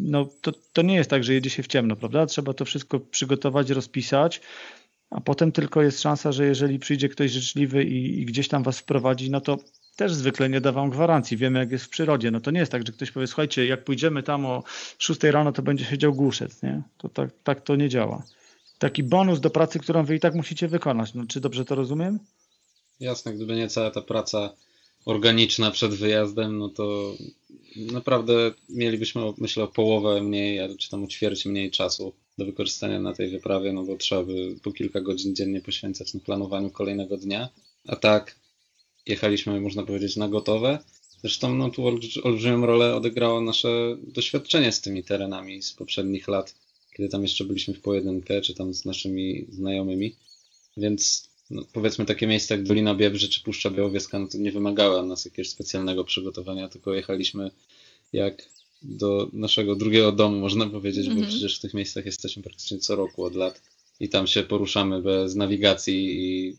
no 0.00 0.28
to, 0.40 0.52
to 0.72 0.82
nie 0.82 0.94
jest 0.94 1.10
tak, 1.10 1.24
że 1.24 1.34
jedzie 1.34 1.50
się 1.50 1.62
w 1.62 1.66
ciemno, 1.66 1.96
prawda? 1.96 2.26
Trzeba 2.26 2.54
to 2.54 2.64
wszystko 2.64 3.00
przygotować, 3.00 3.70
rozpisać, 3.70 4.40
a 5.10 5.20
potem 5.20 5.52
tylko 5.52 5.82
jest 5.82 6.00
szansa, 6.00 6.32
że 6.32 6.46
jeżeli 6.46 6.78
przyjdzie 6.78 7.08
ktoś 7.08 7.30
życzliwy 7.30 7.84
i, 7.84 8.20
i 8.20 8.24
gdzieś 8.24 8.48
tam 8.48 8.62
was 8.62 8.78
wprowadzi, 8.78 9.30
no 9.30 9.40
to 9.40 9.58
też 9.96 10.14
zwykle 10.14 10.48
nie 10.48 10.60
dawam 10.60 10.90
gwarancji. 10.90 11.36
Wiemy, 11.36 11.58
jak 11.58 11.72
jest 11.72 11.84
w 11.84 11.88
przyrodzie. 11.88 12.30
No 12.30 12.40
to 12.40 12.50
nie 12.50 12.60
jest 12.60 12.72
tak, 12.72 12.86
że 12.86 12.92
ktoś 12.92 13.10
powie, 13.10 13.26
słuchajcie, 13.26 13.66
jak 13.66 13.84
pójdziemy 13.84 14.22
tam 14.22 14.46
o 14.46 14.62
6 14.98 15.22
rano, 15.22 15.52
to 15.52 15.62
będzie 15.62 15.84
siedział 15.84 16.14
głuszec, 16.14 16.62
nie? 16.62 16.82
To 16.98 17.08
tak, 17.08 17.30
tak 17.44 17.60
to 17.60 17.76
nie 17.76 17.88
działa. 17.88 18.22
Taki 18.78 19.02
bonus 19.02 19.40
do 19.40 19.50
pracy, 19.50 19.78
którą 19.78 20.04
wy 20.04 20.16
i 20.16 20.20
tak 20.20 20.34
musicie 20.34 20.68
wykonać. 20.68 21.14
No, 21.14 21.24
czy 21.28 21.40
dobrze 21.40 21.64
to 21.64 21.74
rozumiem? 21.74 22.18
Jasne, 23.00 23.34
gdyby 23.34 23.56
nie 23.56 23.68
cała 23.68 23.90
ta 23.90 24.02
praca 24.02 24.54
organiczna 25.04 25.70
przed 25.70 25.94
wyjazdem, 25.94 26.58
no 26.58 26.68
to 26.68 27.14
naprawdę 27.76 28.52
mielibyśmy, 28.68 29.22
myślę, 29.38 29.64
o 29.64 29.68
połowę 29.68 30.22
mniej, 30.22 30.76
czy 30.78 30.90
tam 30.90 31.04
o 31.04 31.06
ćwierć 31.06 31.46
mniej 31.46 31.70
czasu 31.70 32.12
do 32.38 32.44
wykorzystania 32.44 33.00
na 33.00 33.12
tej 33.12 33.30
wyprawie, 33.30 33.72
no 33.72 33.84
bo 33.84 33.96
trzeba 33.96 34.22
by 34.22 34.56
po 34.62 34.72
kilka 34.72 35.00
godzin 35.00 35.34
dziennie 35.34 35.60
poświęcać 35.60 36.14
na 36.14 36.20
planowaniu 36.20 36.70
kolejnego 36.70 37.16
dnia. 37.16 37.48
A 37.88 37.96
tak, 37.96 38.34
jechaliśmy, 39.06 39.60
można 39.60 39.82
powiedzieć, 39.82 40.16
na 40.16 40.28
gotowe. 40.28 40.78
Zresztą 41.20 41.54
no, 41.54 41.70
tu 41.70 41.86
olbrzymią 42.22 42.66
rolę 42.66 42.94
odegrało 42.94 43.40
nasze 43.40 43.96
doświadczenie 44.02 44.72
z 44.72 44.80
tymi 44.80 45.04
terenami 45.04 45.62
z 45.62 45.72
poprzednich 45.72 46.28
lat, 46.28 46.54
kiedy 46.96 47.08
tam 47.08 47.22
jeszcze 47.22 47.44
byliśmy 47.44 47.74
w 47.74 47.80
pojedynkę, 47.80 48.40
czy 48.40 48.54
tam 48.54 48.74
z 48.74 48.84
naszymi 48.84 49.46
znajomymi. 49.50 50.14
Więc 50.76 51.28
no, 51.50 51.62
powiedzmy 51.72 52.04
takie 52.06 52.26
miejsca 52.26 52.54
jak 52.54 52.64
Dolina 52.64 52.94
Biebrzy 52.94 53.28
czy 53.28 53.42
Puszcza 53.42 53.70
Białowieska, 53.70 54.18
no 54.18 54.28
to 54.28 54.38
nie 54.38 54.52
wymagały 54.52 54.98
od 54.98 55.06
nas 55.06 55.24
jakiegoś 55.24 55.48
specjalnego 55.48 56.04
przygotowania, 56.04 56.68
tylko 56.68 56.94
jechaliśmy 56.94 57.50
jak 58.12 58.48
do 58.82 59.28
naszego 59.32 59.76
drugiego 59.76 60.12
domu, 60.12 60.40
można 60.40 60.66
powiedzieć, 60.66 61.06
mm 61.06 61.12
-hmm. 61.12 61.20
bo 61.20 61.24
mhm. 61.24 61.30
przecież 61.30 61.58
w 61.58 61.60
tych 61.60 61.74
miejscach 61.74 62.06
jesteśmy 62.06 62.42
praktycznie 62.42 62.78
co 62.78 62.96
roku 62.96 63.24
od 63.24 63.34
lat 63.34 63.62
i 64.00 64.08
tam 64.08 64.26
się 64.26 64.42
poruszamy 64.42 65.02
bez 65.02 65.34
nawigacji 65.34 66.20
i 66.20 66.56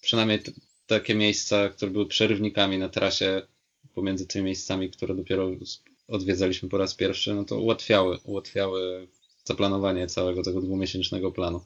przynajmniej 0.00 0.40
takie 0.86 1.14
miejsca, 1.14 1.68
które 1.68 1.90
były 1.90 2.06
przerywnikami 2.06 2.78
na 2.78 2.88
trasie 2.88 3.42
pomiędzy 3.94 4.26
tymi 4.26 4.44
miejscami, 4.44 4.90
które 4.90 5.14
dopiero 5.14 5.50
odwiedzaliśmy 6.08 6.68
po 6.68 6.78
raz 6.78 6.94
pierwszy, 6.94 7.34
no 7.34 7.44
to 7.44 7.60
ułatwiały, 7.60 8.18
ułatwiały 8.24 9.08
zaplanowanie 9.44 10.06
całego 10.06 10.42
tego 10.42 10.60
dwumiesięcznego 10.60 11.32
planu. 11.32 11.64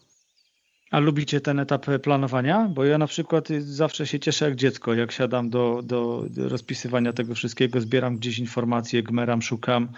A 0.90 0.98
lubicie 0.98 1.40
ten 1.40 1.58
etap 1.58 1.86
planowania? 2.02 2.70
Bo 2.74 2.84
ja 2.84 2.98
na 2.98 3.06
przykład 3.06 3.48
zawsze 3.60 4.06
się 4.06 4.20
cieszę 4.20 4.44
jak 4.44 4.56
dziecko, 4.56 4.94
jak 4.94 5.12
siadam 5.12 5.50
do, 5.50 5.80
do, 5.84 6.24
rozpisywania 6.36 7.12
tego 7.12 7.34
wszystkiego, 7.34 7.80
zbieram 7.80 8.16
gdzieś 8.16 8.38
informacje, 8.38 9.02
gmeram, 9.02 9.42
szukam 9.42 9.88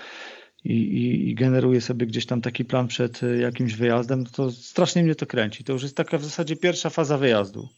i, 0.64 0.72
i, 0.72 1.28
i 1.30 1.34
generuję 1.34 1.80
sobie 1.80 2.06
gdzieś 2.06 2.26
tam 2.26 2.40
taki 2.40 2.64
plan 2.64 2.88
przed 2.88 3.20
jakimś 3.40 3.74
wyjazdem, 3.74 4.26
to 4.26 4.52
strasznie 4.52 5.02
mnie 5.02 5.14
to 5.14 5.26
kręci. 5.26 5.64
To 5.64 5.72
już 5.72 5.82
jest 5.82 5.96
taka 5.96 6.18
w 6.18 6.24
zasadzie 6.24 6.56
pierwsza 6.56 6.90
faza 6.90 7.18
wyjazdu. 7.18 7.68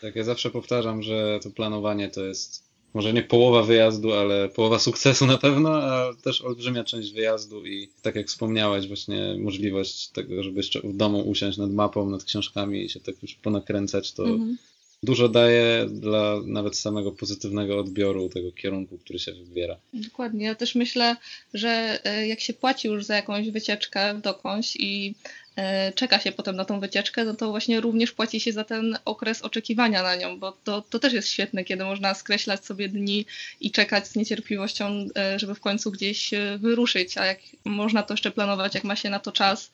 Tak, 0.00 0.16
ja 0.16 0.24
zawsze 0.24 0.50
powtarzam, 0.50 1.02
że 1.02 1.40
to 1.42 1.50
planowanie 1.50 2.08
to 2.08 2.24
jest 2.24 2.70
może 2.94 3.12
nie 3.12 3.22
połowa 3.22 3.62
wyjazdu, 3.62 4.12
ale 4.12 4.48
połowa 4.48 4.78
sukcesu 4.78 5.26
na 5.26 5.38
pewno, 5.38 5.70
a 5.72 6.14
też 6.22 6.42
olbrzymia 6.42 6.84
część 6.84 7.12
wyjazdu 7.12 7.66
i 7.66 7.88
tak 8.02 8.14
jak 8.14 8.26
wspomniałeś, 8.26 8.88
właśnie 8.88 9.36
możliwość 9.38 10.08
tego, 10.08 10.42
żeby 10.42 10.56
jeszcze 10.56 10.80
w 10.80 10.96
domu 10.96 11.20
usiąść 11.20 11.58
nad 11.58 11.70
mapą, 11.70 12.10
nad 12.10 12.24
książkami 12.24 12.84
i 12.84 12.88
się 12.88 13.00
tak 13.00 13.22
już 13.22 13.34
ponakręcać, 13.34 14.12
to 14.12 14.24
mhm. 14.24 14.56
Dużo 15.02 15.28
daje 15.28 15.86
dla 15.90 16.36
nawet 16.46 16.76
samego 16.76 17.12
pozytywnego 17.12 17.78
odbioru 17.78 18.28
tego 18.28 18.52
kierunku, 18.52 18.98
który 18.98 19.18
się 19.18 19.32
wybiera. 19.32 19.76
Dokładnie. 19.92 20.46
Ja 20.46 20.54
też 20.54 20.74
myślę, 20.74 21.16
że 21.54 22.00
e, 22.04 22.26
jak 22.26 22.40
się 22.40 22.52
płaci 22.52 22.88
już 22.88 23.04
za 23.04 23.16
jakąś 23.16 23.50
wycieczkę 23.50 24.20
dokądś 24.22 24.76
i 24.76 25.14
E, 25.60 25.92
czeka 25.92 26.20
się 26.20 26.32
potem 26.32 26.56
na 26.56 26.64
tą 26.64 26.80
wycieczkę, 26.80 27.24
no 27.24 27.34
to 27.34 27.50
właśnie 27.50 27.80
również 27.80 28.12
płaci 28.12 28.40
się 28.40 28.52
za 28.52 28.64
ten 28.64 28.98
okres 29.04 29.42
oczekiwania 29.42 30.02
na 30.02 30.16
nią, 30.16 30.38
bo 30.38 30.52
to, 30.52 30.82
to 30.82 30.98
też 30.98 31.12
jest 31.12 31.28
świetne, 31.28 31.64
kiedy 31.64 31.84
można 31.84 32.14
skreślać 32.14 32.64
sobie 32.64 32.88
dni 32.88 33.26
i 33.60 33.70
czekać 33.70 34.08
z 34.08 34.16
niecierpliwością, 34.16 35.06
e, 35.16 35.38
żeby 35.38 35.54
w 35.54 35.60
końcu 35.60 35.90
gdzieś 35.90 36.30
wyruszyć, 36.58 37.18
a 37.18 37.26
jak 37.26 37.38
można 37.64 38.02
to 38.02 38.14
jeszcze 38.14 38.30
planować, 38.30 38.74
jak 38.74 38.84
ma 38.84 38.96
się 38.96 39.10
na 39.10 39.18
to 39.18 39.32
czas, 39.32 39.70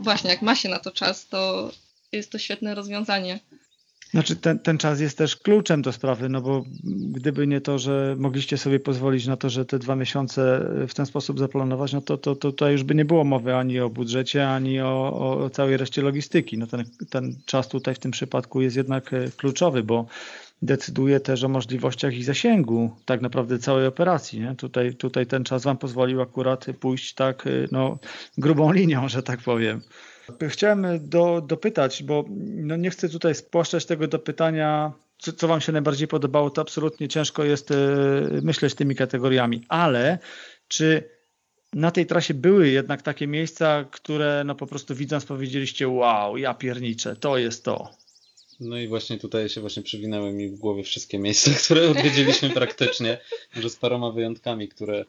właśnie 0.00 0.30
jak 0.30 0.42
ma 0.42 0.54
się 0.54 0.68
na 0.68 0.78
to 0.78 0.90
czas, 0.90 1.26
to 1.26 1.72
jest 2.12 2.30
to 2.30 2.38
świetne 2.38 2.74
rozwiązanie. 2.74 3.40
Znaczy 4.10 4.36
ten, 4.36 4.58
ten 4.58 4.78
czas 4.78 5.00
jest 5.00 5.18
też 5.18 5.36
kluczem 5.36 5.82
do 5.82 5.92
sprawy, 5.92 6.28
no 6.28 6.40
bo 6.40 6.64
gdyby 6.84 7.46
nie 7.46 7.60
to, 7.60 7.78
że 7.78 8.16
mogliście 8.18 8.58
sobie 8.58 8.80
pozwolić 8.80 9.26
na 9.26 9.36
to, 9.36 9.50
że 9.50 9.64
te 9.64 9.78
dwa 9.78 9.96
miesiące 9.96 10.70
w 10.88 10.94
ten 10.94 11.06
sposób 11.06 11.38
zaplanować, 11.38 11.92
no 11.92 12.00
to, 12.00 12.18
to, 12.18 12.36
to 12.36 12.52
tutaj 12.52 12.72
już 12.72 12.82
by 12.82 12.94
nie 12.94 13.04
było 13.04 13.24
mowy 13.24 13.54
ani 13.54 13.80
o 13.80 13.90
budżecie, 13.90 14.48
ani 14.48 14.80
o, 14.80 15.12
o 15.44 15.50
całej 15.50 15.76
reszcie 15.76 16.02
logistyki. 16.02 16.58
No 16.58 16.66
ten, 16.66 16.84
ten 17.10 17.36
czas 17.46 17.68
tutaj 17.68 17.94
w 17.94 17.98
tym 17.98 18.10
przypadku 18.10 18.60
jest 18.60 18.76
jednak 18.76 19.12
e, 19.12 19.30
kluczowy, 19.36 19.82
bo 19.82 20.06
decyduje 20.62 21.20
też 21.20 21.44
o 21.44 21.48
możliwościach 21.48 22.14
i 22.14 22.24
zasięgu 22.24 22.90
tak 23.04 23.20
naprawdę 23.20 23.58
całej 23.58 23.86
operacji. 23.86 24.40
Nie? 24.40 24.54
Tutaj, 24.54 24.94
tutaj 24.94 25.26
ten 25.26 25.44
czas 25.44 25.64
Wam 25.64 25.78
pozwolił 25.78 26.20
akurat 26.20 26.66
pójść 26.80 27.14
tak 27.14 27.46
e, 27.46 27.50
no, 27.72 27.98
grubą 28.38 28.72
linią, 28.72 29.08
że 29.08 29.22
tak 29.22 29.40
powiem. 29.40 29.80
Chciałem 30.48 31.08
do, 31.08 31.40
dopytać, 31.40 32.02
bo 32.02 32.24
no 32.46 32.76
nie 32.76 32.90
chcę 32.90 33.08
tutaj 33.08 33.34
spłaszczać 33.34 33.86
tego 33.86 34.08
do 34.08 34.18
pytania, 34.18 34.92
co, 35.18 35.32
co 35.32 35.48
Wam 35.48 35.60
się 35.60 35.72
najbardziej 35.72 36.08
podobało, 36.08 36.50
to 36.50 36.62
absolutnie 36.62 37.08
ciężko 37.08 37.44
jest 37.44 37.70
e, 37.70 37.74
myśleć 38.42 38.74
tymi 38.74 38.94
kategoriami, 38.94 39.64
ale 39.68 40.18
czy 40.68 41.18
na 41.72 41.90
tej 41.90 42.06
trasie 42.06 42.34
były 42.34 42.68
jednak 42.68 43.02
takie 43.02 43.26
miejsca, 43.26 43.84
które 43.90 44.42
no 44.46 44.54
po 44.54 44.66
prostu 44.66 44.94
widząc 44.94 45.24
powiedzieliście 45.24 45.88
wow, 45.88 46.36
ja 46.36 46.54
pierniczę, 46.54 47.16
to 47.16 47.38
jest 47.38 47.64
to. 47.64 47.88
No 48.60 48.78
i 48.78 48.88
właśnie 48.88 49.18
tutaj 49.18 49.48
się 49.48 49.60
właśnie 49.60 49.82
przywinęły 49.82 50.32
mi 50.32 50.48
w 50.48 50.58
głowie 50.58 50.82
wszystkie 50.82 51.18
miejsca, 51.18 51.50
które 51.64 51.90
odwiedziliśmy 51.90 52.50
praktycznie, 52.50 53.18
może 53.56 53.70
z 53.70 53.76
paroma 53.76 54.10
wyjątkami, 54.10 54.68
które 54.68 55.04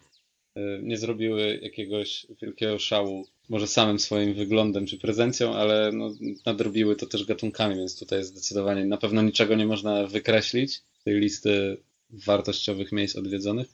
e, 0.56 0.62
nie 0.82 0.98
zrobiły 0.98 1.60
jakiegoś 1.62 2.28
wielkiego 2.42 2.80
szału 2.80 3.26
może 3.50 3.68
samym 3.68 4.00
swoim 4.00 4.34
wyglądem 4.34 4.86
czy 4.86 4.98
prezencją, 4.98 5.56
ale 5.56 5.92
no, 5.94 6.14
nadrobiły 6.46 6.96
to 6.96 7.06
też 7.06 7.26
gatunkami, 7.26 7.76
więc 7.76 8.00
tutaj 8.00 8.24
zdecydowanie 8.24 8.86
na 8.86 8.98
pewno 8.98 9.22
niczego 9.22 9.56
nie 9.56 9.66
można 9.66 10.08
wykreślić 10.08 10.82
tej 11.04 11.20
listy 11.20 11.78
wartościowych 12.10 12.92
miejsc 12.92 13.16
odwiedzonych. 13.16 13.68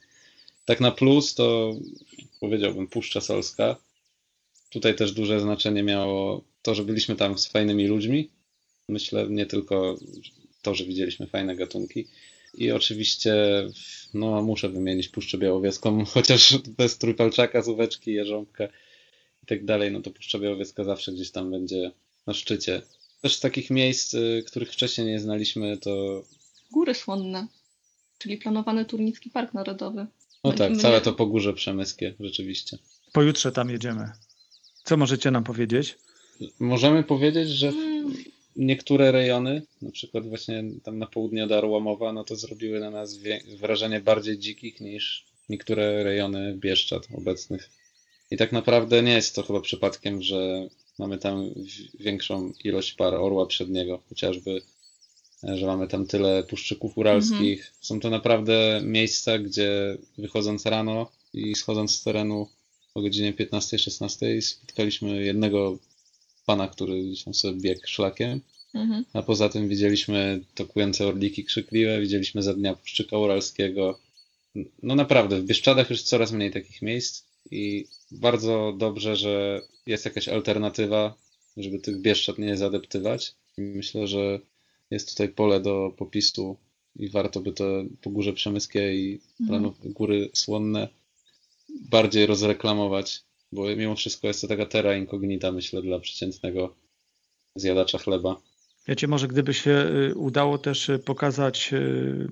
Tak 0.64 0.80
na 0.80 0.90
plus 0.90 1.34
to 1.34 1.74
powiedziałbym 2.40 2.86
Puszcza 2.86 3.20
Solska. 3.20 3.76
Tutaj 4.70 4.94
też 4.94 5.12
duże 5.12 5.40
znaczenie 5.40 5.82
miało 5.82 6.44
to, 6.62 6.74
że 6.74 6.84
byliśmy 6.84 7.16
tam 7.16 7.38
z 7.38 7.46
fajnymi 7.46 7.86
ludźmi. 7.86 8.30
Myślę 8.88 9.26
nie 9.30 9.46
tylko 9.46 9.96
to, 10.62 10.74
że 10.74 10.84
widzieliśmy 10.84 11.26
fajne 11.26 11.56
gatunki. 11.56 12.06
I 12.58 12.70
oczywiście 12.70 13.34
no, 14.14 14.42
muszę 14.42 14.68
wymienić 14.68 15.08
Puszczę 15.08 15.38
Białowieską, 15.38 16.04
chociaż 16.14 16.58
bez 16.58 16.98
Trójpalczaka, 16.98 17.62
Zóweczki, 17.62 18.12
Jeżąbka 18.12 18.68
i 19.46 19.48
tak 19.48 19.64
dalej, 19.64 19.92
no 19.92 20.00
to 20.00 20.10
Puszcza 20.10 20.38
Białowieska 20.38 20.84
zawsze 20.84 21.12
gdzieś 21.12 21.30
tam 21.30 21.50
będzie 21.50 21.90
na 22.26 22.34
szczycie. 22.34 22.82
Też 23.22 23.36
z 23.36 23.40
takich 23.40 23.70
miejsc, 23.70 24.14
y, 24.14 24.44
których 24.46 24.72
wcześniej 24.72 25.06
nie 25.06 25.20
znaliśmy, 25.20 25.76
to... 25.76 26.22
Góry 26.70 26.94
Słonne, 26.94 27.46
czyli 28.18 28.38
planowany 28.38 28.84
Turnicki 28.84 29.30
Park 29.30 29.54
Narodowy. 29.54 30.06
No 30.44 30.52
tak, 30.52 30.76
całe 30.76 31.00
to 31.00 31.12
Pogórze 31.12 31.52
Przemyskie, 31.52 32.14
rzeczywiście. 32.20 32.78
Pojutrze 33.12 33.52
tam 33.52 33.70
jedziemy. 33.70 34.10
Co 34.84 34.96
możecie 34.96 35.30
nam 35.30 35.44
powiedzieć? 35.44 35.98
Możemy 36.60 37.02
powiedzieć, 37.02 37.48
że 37.48 37.72
niektóre 38.56 39.12
rejony, 39.12 39.62
na 39.82 39.90
przykład 39.90 40.28
właśnie 40.28 40.64
tam 40.82 40.98
na 40.98 41.06
południe 41.06 41.44
od 41.44 41.52
Arłamowa, 41.52 42.12
no 42.12 42.24
to 42.24 42.36
zrobiły 42.36 42.80
na 42.80 42.90
nas 42.90 43.18
wrażenie 43.58 44.00
bardziej 44.00 44.38
dzikich 44.38 44.80
niż 44.80 45.26
niektóre 45.48 46.04
rejony 46.04 46.54
Bieszczad 46.54 47.08
obecnych. 47.14 47.70
I 48.30 48.36
tak 48.36 48.52
naprawdę 48.52 49.02
nie 49.02 49.12
jest 49.12 49.34
to 49.34 49.42
chyba 49.42 49.60
przypadkiem, 49.60 50.22
że 50.22 50.68
mamy 50.98 51.18
tam 51.18 51.50
większą 52.00 52.52
ilość 52.64 52.92
par 52.92 53.14
orła 53.14 53.46
przedniego, 53.46 54.02
chociażby, 54.08 54.62
e, 55.48 55.56
że 55.56 55.66
mamy 55.66 55.88
tam 55.88 56.06
tyle 56.06 56.42
puszczyków 56.42 56.98
uralskich. 56.98 57.58
Mhm. 57.58 57.74
Są 57.80 58.00
to 58.00 58.10
naprawdę 58.10 58.80
miejsca, 58.84 59.38
gdzie 59.38 59.98
wychodząc 60.18 60.66
rano 60.66 61.10
i 61.32 61.54
schodząc 61.54 61.94
z 61.94 62.02
terenu 62.02 62.48
o 62.94 63.02
godzinie 63.02 63.32
15-16 63.32 64.40
spotkaliśmy 64.40 65.24
jednego 65.24 65.78
pana, 66.46 66.68
który 66.68 67.02
gdzieś 67.02 67.24
tam 67.24 67.34
sobie 67.34 67.60
biegł 67.60 67.86
szlakiem. 67.86 68.40
Mhm. 68.74 69.04
A 69.12 69.22
poza 69.22 69.48
tym 69.48 69.68
widzieliśmy 69.68 70.40
tokujące 70.54 71.06
orliki 71.06 71.44
krzykliwe, 71.44 72.00
widzieliśmy 72.00 72.42
za 72.42 72.54
dnia 72.54 72.74
puszczyka 72.74 73.18
uralskiego. 73.18 73.98
No 74.82 74.94
naprawdę, 74.94 75.40
w 75.40 75.44
Bieszczadach 75.44 75.90
już 75.90 76.02
coraz 76.02 76.32
mniej 76.32 76.50
takich 76.50 76.82
miejsc 76.82 77.24
i 77.50 77.86
bardzo 78.12 78.74
dobrze, 78.78 79.16
że 79.16 79.62
jest 79.86 80.04
jakaś 80.04 80.28
alternatywa, 80.28 81.14
żeby 81.56 81.78
tych 81.78 82.00
Bieszczad 82.00 82.38
nie 82.38 82.56
zadeptywać. 82.56 83.34
Myślę, 83.58 84.06
że 84.06 84.40
jest 84.90 85.08
tutaj 85.10 85.28
pole 85.28 85.60
do 85.60 85.92
popisu 85.96 86.56
i 86.96 87.10
warto 87.10 87.40
by 87.40 87.52
to 87.52 87.64
Pogórze 88.02 88.32
Przemyskie 88.32 88.94
i 88.94 89.20
mhm. 89.40 89.72
Góry 89.84 90.30
Słonne 90.34 90.88
bardziej 91.90 92.26
rozreklamować, 92.26 93.22
bo 93.52 93.76
mimo 93.76 93.96
wszystko 93.96 94.26
jest 94.26 94.40
to 94.40 94.48
taka 94.48 94.66
terra 94.66 94.96
incognita, 94.96 95.52
myślę, 95.52 95.82
dla 95.82 96.00
przeciętnego 96.00 96.74
zjadacza 97.54 97.98
chleba. 97.98 98.36
Wiecie, 98.88 99.08
może 99.08 99.28
gdyby 99.28 99.54
się 99.54 99.70
y, 100.10 100.14
udało 100.14 100.58
też 100.58 100.88
y, 100.88 100.98
pokazać 100.98 101.72
y, 101.72 102.28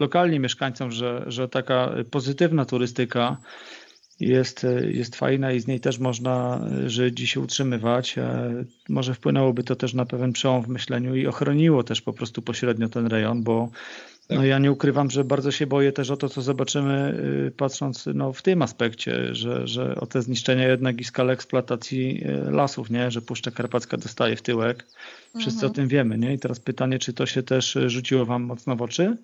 lokalnie 0.00 0.40
mieszkańcom, 0.40 0.92
że, 0.92 1.24
że 1.26 1.48
taka 1.48 1.94
pozytywna 2.10 2.64
turystyka 2.64 3.36
jest, 4.28 4.66
jest 4.90 5.16
fajna 5.16 5.52
i 5.52 5.60
z 5.60 5.66
niej 5.66 5.80
też 5.80 5.98
można 5.98 6.66
żyć 6.86 7.20
i 7.20 7.26
się 7.26 7.40
utrzymywać. 7.40 8.16
Może 8.88 9.14
wpłynęłoby 9.14 9.64
to 9.64 9.76
też 9.76 9.94
na 9.94 10.06
pewien 10.06 10.32
przełom 10.32 10.62
w 10.62 10.68
myśleniu 10.68 11.14
i 11.14 11.26
ochroniło 11.26 11.82
też 11.82 12.02
po 12.02 12.12
prostu 12.12 12.42
pośrednio 12.42 12.88
ten 12.88 13.06
rejon, 13.06 13.42
bo 13.42 13.70
tak. 14.28 14.38
no 14.38 14.44
ja 14.44 14.58
nie 14.58 14.72
ukrywam, 14.72 15.10
że 15.10 15.24
bardzo 15.24 15.50
się 15.50 15.66
boję 15.66 15.92
też 15.92 16.10
o 16.10 16.16
to, 16.16 16.28
co 16.28 16.42
zobaczymy 16.42 17.18
y, 17.46 17.50
patrząc 17.50 18.08
no, 18.14 18.32
w 18.32 18.42
tym 18.42 18.62
aspekcie, 18.62 19.34
że, 19.34 19.68
że 19.68 19.94
o 19.94 20.06
te 20.06 20.22
zniszczenia 20.22 20.68
jednak 20.68 21.00
i 21.00 21.04
skalę 21.04 21.32
eksploatacji 21.32 22.24
y, 22.48 22.50
lasów, 22.50 22.90
nie? 22.90 23.10
że 23.10 23.22
Puszcza 23.22 23.50
Karpacka 23.50 23.96
dostaje 23.96 24.36
w 24.36 24.42
tyłek. 24.42 24.86
Wszyscy 25.38 25.66
mhm. 25.66 25.72
o 25.72 25.74
tym 25.74 25.88
wiemy. 25.88 26.18
Nie? 26.18 26.34
I 26.34 26.38
teraz 26.38 26.60
pytanie, 26.60 26.98
czy 26.98 27.12
to 27.12 27.26
się 27.26 27.42
też 27.42 27.78
rzuciło 27.86 28.24
Wam 28.24 28.42
mocno 28.42 28.76
w 28.76 28.82
oczy? 28.82 29.16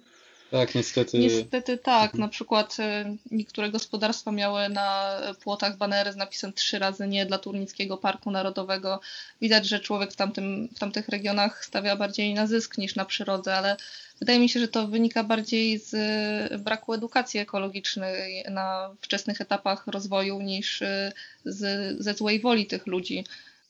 Tak, 0.50 0.74
niestety. 0.74 1.18
Niestety 1.18 1.78
tak. 1.78 2.04
Mhm. 2.04 2.20
Na 2.20 2.28
przykład 2.28 2.76
y, 2.80 3.16
niektóre 3.30 3.70
gospodarstwa 3.70 4.32
miały 4.32 4.68
na 4.68 5.20
płotach 5.42 5.76
banery 5.76 6.12
z 6.12 6.16
napisem 6.16 6.52
trzy 6.52 6.78
razy 6.78 7.08
nie 7.08 7.26
dla 7.26 7.38
Turnickiego 7.38 7.96
Parku 7.96 8.30
Narodowego. 8.30 9.00
Widać, 9.40 9.68
że 9.68 9.80
człowiek 9.80 10.12
w, 10.12 10.16
tamtym, 10.16 10.68
w 10.76 10.78
tamtych 10.78 11.08
regionach 11.08 11.64
stawia 11.64 11.96
bardziej 11.96 12.34
na 12.34 12.46
zysk 12.46 12.78
niż 12.78 12.94
na 12.96 13.04
przyrodę, 13.04 13.54
ale 13.54 13.76
wydaje 14.20 14.38
mi 14.38 14.48
się, 14.48 14.60
że 14.60 14.68
to 14.68 14.86
wynika 14.86 15.24
bardziej 15.24 15.78
z 15.78 15.94
y, 16.52 16.58
braku 16.58 16.94
edukacji 16.94 17.40
ekologicznej 17.40 18.44
na 18.50 18.90
wczesnych 19.00 19.40
etapach 19.40 19.86
rozwoju 19.86 20.40
niż 20.40 20.82
y, 20.82 21.12
z, 21.44 21.96
ze 22.00 22.14
złej 22.14 22.40
woli 22.40 22.66
tych 22.66 22.86
ludzi. 22.86 23.24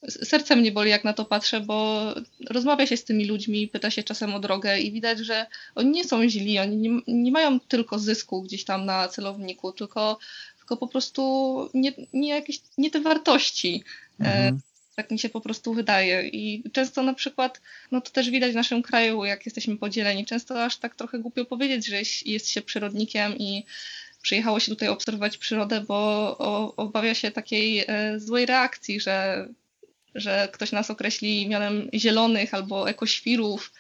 Serce 0.07 0.57
mnie 0.57 0.73
boli, 0.73 0.91
jak 0.91 1.05
na 1.05 1.13
to 1.13 1.25
patrzę, 1.25 1.61
bo 1.61 2.05
rozmawia 2.51 2.87
się 2.87 2.97
z 2.97 3.05
tymi 3.05 3.25
ludźmi, 3.25 3.69
pyta 3.69 3.91
się 3.91 4.03
czasem 4.03 4.35
o 4.35 4.41
drogę 4.41 4.79
i 4.79 4.93
widać, 4.93 5.19
że 5.19 5.47
oni 5.75 5.91
nie 5.91 6.05
są 6.05 6.29
źli, 6.29 6.59
oni 6.59 6.77
nie, 6.77 7.01
nie 7.09 7.33
mają 7.33 7.61
tylko 7.61 7.99
zysku 7.99 8.43
gdzieś 8.43 8.65
tam 8.65 8.87
na 8.87 9.09
celowniku, 9.09 9.73
tylko, 9.73 10.19
tylko 10.59 10.77
po 10.77 10.89
prostu 10.89 11.71
nie, 11.75 11.93
nie, 12.13 12.29
jakieś, 12.29 12.61
nie 12.79 12.91
te 12.91 13.01
wartości. 13.01 13.85
E, 14.21 14.25
mhm. 14.25 14.61
Tak 14.95 15.11
mi 15.11 15.19
się 15.19 15.29
po 15.29 15.41
prostu 15.41 15.75
wydaje. 15.75 16.29
I 16.29 16.63
często 16.73 17.03
na 17.03 17.15
przykład, 17.15 17.61
no 17.91 18.01
to 18.01 18.11
też 18.11 18.31
widać 18.31 18.53
w 18.53 18.55
naszym 18.55 18.83
kraju, 18.83 19.25
jak 19.25 19.47
jesteśmy 19.47 19.77
podzieleni, 19.77 20.27
często 20.27 20.65
aż 20.65 20.77
tak 20.77 20.97
trochę 20.97 21.19
głupio 21.19 21.45
powiedzieć, 21.45 21.87
że 21.87 21.97
jest 22.27 22.49
się 22.49 22.63
przyrodnikiem 22.63 23.39
i 23.39 23.65
przyjechało 24.23 24.61
się 24.61 24.71
tutaj 24.71 24.89
obserwować 24.89 25.39
przyrodę, 25.39 25.81
bo 25.81 26.39
obawia 26.77 27.15
się 27.15 27.31
takiej 27.31 27.85
e, 27.87 28.21
złej 28.21 28.47
reakcji, 28.47 29.01
że 29.01 29.49
że 30.15 30.49
ktoś 30.53 30.73
nas 30.73 30.91
określi 30.91 31.49
mianem 31.49 31.89
zielonych 31.95 32.55
albo 32.55 32.91
ekoświrów 32.91 33.73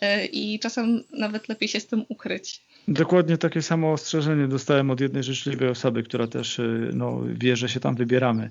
e, 0.00 0.26
i 0.26 0.58
czasem 0.58 1.04
nawet 1.12 1.48
lepiej 1.48 1.68
się 1.68 1.80
z 1.80 1.86
tym 1.86 2.04
ukryć. 2.08 2.60
Dokładnie 2.88 3.38
takie 3.38 3.62
samo 3.62 3.92
ostrzeżenie 3.92 4.48
dostałem 4.48 4.90
od 4.90 5.00
jednej 5.00 5.22
życzliwej 5.22 5.68
osoby, 5.68 6.02
która 6.02 6.26
też 6.26 6.58
e, 6.58 6.62
no, 6.92 7.20
wie, 7.34 7.56
że 7.56 7.68
się 7.68 7.80
tam 7.80 7.94
wybieramy, 7.94 8.50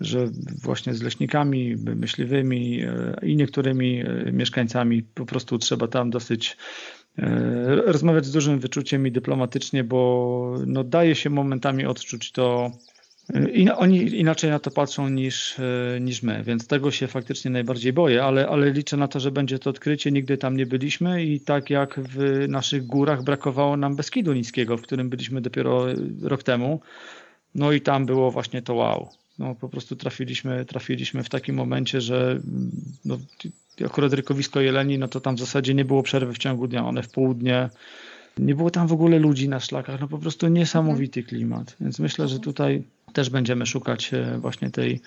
że 0.00 0.28
właśnie 0.62 0.94
z 0.94 1.02
leśnikami, 1.02 1.76
myśliwymi 1.76 2.82
e, 2.82 3.16
i 3.22 3.36
niektórymi 3.36 4.04
mieszkańcami 4.32 5.02
po 5.02 5.26
prostu 5.26 5.58
trzeba 5.58 5.88
tam 5.88 6.10
dosyć 6.10 6.56
rozmawiać 7.86 8.26
z 8.26 8.32
dużym 8.32 8.60
wyczuciem 8.60 9.06
i 9.06 9.12
dyplomatycznie, 9.12 9.84
bo 9.84 10.54
no, 10.66 10.84
daje 10.84 11.14
się 11.14 11.30
momentami 11.30 11.86
odczuć 11.86 12.32
to 12.32 12.70
i 13.52 13.70
oni 13.70 13.98
inaczej 13.98 14.50
na 14.50 14.58
to 14.58 14.70
patrzą 14.70 15.08
niż, 15.08 15.58
e, 15.58 16.00
niż 16.00 16.22
my, 16.22 16.42
więc 16.44 16.66
tego 16.66 16.90
się 16.90 17.06
faktycznie 17.06 17.50
najbardziej 17.50 17.92
boję, 17.92 18.24
ale, 18.24 18.48
ale 18.48 18.70
liczę 18.70 18.96
na 18.96 19.08
to, 19.08 19.20
że 19.20 19.30
będzie 19.30 19.58
to 19.58 19.70
odkrycie. 19.70 20.12
Nigdy 20.12 20.38
tam 20.38 20.56
nie 20.56 20.66
byliśmy 20.66 21.24
i 21.24 21.40
tak 21.40 21.70
jak 21.70 22.00
w 22.00 22.44
naszych 22.48 22.86
górach 22.86 23.22
brakowało 23.22 23.76
nam 23.76 23.96
Beskidu 23.96 24.32
Niskiego, 24.32 24.76
w 24.76 24.82
którym 24.82 25.08
byliśmy 25.08 25.40
dopiero 25.40 25.86
rok 26.22 26.42
temu, 26.42 26.80
no 27.54 27.72
i 27.72 27.80
tam 27.80 28.06
było 28.06 28.30
właśnie 28.30 28.62
to 28.62 28.74
wow. 28.74 29.08
No, 29.38 29.54
po 29.54 29.68
prostu 29.68 29.96
trafiliśmy, 29.96 30.64
trafiliśmy 30.64 31.24
w 31.24 31.28
takim 31.28 31.56
momencie, 31.56 32.00
że 32.00 32.40
no, 33.04 33.18
akurat 33.84 34.12
rykowisko 34.12 34.60
Jeleni, 34.60 34.98
no 34.98 35.08
to 35.08 35.20
tam 35.20 35.36
w 35.36 35.40
zasadzie 35.40 35.74
nie 35.74 35.84
było 35.84 36.02
przerwy 36.02 36.32
w 36.32 36.38
ciągu 36.38 36.68
dnia. 36.68 36.86
One 36.86 37.02
w 37.02 37.10
południe 37.10 37.68
nie 38.38 38.54
było 38.54 38.70
tam 38.70 38.86
w 38.86 38.92
ogóle 38.92 39.18
ludzi 39.18 39.48
na 39.48 39.60
szlakach, 39.60 40.00
no 40.00 40.08
po 40.08 40.18
prostu 40.18 40.48
niesamowity 40.48 41.22
klimat. 41.22 41.76
Więc 41.80 41.98
myślę, 41.98 42.28
że 42.28 42.40
tutaj 42.40 42.82
też 43.12 43.30
będziemy 43.30 43.66
szukać 43.66 44.14
e, 44.14 44.38
właśnie 44.38 44.70
tej, 44.70 45.00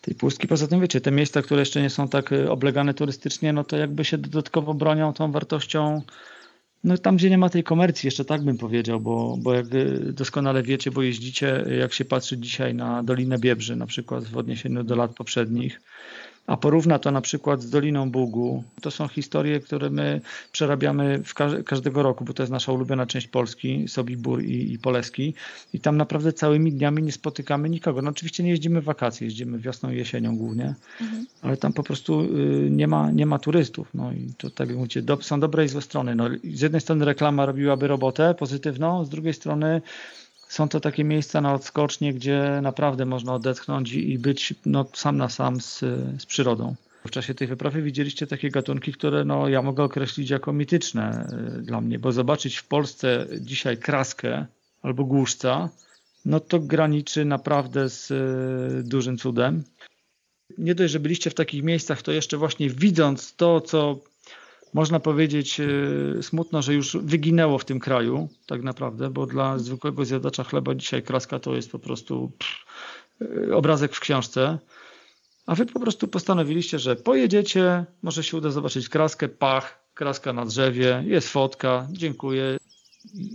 tej 0.00 0.14
pustki. 0.14 0.48
Poza 0.48 0.66
tym 0.66 0.80
wiecie, 0.80 1.00
te 1.00 1.10
miejsca, 1.10 1.42
które 1.42 1.60
jeszcze 1.60 1.82
nie 1.82 1.90
są 1.90 2.08
tak 2.08 2.32
e, 2.32 2.50
oblegane 2.50 2.94
turystycznie, 2.94 3.52
no 3.52 3.64
to 3.64 3.76
jakby 3.76 4.04
się 4.04 4.18
dodatkowo 4.18 4.74
bronią 4.74 5.12
tą 5.12 5.32
wartością 5.32 6.02
no 6.84 6.98
tam, 6.98 7.16
gdzie 7.16 7.30
nie 7.30 7.38
ma 7.38 7.48
tej 7.48 7.64
komercji, 7.64 8.06
jeszcze 8.06 8.24
tak 8.24 8.42
bym 8.42 8.58
powiedział, 8.58 9.00
bo, 9.00 9.36
bo 9.38 9.54
jak 9.54 9.66
e, 9.66 9.84
doskonale 10.12 10.62
wiecie, 10.62 10.90
bo 10.90 11.02
jeździcie, 11.02 11.64
jak 11.78 11.92
się 11.92 12.04
patrzy 12.04 12.38
dzisiaj 12.38 12.74
na 12.74 13.02
Dolinę 13.02 13.38
Biebrzy, 13.38 13.76
na 13.76 13.86
przykład 13.86 14.24
w 14.24 14.36
odniesieniu 14.36 14.84
do 14.84 14.96
lat 14.96 15.14
poprzednich, 15.14 15.80
a 16.46 16.56
porówna 16.56 16.98
to 16.98 17.10
na 17.10 17.20
przykład 17.20 17.62
z 17.62 17.70
Doliną 17.70 18.10
Bugu, 18.10 18.64
to 18.80 18.90
są 18.90 19.08
historie, 19.08 19.60
które 19.60 19.90
my 19.90 20.20
przerabiamy 20.52 21.22
w 21.24 21.34
każdego 21.64 22.02
roku, 22.02 22.24
bo 22.24 22.32
to 22.32 22.42
jest 22.42 22.52
nasza 22.52 22.72
ulubiona 22.72 23.06
część 23.06 23.26
Polski, 23.26 23.88
Sobibór 23.88 24.42
i, 24.42 24.72
i 24.72 24.78
Poleski 24.78 25.34
i 25.72 25.80
tam 25.80 25.96
naprawdę 25.96 26.32
całymi 26.32 26.72
dniami 26.72 27.02
nie 27.02 27.12
spotykamy 27.12 27.70
nikogo. 27.70 28.02
No 28.02 28.10
oczywiście 28.10 28.42
nie 28.42 28.50
jeździmy 28.50 28.80
w 28.80 28.84
wakacje, 28.84 29.26
jeździmy 29.26 29.58
wiosną 29.58 29.90
i 29.90 29.96
jesienią 29.96 30.36
głównie, 30.36 30.74
mhm. 31.00 31.26
ale 31.42 31.56
tam 31.56 31.72
po 31.72 31.82
prostu 31.82 32.20
y, 32.20 32.68
nie 32.70 32.86
ma, 32.88 33.10
nie 33.10 33.26
ma 33.26 33.38
turystów. 33.38 33.88
No 33.94 34.12
i 34.12 34.32
to 34.38 34.50
tak 34.50 34.68
jak 34.68 34.76
mówicie, 34.76 35.02
do, 35.02 35.22
są 35.22 35.40
dobre 35.40 35.64
i 35.64 35.68
złe 35.68 35.82
strony. 35.82 36.14
No, 36.14 36.28
z 36.54 36.60
jednej 36.60 36.80
strony 36.80 37.04
reklama 37.04 37.46
robiłaby 37.46 37.88
robotę 37.88 38.34
pozytywną, 38.34 39.04
z 39.04 39.08
drugiej 39.08 39.34
strony 39.34 39.82
są 40.50 40.68
to 40.68 40.80
takie 40.80 41.04
miejsca 41.04 41.40
na 41.40 41.54
odskocznie, 41.54 42.14
gdzie 42.14 42.58
naprawdę 42.62 43.06
można 43.06 43.34
odetchnąć 43.34 43.92
i 43.92 44.18
być 44.18 44.54
no, 44.66 44.86
sam 44.94 45.16
na 45.16 45.28
sam 45.28 45.60
z, 45.60 45.78
z 46.18 46.26
przyrodą. 46.26 46.74
W 47.06 47.10
czasie 47.10 47.34
tej 47.34 47.48
wyprawy 47.48 47.82
widzieliście 47.82 48.26
takie 48.26 48.50
gatunki, 48.50 48.92
które 48.92 49.24
no, 49.24 49.48
ja 49.48 49.62
mogę 49.62 49.84
określić 49.84 50.30
jako 50.30 50.52
mityczne 50.52 51.28
y, 51.58 51.62
dla 51.62 51.80
mnie, 51.80 51.98
bo 51.98 52.12
zobaczyć 52.12 52.56
w 52.56 52.66
Polsce 52.66 53.26
dzisiaj 53.40 53.78
kraskę 53.78 54.46
albo 54.82 55.04
głuszca, 55.04 55.68
no 56.24 56.40
to 56.40 56.60
graniczy 56.60 57.24
naprawdę 57.24 57.88
z 57.88 58.10
y, 58.10 58.88
dużym 58.88 59.18
cudem. 59.18 59.64
Nie 60.58 60.74
dość, 60.74 60.92
że 60.92 61.00
byliście 61.00 61.30
w 61.30 61.34
takich 61.34 61.62
miejscach, 61.62 62.02
to 62.02 62.12
jeszcze 62.12 62.36
właśnie 62.36 62.70
widząc 62.70 63.34
to, 63.36 63.60
co 63.60 63.98
można 64.74 65.00
powiedzieć 65.00 65.60
e, 65.60 66.22
smutno, 66.22 66.62
że 66.62 66.74
już 66.74 66.96
wyginęło 66.96 67.58
w 67.58 67.64
tym 67.64 67.80
kraju, 67.80 68.28
tak 68.46 68.62
naprawdę, 68.62 69.10
bo 69.10 69.26
dla 69.26 69.58
zwykłego 69.58 70.04
zjadacza 70.04 70.44
chleba 70.44 70.74
dzisiaj 70.74 71.02
kraska 71.02 71.38
to 71.38 71.56
jest 71.56 71.72
po 71.72 71.78
prostu 71.78 72.32
pff, 72.38 72.54
e, 73.50 73.54
obrazek 73.56 73.94
w 73.94 74.00
książce. 74.00 74.58
A 75.46 75.54
wy 75.54 75.66
po 75.66 75.80
prostu 75.80 76.08
postanowiliście, 76.08 76.78
że 76.78 76.96
pojedziecie, 76.96 77.84
może 78.02 78.24
się 78.24 78.36
uda 78.36 78.50
zobaczyć 78.50 78.88
kraskę, 78.88 79.28
pach, 79.28 79.84
kraska 79.94 80.32
na 80.32 80.46
drzewie, 80.46 81.04
jest 81.06 81.28
fotka, 81.28 81.88
dziękuję. 81.92 82.56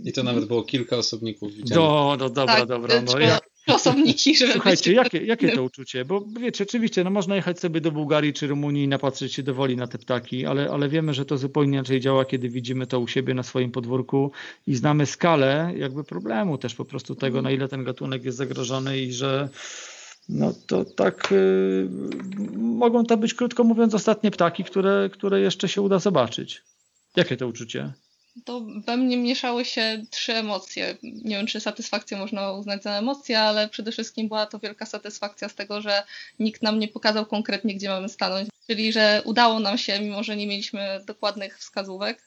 I 0.04 0.12
to 0.12 0.22
nawet 0.22 0.44
było 0.44 0.62
kilka 0.62 0.96
osobników 0.96 1.52
widzianych. 1.52 1.74
Do, 1.74 2.16
do, 2.18 2.30
dobra, 2.30 2.56
tak, 2.56 2.66
dobra. 2.66 3.02
No, 3.02 3.18
jak, 3.18 3.50
osobniki, 3.74 4.36
żeby 4.36 4.52
Słuchajcie, 4.52 4.92
jakie, 4.92 5.18
jakie 5.18 5.52
to 5.52 5.62
uczucie? 5.62 6.04
Bo 6.04 6.24
wiecie, 6.40 6.64
oczywiście, 6.64 7.04
no 7.04 7.10
można 7.10 7.36
jechać 7.36 7.60
sobie 7.60 7.80
do 7.80 7.92
Bułgarii 7.92 8.32
czy 8.32 8.46
Rumunii 8.46 8.84
i 8.84 8.88
napatrzeć 8.88 9.34
się 9.34 9.42
do 9.42 9.54
woli 9.54 9.76
na 9.76 9.86
te 9.86 9.98
ptaki, 9.98 10.46
ale, 10.46 10.70
ale 10.70 10.88
wiemy, 10.88 11.14
że 11.14 11.24
to 11.24 11.38
zupełnie 11.38 11.72
inaczej 11.72 12.00
działa, 12.00 12.24
kiedy 12.24 12.48
widzimy 12.48 12.86
to 12.86 13.00
u 13.00 13.06
siebie 13.06 13.34
na 13.34 13.42
swoim 13.42 13.72
podwórku 13.72 14.32
i 14.66 14.74
znamy 14.74 15.06
skalę 15.06 15.72
jakby 15.76 16.04
problemu 16.04 16.58
też 16.58 16.74
po 16.74 16.84
prostu 16.84 17.14
tego, 17.14 17.42
na 17.42 17.50
ile 17.50 17.68
ten 17.68 17.84
gatunek 17.84 18.24
jest 18.24 18.38
zagrożony 18.38 18.98
i 18.98 19.12
że 19.12 19.48
no 20.28 20.52
to 20.66 20.84
tak 20.84 21.28
yy, 21.30 21.88
mogą 22.58 23.04
to 23.04 23.16
być, 23.16 23.34
krótko 23.34 23.64
mówiąc, 23.64 23.94
ostatnie 23.94 24.30
ptaki, 24.30 24.64
które, 24.64 25.10
które 25.12 25.40
jeszcze 25.40 25.68
się 25.68 25.82
uda 25.82 25.98
zobaczyć. 25.98 26.62
Jakie 27.16 27.36
to 27.36 27.48
uczucie? 27.48 27.92
To 28.44 28.60
we 28.60 28.96
mnie 28.96 29.16
mieszały 29.16 29.64
się 29.64 30.02
trzy 30.10 30.34
emocje. 30.34 30.96
Nie 31.02 31.36
wiem, 31.36 31.46
czy 31.46 31.60
satysfakcję 31.60 32.16
można 32.16 32.52
uznać 32.52 32.82
za 32.82 32.98
emocję, 32.98 33.40
ale 33.40 33.68
przede 33.68 33.92
wszystkim 33.92 34.28
była 34.28 34.46
to 34.46 34.58
wielka 34.58 34.86
satysfakcja 34.86 35.48
z 35.48 35.54
tego, 35.54 35.80
że 35.80 36.02
nikt 36.38 36.62
nam 36.62 36.78
nie 36.78 36.88
pokazał 36.88 37.26
konkretnie, 37.26 37.74
gdzie 37.74 37.88
mamy 37.88 38.08
stanąć. 38.08 38.48
Czyli, 38.66 38.92
że 38.92 39.22
udało 39.24 39.60
nam 39.60 39.78
się, 39.78 40.00
mimo 40.00 40.22
że 40.22 40.36
nie 40.36 40.46
mieliśmy 40.46 41.00
dokładnych 41.06 41.58
wskazówek, 41.58 42.22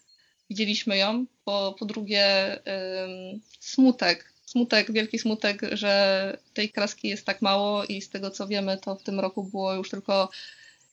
widzieliśmy 0.50 0.98
ją. 0.98 1.26
Po, 1.46 1.76
po 1.80 1.86
drugie, 1.86 2.54
ym, 2.56 3.42
smutek. 3.60 4.34
Smutek, 4.46 4.92
wielki 4.92 5.20
smutek, 5.20 5.62
że 5.72 6.38
tej 6.54 6.70
kraski 6.70 7.08
jest 7.08 7.26
tak 7.26 7.42
mało 7.42 7.86
i 7.86 8.02
z 8.02 8.10
tego 8.10 8.32
co 8.32 8.48
wiemy, 8.48 8.78
to 8.78 8.96
w 8.96 9.04
tym 9.04 9.20
roku 9.20 9.44
było 9.44 9.74
już 9.74 9.90
tylko 9.90 10.30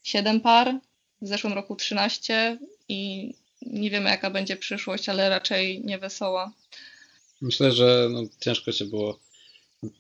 7 0.03 0.41
par, 0.41 0.75
w 1.23 1.29
zeszłym 1.29 1.53
roku 1.53 1.77
13 1.77 2.59
i 2.89 3.33
nie 3.71 3.91
wiemy 3.91 4.11
jaka 4.11 4.31
będzie 4.31 4.57
przyszłość, 4.57 5.09
ale 5.09 5.29
raczej 5.29 5.85
nie 5.85 5.99
wesoła. 5.99 6.53
Myślę, 7.41 7.73
że 7.73 8.09
no, 8.11 8.23
ciężko 8.41 8.73
się 8.73 8.85
było 8.85 9.19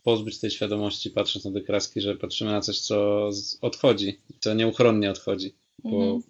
pozbyć 0.02 0.38
tej 0.38 0.50
świadomości, 0.50 1.10
patrząc 1.10 1.44
na 1.44 1.52
te 1.52 1.60
kraski, 1.60 2.00
że 2.00 2.16
patrzymy 2.16 2.50
na 2.50 2.60
coś, 2.60 2.80
co 2.80 3.30
odchodzi, 3.60 4.18
co 4.40 4.54
nieuchronnie 4.54 5.10
odchodzi, 5.10 5.54
bo 5.84 6.02
mhm. 6.02 6.22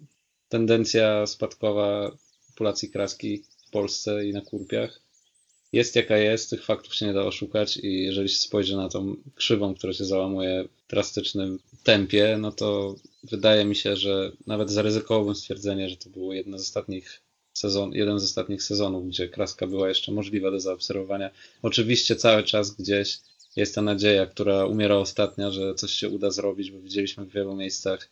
tendencja 0.49 1.27
spadkowa 1.27 2.11
populacji 2.47 2.89
kraski 2.89 3.43
w 3.67 3.69
Polsce 3.71 4.25
i 4.25 4.33
na 4.33 4.41
kurpiach 4.41 5.01
jest 5.73 5.95
jaka 5.95 6.17
jest, 6.17 6.49
tych 6.49 6.65
faktów 6.65 6.95
się 6.95 7.05
nie 7.05 7.13
da 7.13 7.21
oszukać 7.21 7.77
i 7.77 8.03
jeżeli 8.03 8.29
się 8.29 8.37
spojrzy 8.37 8.77
na 8.77 8.89
tą 8.89 9.15
krzywą, 9.35 9.75
która 9.75 9.93
się 9.93 10.05
załamuje 10.05 10.63
w 10.63 10.89
drastycznym 10.89 11.59
tempie, 11.83 12.37
no 12.39 12.51
to 12.51 12.95
wydaje 13.23 13.65
mi 13.65 13.75
się, 13.75 13.95
że 13.95 14.31
nawet 14.47 14.71
zaryzykowałbym 14.71 15.35
stwierdzenie, 15.35 15.89
że 15.89 15.97
to 15.97 16.09
było 16.09 16.33
jedno 16.33 16.59
z 16.59 16.61
ostatnich 16.61 17.21
sezon, 17.57 17.93
jeden 17.93 18.19
z 18.19 18.23
ostatnich 18.23 18.63
sezonów, 18.63 19.07
gdzie 19.07 19.29
kraska 19.29 19.67
była 19.67 19.89
jeszcze 19.89 20.11
możliwa 20.11 20.51
do 20.51 20.59
zaobserwowania. 20.59 21.29
Oczywiście 21.61 22.15
cały 22.15 22.43
czas 22.43 22.71
gdzieś 22.71 23.19
jest 23.55 23.75
ta 23.75 23.81
nadzieja, 23.81 24.25
która 24.25 24.65
umiera 24.65 24.95
ostatnia, 24.95 25.51
że 25.51 25.75
coś 25.75 25.91
się 25.91 26.09
uda 26.09 26.31
zrobić, 26.31 26.71
bo 26.71 26.79
widzieliśmy 26.79 27.25
w 27.25 27.31
wielu 27.31 27.55
miejscach 27.55 28.09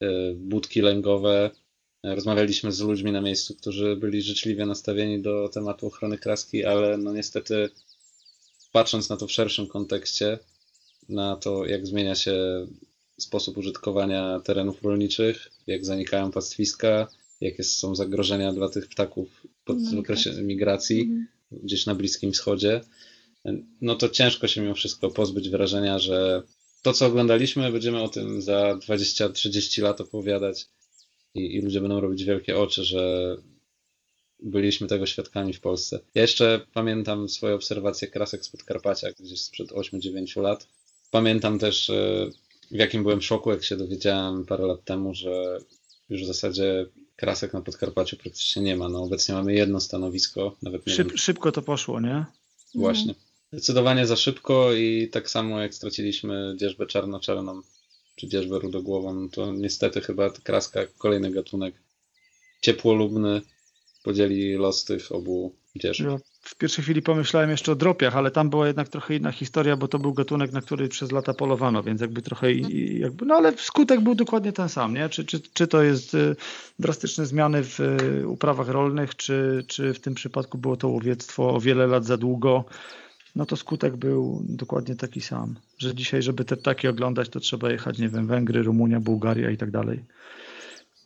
e, 0.00 0.34
budki 0.34 0.80
lęgowe. 0.80 1.50
Rozmawialiśmy 2.02 2.72
z 2.72 2.80
ludźmi 2.80 3.12
na 3.12 3.20
miejscu, 3.20 3.54
którzy 3.54 3.96
byli 3.96 4.22
życzliwie 4.22 4.66
nastawieni 4.66 5.22
do 5.22 5.48
tematu 5.48 5.86
ochrony 5.86 6.18
kraski, 6.18 6.64
ale 6.64 6.98
no 6.98 7.12
niestety 7.12 7.70
patrząc 8.72 9.08
na 9.08 9.16
to 9.16 9.26
w 9.26 9.32
szerszym 9.32 9.66
kontekście, 9.66 10.38
na 11.08 11.36
to 11.36 11.66
jak 11.66 11.86
zmienia 11.86 12.14
się 12.14 12.66
sposób 13.18 13.56
użytkowania 13.56 14.40
terenów 14.40 14.82
rolniczych, 14.82 15.50
jak 15.66 15.84
zanikają 15.84 16.30
pastwiska, 16.30 17.08
jakie 17.40 17.64
są 17.64 17.94
zagrożenia 17.94 18.52
dla 18.52 18.68
tych 18.68 18.88
ptaków 18.88 19.46
pod 19.64 19.78
no, 19.78 20.00
okresie 20.00 20.30
tak. 20.30 20.44
migracji 20.44 21.00
mhm. 21.00 21.26
gdzieś 21.50 21.86
na 21.86 21.94
Bliskim 21.94 22.32
Wschodzie, 22.32 22.80
no 23.80 23.94
to 23.94 24.08
ciężko 24.08 24.48
się 24.48 24.60
mimo 24.60 24.74
wszystko 24.74 25.10
pozbyć 25.10 25.50
wrażenia, 25.50 25.98
że 25.98 26.42
to, 26.82 26.92
co 26.92 27.06
oglądaliśmy, 27.06 27.72
będziemy 27.72 28.02
o 28.02 28.08
tym 28.08 28.42
za 28.42 28.78
20-30 28.88 29.82
lat 29.82 30.00
opowiadać 30.00 30.66
i, 31.34 31.56
i 31.56 31.60
ludzie 31.60 31.80
będą 31.80 32.00
robić 32.00 32.24
wielkie 32.24 32.58
oczy, 32.58 32.84
że 32.84 33.36
byliśmy 34.42 34.86
tego 34.86 35.06
świadkami 35.06 35.52
w 35.52 35.60
Polsce. 35.60 36.00
Ja 36.14 36.22
jeszcze 36.22 36.66
pamiętam 36.72 37.28
swoje 37.28 37.54
obserwacje 37.54 38.08
krasek 38.08 38.44
z 38.44 38.48
Podkarpacia 38.48 39.08
gdzieś 39.20 39.40
sprzed 39.40 39.70
8-9 39.70 40.42
lat. 40.42 40.68
Pamiętam 41.10 41.58
też, 41.58 41.90
e, 41.90 42.30
w 42.70 42.76
jakim 42.76 43.02
byłem 43.02 43.22
szoku, 43.22 43.50
jak 43.50 43.64
się 43.64 43.76
dowiedziałem 43.76 44.46
parę 44.46 44.66
lat 44.66 44.84
temu, 44.84 45.14
że 45.14 45.58
już 46.08 46.22
w 46.22 46.26
zasadzie 46.26 46.86
krasek 47.16 47.52
na 47.52 47.60
Podkarpaciu 47.60 48.16
praktycznie 48.16 48.62
nie 48.62 48.76
ma. 48.76 48.88
No 48.88 49.02
obecnie 49.02 49.34
mamy 49.34 49.54
jedno 49.54 49.80
stanowisko, 49.80 50.56
nawet 50.62 50.86
nie 50.86 50.92
Szyb, 50.92 51.08
wiem. 51.08 51.18
Szybko 51.18 51.52
to 51.52 51.62
poszło, 51.62 52.00
nie? 52.00 52.24
Właśnie. 52.74 53.14
Zdecydowanie 53.52 54.06
za 54.06 54.16
szybko 54.16 54.72
i 54.72 55.08
tak 55.12 55.30
samo 55.30 55.60
jak 55.60 55.74
straciliśmy 55.74 56.54
dzierżbę 56.56 56.86
czarno-czarną 56.86 57.60
czy 58.16 58.28
dzierżbę 58.28 58.58
rudogłową, 58.58 59.28
to 59.28 59.52
niestety 59.52 60.00
chyba 60.00 60.30
kraska, 60.30 60.80
kolejny 60.98 61.30
gatunek 61.30 61.74
ciepłolubny 62.60 63.42
podzieli 64.02 64.54
los 64.54 64.84
tych 64.84 65.12
obu 65.12 65.54
dzierżb. 65.76 66.04
Ja 66.04 66.18
w 66.46 66.54
pierwszej 66.54 66.84
chwili 66.84 67.02
pomyślałem 67.02 67.50
jeszcze 67.50 67.72
o 67.72 67.74
dropiach, 67.74 68.16
ale 68.16 68.30
tam 68.30 68.50
była 68.50 68.66
jednak 68.66 68.88
trochę 68.88 69.14
inna 69.14 69.32
historia, 69.32 69.76
bo 69.76 69.88
to 69.88 69.98
był 69.98 70.12
gatunek, 70.12 70.52
na 70.52 70.60
który 70.60 70.88
przez 70.88 71.12
lata 71.12 71.34
polowano, 71.34 71.82
więc 71.82 72.00
jakby 72.00 72.22
trochę 72.22 72.52
jakby, 72.52 73.26
no 73.26 73.34
ale 73.34 73.52
skutek 73.56 74.00
był 74.00 74.14
dokładnie 74.14 74.52
ten 74.52 74.68
sam, 74.68 74.94
nie? 74.94 75.08
Czy, 75.08 75.24
czy, 75.24 75.40
czy 75.40 75.66
to 75.66 75.82
jest 75.82 76.14
y, 76.14 76.36
drastyczne 76.78 77.26
zmiany 77.26 77.64
w 77.64 77.80
y, 77.80 78.28
uprawach 78.28 78.68
rolnych, 78.68 79.16
czy, 79.16 79.64
czy 79.66 79.94
w 79.94 80.00
tym 80.00 80.14
przypadku 80.14 80.58
było 80.58 80.76
to 80.76 80.88
łowiectwo 80.88 81.54
o 81.54 81.60
wiele 81.60 81.86
lat 81.86 82.04
za 82.04 82.16
długo, 82.16 82.64
no 83.36 83.46
to 83.46 83.56
skutek 83.56 83.96
był 83.96 84.42
dokładnie 84.48 84.96
taki 84.96 85.20
sam, 85.20 85.54
że 85.78 85.94
dzisiaj, 85.94 86.22
żeby 86.22 86.44
te 86.44 86.56
ptaki 86.56 86.88
oglądać, 86.88 87.28
to 87.28 87.40
trzeba 87.40 87.70
jechać, 87.70 87.98
nie 87.98 88.08
wiem, 88.08 88.26
Węgry, 88.26 88.62
Rumunia, 88.62 89.00
Bułgaria 89.00 89.50
i 89.50 89.56
tak 89.56 89.70
dalej. 89.70 90.04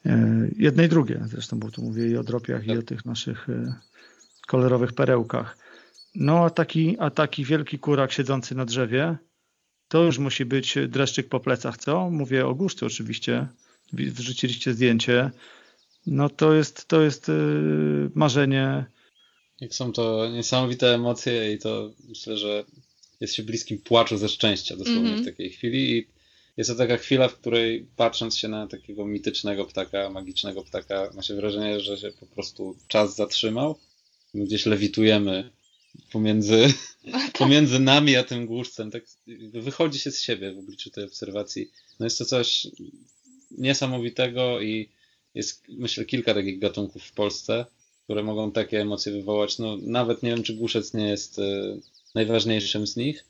E, 0.07 0.49
Jedne 0.57 0.85
i 0.85 0.89
drugie 0.89 1.21
zresztą, 1.27 1.59
bo 1.59 1.71
tu 1.71 1.83
mówię 1.83 2.09
i 2.09 2.17
o 2.17 2.23
dropiach, 2.23 2.67
i 2.67 2.79
o 2.79 2.83
tych 2.83 3.05
naszych 3.05 3.49
kolorowych 4.55 4.93
perełkach. 4.93 5.59
No 6.15 6.45
a 6.45 6.51
taki, 6.51 6.97
a 6.99 7.11
taki 7.11 7.45
wielki 7.45 7.79
kurak 7.79 8.13
siedzący 8.13 8.55
na 8.55 8.65
drzewie, 8.65 9.17
to 9.89 10.03
już 10.03 10.19
musi 10.19 10.45
być 10.45 10.75
dreszczyk 10.89 11.29
po 11.29 11.41
plecach, 11.41 11.77
co? 11.77 12.11
Mówię 12.11 12.47
o 12.47 12.55
guszczu 12.55 12.87
oczywiście, 12.87 13.47
Wi- 13.93 14.11
wrzuciliście 14.11 14.73
zdjęcie. 14.75 15.31
No 16.07 16.29
to 16.29 16.55
jest, 16.55 16.89
to 16.89 17.03
jest 17.03 17.29
e, 17.29 17.33
marzenie. 18.15 18.85
Jak 19.61 19.75
są 19.75 19.93
to 19.93 20.29
niesamowite 20.33 20.95
emocje 20.95 21.53
i 21.53 21.59
to 21.59 21.91
myślę, 22.09 22.37
że 22.37 22.65
jest 23.21 23.35
się 23.35 23.43
bliskim 23.43 23.79
płaczu 23.79 24.17
ze 24.17 24.29
szczęścia 24.29 24.77
dosłownie 24.77 25.01
Mhm. 25.01 25.23
w 25.23 25.27
takiej 25.27 25.51
chwili 25.51 25.99
i 25.99 26.07
jest 26.57 26.71
to 26.71 26.77
taka 26.77 26.97
chwila, 26.97 27.29
w 27.29 27.37
której 27.37 27.87
patrząc 27.97 28.37
się 28.37 28.49
na 28.49 28.67
takiego 28.67 29.07
mitycznego 29.07 29.65
ptaka, 29.65 30.11
magicznego 30.11 30.63
ptaka, 30.65 31.11
ma 31.15 31.23
się 31.23 31.35
wrażenie, 31.35 31.81
że 31.81 31.99
się 31.99 32.11
po 32.21 32.27
prostu 32.27 32.77
czas 32.89 33.17
zatrzymał. 33.17 33.79
Gdzieś 34.35 34.67
lewitujemy 34.67 35.51
pomiędzy, 36.13 36.75
pomiędzy 37.39 37.81
nami 37.81 38.17
a 38.17 38.25
tym 38.25 38.47
głuszcem. 38.47 38.91
Tak 38.91 39.03
wychodzi 39.53 39.99
się 39.99 40.11
z 40.11 40.21
siebie 40.21 40.53
w 40.53 40.59
obliczu 40.59 40.91
tej 40.91 41.05
obserwacji. 41.05 41.71
No 42.01 42.07
jest 42.07 42.19
to 42.19 42.25
coś 42.25 42.67
niesamowitego 43.51 44.61
i 44.61 44.89
jest 45.35 45.63
myślę 45.69 46.05
kilka 46.05 46.35
takich 46.35 46.59
gatunków 46.59 47.03
w 47.03 47.13
Polsce, 47.13 47.67
które 48.05 48.23
mogą 48.23 48.53
takie 48.53 48.81
emocje 48.81 49.13
wywołać. 49.13 49.59
No, 49.59 49.77
nawet 49.83 50.23
nie 50.23 50.31
wiem, 50.31 50.43
czy 50.43 50.55
głuszec 50.55 50.95
nie 50.95 51.09
jest 51.09 51.39
e, 51.39 51.43
najważniejszym 52.15 52.87
z 52.87 52.97
nich. 52.97 53.25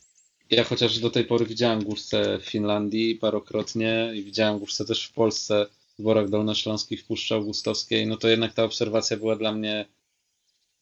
Ja 0.51 0.65
chociaż 0.65 0.99
do 0.99 1.11
tej 1.11 1.25
pory 1.25 1.47
widziałem 1.47 1.85
głuszce 1.85 2.39
w 2.39 2.45
Finlandii 2.45 3.15
parokrotnie 3.15 4.13
i 4.15 4.23
widziałem 4.23 4.59
głuszce 4.59 4.85
też 4.85 5.07
w 5.07 5.13
Polsce, 5.13 5.67
w 5.99 6.03
Borach 6.03 6.29
Dolnośląskich, 6.29 7.03
w 7.03 7.05
Puszczy 7.05 7.35
Augustowskiej, 7.35 8.07
no 8.07 8.17
to 8.17 8.29
jednak 8.29 8.55
ta 8.55 8.65
obserwacja 8.65 9.17
była 9.17 9.37
dla 9.37 9.53
mnie 9.53 9.87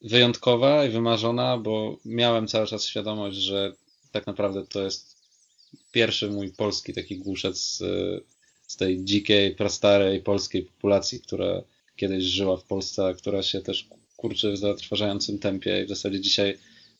wyjątkowa 0.01 0.85
i 0.85 0.89
wymarzona, 0.89 1.57
bo 1.57 1.97
miałem 2.05 2.47
cały 2.47 2.67
czas 2.67 2.85
świadomość, 2.85 3.37
że 3.37 3.73
tak 4.11 4.27
naprawdę 4.27 4.65
to 4.65 4.83
jest 4.83 5.15
pierwszy 5.91 6.29
mój 6.29 6.51
polski 6.51 6.93
taki 6.93 7.17
głuszec 7.17 7.57
z, 7.57 7.77
z 8.67 8.77
tej 8.77 9.05
dzikiej, 9.05 9.55
prastarej 9.55 10.21
polskiej 10.21 10.63
populacji, 10.63 11.19
która 11.19 11.61
kiedyś 11.95 12.23
żyła 12.23 12.57
w 12.57 12.63
Polsce, 12.63 13.05
a 13.05 13.13
która 13.13 13.43
się 13.43 13.61
też 13.61 13.87
kurczy 14.17 14.51
w 14.51 14.57
zatrważającym 14.57 15.39
tempie 15.39 15.81
i 15.81 15.85
w 15.85 15.89
zasadzie 15.89 16.19
dzisiaj 16.19 16.57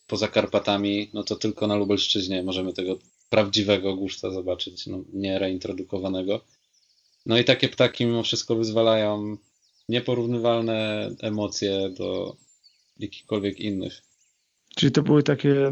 poza 0.08 0.28
Karpatami, 0.28 1.10
no 1.14 1.24
to 1.24 1.36
tylko 1.36 1.68
na 1.68 1.76
Lubelszczyźnie 1.76 2.44
możemy 2.44 2.74
tego 2.74 3.00
prawdziwego 3.30 3.96
głuszca 3.96 4.32
zobaczyć, 4.32 4.88
no, 4.88 5.04
nie 5.14 5.40
reintrodukowanego. 5.40 6.42
No 7.26 7.38
i 7.38 7.44
takie 7.44 7.70
ptaki 7.70 8.06
mimo 8.06 8.24
wszystko 8.24 8.56
wyzwalają 8.56 9.38
nieporównywalne 9.90 11.10
emocje 11.22 11.90
do 11.90 12.36
jakichkolwiek 13.00 13.60
innych. 13.60 14.02
Czyli 14.76 14.92
to 14.92 15.04
były 15.04 15.24
takie 15.24 15.72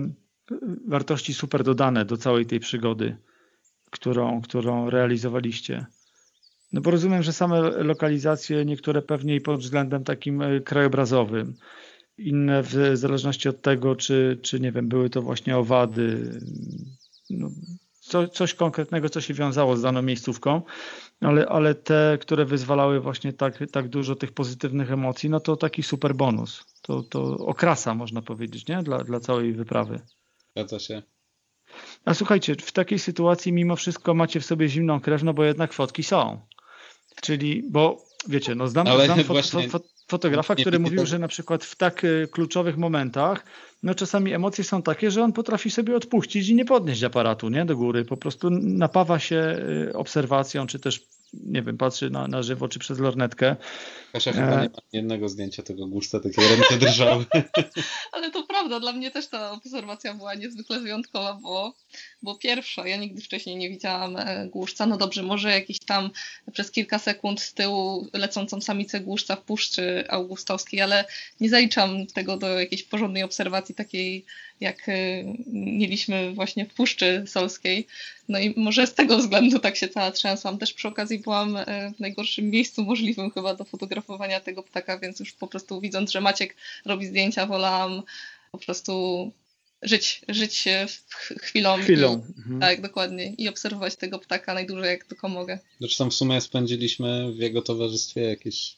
wartości 0.87 1.33
super 1.33 1.63
dodane 1.63 2.05
do 2.05 2.17
całej 2.17 2.45
tej 2.45 2.59
przygody, 2.59 3.17
którą, 3.91 4.41
którą 4.41 4.89
realizowaliście. 4.89 5.85
No 6.73 6.81
bo 6.81 6.91
rozumiem, 6.91 7.23
że 7.23 7.33
same 7.33 7.61
lokalizacje, 7.61 8.65
niektóre 8.65 9.01
pewnie 9.01 9.35
i 9.35 9.41
pod 9.41 9.59
względem 9.59 10.03
takim 10.03 10.41
e, 10.41 10.61
krajobrazowym, 10.61 11.55
inne 12.17 12.63
w 12.63 12.73
zależności 12.93 13.49
od 13.49 13.61
tego, 13.61 13.95
czy, 13.95 14.39
czy 14.41 14.59
nie 14.59 14.71
wiem, 14.71 14.87
były 14.87 15.09
to 15.09 15.21
właśnie 15.21 15.57
owady, 15.57 16.31
no, 17.29 17.49
co, 18.07 18.27
coś 18.27 18.53
konkretnego, 18.53 19.09
co 19.09 19.21
się 19.21 19.33
wiązało 19.33 19.77
z 19.77 19.81
daną 19.81 20.01
miejscówką, 20.01 20.61
ale, 21.21 21.47
ale 21.47 21.75
te, 21.75 22.17
które 22.21 22.45
wyzwalały 22.45 22.99
właśnie 22.99 23.33
tak, 23.33 23.59
tak 23.71 23.89
dużo 23.89 24.15
tych 24.15 24.31
pozytywnych 24.31 24.91
emocji, 24.91 25.29
no 25.29 25.39
to 25.39 25.55
taki 25.55 25.83
super 25.83 26.15
bonus. 26.15 26.65
To, 26.81 27.03
to 27.03 27.21
okrasa, 27.37 27.93
można 27.93 28.21
powiedzieć, 28.21 28.67
nie? 28.67 28.83
Dla, 28.83 28.97
dla 28.97 29.19
całej 29.19 29.53
wyprawy. 29.53 29.99
Zgadza 30.55 30.79
się. 30.79 31.01
A 32.05 32.13
słuchajcie, 32.13 32.55
w 32.55 32.71
takiej 32.71 32.99
sytuacji 32.99 33.53
mimo 33.53 33.75
wszystko 33.75 34.13
macie 34.13 34.39
w 34.39 34.45
sobie 34.45 34.69
zimną 34.69 34.99
krew, 34.99 35.23
no 35.23 35.33
bo 35.33 35.43
jednak 35.43 35.73
fotki 35.73 36.03
są. 36.03 36.41
Czyli, 37.21 37.63
bo 37.69 38.05
wiecie, 38.27 38.55
no 38.55 38.67
znam, 38.67 38.87
Ale 38.87 39.05
znam 39.05 39.23
fo, 39.23 39.33
właśnie 39.33 39.69
fo, 39.69 39.79
fotografa, 40.07 40.55
który 40.55 40.79
mówił, 40.79 41.05
że 41.05 41.19
na 41.19 41.27
przykład 41.27 41.65
w 41.65 41.75
tak 41.75 42.03
y, 42.03 42.27
kluczowych 42.31 42.77
momentach, 42.77 43.45
no 43.83 43.95
czasami 43.95 44.33
emocje 44.33 44.63
są 44.63 44.81
takie, 44.81 45.11
że 45.11 45.23
on 45.23 45.33
potrafi 45.33 45.71
sobie 45.71 45.95
odpuścić 45.95 46.49
i 46.49 46.55
nie 46.55 46.65
podnieść 46.65 47.03
aparatu, 47.03 47.49
nie, 47.49 47.65
do 47.65 47.77
góry. 47.77 48.05
Po 48.05 48.17
prostu 48.17 48.49
napawa 48.49 49.19
się 49.19 49.57
y, 49.89 49.93
obserwacją, 49.93 50.67
czy 50.67 50.79
też, 50.79 51.01
nie 51.33 51.61
wiem, 51.61 51.77
patrzy 51.77 52.09
na, 52.09 52.27
na 52.27 52.43
żywo, 52.43 52.67
czy 52.67 52.79
przez 52.79 52.99
lornetkę. 52.99 53.55
Kasia 54.13 54.33
chyba 54.33 54.47
E. 54.47 54.61
nie 54.61 54.69
ma 54.69 54.81
jednego 54.93 55.29
zdjęcia 55.29 55.63
tego 55.63 55.87
głuszca, 55.87 56.19
takie 56.19 56.41
ręce 56.41 56.77
drżały. 56.77 57.25
Ale 58.13 58.31
to 58.31 58.46
prawda, 58.67 58.79
dla 58.79 58.93
mnie 58.93 59.11
też 59.11 59.27
ta 59.27 59.51
obserwacja 59.51 60.13
była 60.13 60.33
niezwykle 60.35 60.79
wyjątkowa, 60.79 61.33
bo, 61.33 61.73
bo 62.21 62.35
pierwsza, 62.35 62.87
ja 62.87 62.97
nigdy 62.97 63.21
wcześniej 63.21 63.55
nie 63.55 63.69
widziałam 63.69 64.17
e, 64.17 64.47
głuszca. 64.47 64.85
No 64.85 64.97
dobrze, 64.97 65.23
może 65.23 65.51
jakiś 65.51 65.79
tam 65.79 66.09
przez 66.51 66.71
kilka 66.71 66.99
sekund 66.99 67.41
z 67.41 67.53
tyłu 67.53 68.07
lecącą 68.13 68.61
samicę 68.61 68.99
głuszca 68.99 69.35
w 69.35 69.41
Puszczy 69.41 70.05
Augustowskiej, 70.09 70.81
ale 70.81 71.05
nie 71.39 71.49
zaliczam 71.49 72.07
tego 72.07 72.37
do 72.37 72.59
jakiejś 72.59 72.83
porządnej 72.83 73.23
obserwacji 73.23 73.75
takiej, 73.75 74.25
jak 74.59 74.89
e, 74.89 74.93
mieliśmy 75.53 76.33
właśnie 76.33 76.65
w 76.65 76.73
Puszczy 76.73 77.23
Solskiej. 77.27 77.87
No 78.29 78.39
i 78.39 78.53
może 78.57 78.87
z 78.87 78.93
tego 78.93 79.17
względu 79.17 79.59
tak 79.59 79.75
się 79.75 79.87
cała 79.87 80.11
trzęsłam. 80.11 80.57
Też 80.57 80.73
przy 80.73 80.87
okazji 80.87 81.19
byłam 81.19 81.57
e, 81.57 81.91
w 81.97 81.99
najgorszym 81.99 82.49
miejscu 82.49 82.83
możliwym 82.83 83.31
chyba 83.31 83.55
do 83.55 83.65
fotografowania 83.65 84.39
tego 84.39 84.63
ptaka, 84.63 84.99
więc 84.99 85.19
już 85.19 85.33
po 85.33 85.47
prostu 85.47 85.81
widząc, 85.81 86.11
że 86.11 86.21
Maciek 86.21 86.55
robi 86.85 87.05
zdjęcia, 87.05 87.45
wolałam 87.45 88.03
po 88.51 88.57
prostu 88.57 89.31
żyć, 89.81 90.21
żyć 90.29 90.65
w 90.87 91.13
chwilą. 91.39 91.77
Chwilą. 91.77 92.11
I, 92.35 92.39
Mhm. 92.39 92.59
tak, 92.59 92.81
dokładnie. 92.81 93.33
I 93.37 93.49
obserwować 93.49 93.95
tego 93.95 94.19
ptaka 94.19 94.53
najdłużej 94.53 94.89
jak 94.89 95.05
tylko 95.05 95.29
mogę. 95.29 95.59
Zresztą 95.79 96.09
w 96.09 96.13
sumie 96.13 96.41
spędziliśmy 96.41 97.33
w 97.33 97.37
jego 97.37 97.61
towarzystwie 97.61 98.21
jakieś 98.21 98.75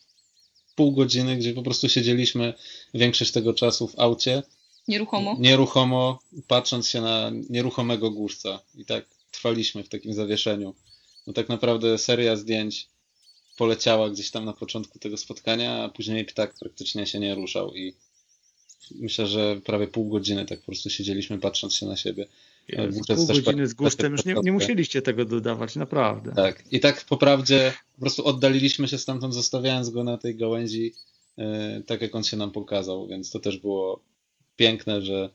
pół 0.76 0.92
godziny, 0.92 1.38
gdzie 1.38 1.54
po 1.54 1.64
prostu 1.64 1.90
siedzieliśmy 1.90 2.54
większość 2.94 3.32
tego 3.32 3.54
czasu 3.54 3.88
w 3.88 4.00
aucie, 4.00 4.44
Nieruchomo. 4.88 5.36
nieruchomo, 5.40 6.20
patrząc 6.48 6.88
się 6.88 7.02
na 7.02 7.32
nieruchomego 7.50 8.12
głuszca. 8.12 8.60
I 8.76 8.86
tak 8.86 9.06
trwaliśmy 9.32 9.84
w 9.84 9.90
takim 9.90 10.14
zawieszeniu. 10.14 10.76
No 11.28 11.34
tak 11.34 11.50
naprawdę 11.50 11.98
seria 11.98 12.36
zdjęć 12.36 12.88
poleciała 13.58 14.10
gdzieś 14.10 14.32
tam 14.32 14.46
na 14.46 14.54
początku 14.54 15.00
tego 15.00 15.18
spotkania, 15.18 15.84
a 15.84 15.90
później 15.90 16.26
ptak 16.26 16.54
praktycznie 16.60 17.06
się 17.08 17.20
nie 17.20 17.36
ruszał 17.36 17.76
i 17.76 17.94
myślę, 18.96 19.28
że 19.28 19.62
prawie 19.66 19.88
pół 19.88 20.10
godziny 20.10 20.46
tak 20.46 20.60
po 20.60 20.66
prostu 20.66 20.90
siedzieliśmy 20.90 21.38
patrząc 21.40 21.74
się 21.74 21.86
na 21.86 21.96
siebie. 21.96 22.26
Jezu, 22.68 23.02
Pół 23.08 23.28
też 23.28 23.42
godziny 23.42 23.68
z 23.68 23.70
tak- 23.70 23.78
gustem, 23.78 24.12
już 24.12 24.26
nie, 24.26 24.34
nie 24.34 24.44
tak- 24.44 24.54
musieliście 24.54 25.02
tego 25.02 25.26
dodawać, 25.26 25.76
naprawdę. 25.76 26.32
Tak. 26.36 26.64
I 26.72 26.80
tak 26.80 27.06
po 27.06 27.18
prawdzie 27.18 27.74
po 27.96 28.00
prostu 28.00 28.26
oddaliliśmy 28.26 28.88
się 28.88 28.98
stamtąd, 28.98 29.34
zostawiając 29.34 29.90
go 29.90 30.04
na 30.04 30.18
tej 30.18 30.36
gałęzi, 30.36 30.94
e, 31.38 31.82
tak 31.86 32.02
jak 32.02 32.16
on 32.16 32.24
się 32.24 32.38
nam 32.38 32.52
pokazał, 32.52 33.08
więc 33.08 33.32
to 33.32 33.40
też 33.40 33.58
było 33.58 34.04
piękne, 34.56 35.02
że 35.02 35.30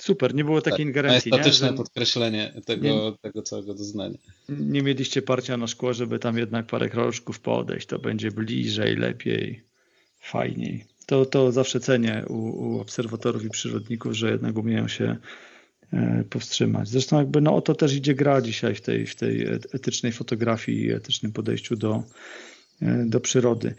Super, 0.00 0.34
nie 0.34 0.44
było 0.44 0.62
takiej 0.62 0.86
ingerencji. 0.86 1.32
Estatyczne 1.34 1.70
nie? 1.70 1.76
podkreślenie 1.76 2.52
tego, 2.64 2.86
nie, 2.86 3.12
tego 3.22 3.42
całego 3.42 3.74
doznania. 3.74 4.18
Nie 4.48 4.82
mieliście 4.82 5.22
parcia 5.22 5.56
na 5.56 5.66
szkło, 5.66 5.94
żeby 5.94 6.18
tam 6.18 6.38
jednak 6.38 6.66
parę 6.66 6.88
kroczków 6.88 7.40
podejść. 7.40 7.86
To 7.86 7.98
będzie 7.98 8.30
bliżej, 8.30 8.96
lepiej, 8.96 9.62
fajniej. 10.20 10.84
To, 11.06 11.26
to 11.26 11.52
zawsze 11.52 11.80
cenię 11.80 12.24
u, 12.28 12.34
u 12.34 12.80
obserwatorów 12.80 13.44
i 13.44 13.50
przyrodników, 13.50 14.12
że 14.12 14.30
jednak 14.30 14.58
umieją 14.58 14.88
się 14.88 15.16
e, 15.92 16.24
powstrzymać. 16.30 16.88
Zresztą 16.88 17.18
jakby 17.18 17.40
no 17.40 17.56
o 17.56 17.60
to 17.60 17.74
też 17.74 17.94
idzie 17.94 18.14
gra 18.14 18.40
dzisiaj 18.40 18.74
w 18.74 18.80
tej, 18.80 19.06
w 19.06 19.14
tej 19.14 19.46
etycznej 19.72 20.12
fotografii 20.12 20.84
i 20.84 20.92
etycznym 20.92 21.32
podejściu 21.32 21.76
do, 21.76 22.02
e, 22.82 23.04
do 23.06 23.20
przyrody. 23.20 23.74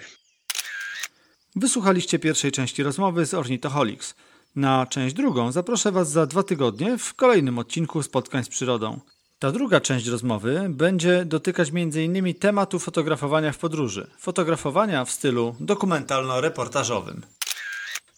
Wysłuchaliście 1.55 2.19
pierwszej 2.19 2.51
części 2.51 2.83
rozmowy 2.83 3.25
z 3.25 3.33
Ornithoholics. 3.33 4.15
Na 4.55 4.85
część 4.85 5.15
drugą 5.15 5.51
zaproszę 5.51 5.91
Was 5.91 6.11
za 6.11 6.25
dwa 6.25 6.43
tygodnie 6.43 6.97
w 6.97 7.13
kolejnym 7.13 7.59
odcinku 7.59 8.03
Spotkań 8.03 8.43
z 8.43 8.49
Przyrodą. 8.49 8.99
Ta 9.39 9.51
druga 9.51 9.81
część 9.81 10.07
rozmowy 10.07 10.65
będzie 10.69 11.25
dotykać 11.25 11.69
m.in. 11.73 12.33
tematu 12.33 12.79
fotografowania 12.79 13.51
w 13.51 13.57
podróży. 13.57 14.07
Fotografowania 14.19 15.05
w 15.05 15.11
stylu 15.11 15.55
dokumentalno-reportażowym. 15.59 17.21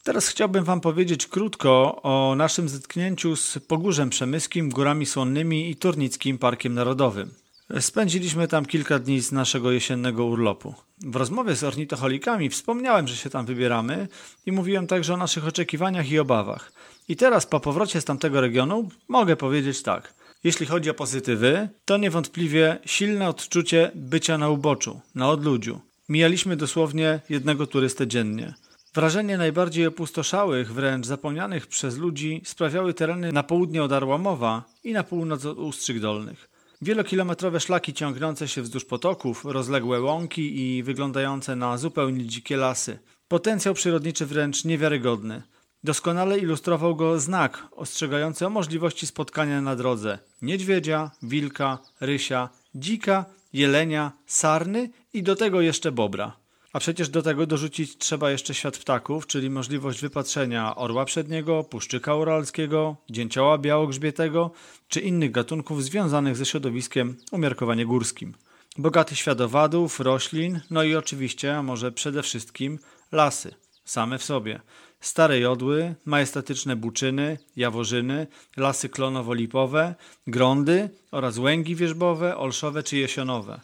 Teraz 0.03 0.27
chciałbym 0.27 0.63
Wam 0.63 0.81
powiedzieć 0.81 1.27
krótko 1.27 2.01
o 2.01 2.35
naszym 2.35 2.69
zetknięciu 2.69 3.35
z 3.35 3.59
Pogórzem 3.67 4.09
Przemyskim, 4.09 4.69
Górami 4.69 5.05
Słonnymi 5.05 5.69
i 5.69 5.75
Turnickim 5.75 6.37
Parkiem 6.37 6.73
Narodowym. 6.73 7.33
Spędziliśmy 7.79 8.47
tam 8.47 8.65
kilka 8.65 8.99
dni 8.99 9.21
z 9.21 9.31
naszego 9.31 9.71
jesiennego 9.71 10.25
urlopu. 10.25 10.75
W 11.05 11.15
rozmowie 11.15 11.55
z 11.55 11.63
ornitoholikami 11.63 12.49
wspomniałem, 12.49 13.07
że 13.07 13.15
się 13.15 13.29
tam 13.29 13.45
wybieramy 13.45 14.07
i 14.45 14.51
mówiłem 14.51 14.87
także 14.87 15.13
o 15.13 15.17
naszych 15.17 15.47
oczekiwaniach 15.47 16.11
i 16.11 16.19
obawach. 16.19 16.71
I 17.07 17.15
teraz 17.15 17.45
po 17.45 17.59
powrocie 17.59 18.01
z 18.01 18.05
tamtego 18.05 18.41
regionu 18.41 18.89
mogę 19.07 19.35
powiedzieć 19.35 19.83
tak. 19.83 20.18
Jeśli 20.43 20.65
chodzi 20.65 20.89
o 20.89 20.93
pozytywy, 20.93 21.69
to 21.85 21.97
niewątpliwie 21.97 22.77
silne 22.85 23.29
odczucie 23.29 23.91
bycia 23.95 24.37
na 24.37 24.49
uboczu, 24.49 25.01
na 25.15 25.29
odludziu. 25.29 25.79
Mijaliśmy 26.09 26.55
dosłownie 26.55 27.21
jednego 27.29 27.67
turystę 27.67 28.07
dziennie. 28.07 28.53
Wrażenie 28.93 29.37
najbardziej 29.37 29.87
opustoszałych, 29.87 30.73
wręcz 30.73 31.05
zapomnianych 31.05 31.67
przez 31.67 31.97
ludzi 31.97 32.41
sprawiały 32.45 32.93
tereny 32.93 33.31
na 33.31 33.43
południe 33.43 33.83
od 33.83 33.91
Arłamowa 33.91 34.63
i 34.83 34.93
na 34.93 35.03
północ 35.03 35.45
od 35.45 35.57
Ustrzyk 35.57 35.99
Dolnych. 35.99 36.49
Wielokilometrowe 36.81 37.59
szlaki 37.59 37.93
ciągnące 37.93 38.47
się 38.47 38.61
wzdłuż 38.61 38.85
potoków, 38.85 39.45
rozległe 39.45 40.01
łąki 40.01 40.61
i 40.61 40.83
wyglądające 40.83 41.55
na 41.55 41.77
zupełnie 41.77 42.25
dzikie 42.25 42.57
lasy. 42.57 42.99
Potencjał 43.27 43.73
przyrodniczy 43.73 44.25
wręcz 44.25 44.65
niewiarygodny. 44.65 45.41
Doskonale 45.83 46.39
ilustrował 46.39 46.95
go 46.95 47.19
znak 47.19 47.67
ostrzegający 47.71 48.45
o 48.45 48.49
możliwości 48.49 49.07
spotkania 49.07 49.61
na 49.61 49.75
drodze 49.75 50.19
niedźwiedzia, 50.41 51.11
wilka, 51.23 51.77
rysia, 52.01 52.49
dzika, 52.75 53.25
jelenia, 53.53 54.11
sarny 54.25 54.89
i 55.13 55.23
do 55.23 55.35
tego 55.35 55.61
jeszcze 55.61 55.91
bobra. 55.91 56.37
A 56.73 56.79
przecież 56.79 57.09
do 57.09 57.21
tego 57.21 57.45
dorzucić 57.45 57.97
trzeba 57.97 58.31
jeszcze 58.31 58.53
świat 58.53 58.77
ptaków, 58.77 59.27
czyli 59.27 59.49
możliwość 59.49 60.01
wypatrzenia 60.01 60.75
orła 60.75 61.05
przedniego, 61.05 61.63
puszczyka 61.63 62.15
uralskiego, 62.15 62.95
dzięcioła 63.09 63.57
białogrzbietego 63.57 64.51
czy 64.87 64.99
innych 64.99 65.31
gatunków 65.31 65.83
związanych 65.83 66.35
ze 66.35 66.45
środowiskiem 66.45 67.17
umiarkowanie 67.31 67.85
górskim. 67.85 68.33
Bogaty 68.77 69.15
świat 69.15 69.41
owadów, 69.41 69.99
roślin, 69.99 70.59
no 70.69 70.83
i 70.83 70.95
oczywiście, 70.95 71.57
a 71.57 71.63
może 71.63 71.91
przede 71.91 72.23
wszystkim 72.23 72.79
lasy, 73.11 73.55
same 73.85 74.17
w 74.17 74.23
sobie. 74.23 74.61
Stare 75.01 75.39
jodły, 75.39 75.95
majestatyczne 76.05 76.75
buczyny, 76.75 77.37
jaworzyny, 77.55 78.27
lasy 78.57 78.89
klonowo-lipowe, 78.89 79.93
grądy 80.27 80.89
oraz 81.11 81.37
łęgi 81.37 81.75
wierzbowe, 81.75 82.37
olszowe 82.37 82.83
czy 82.83 82.97
jesionowe. 82.97 83.61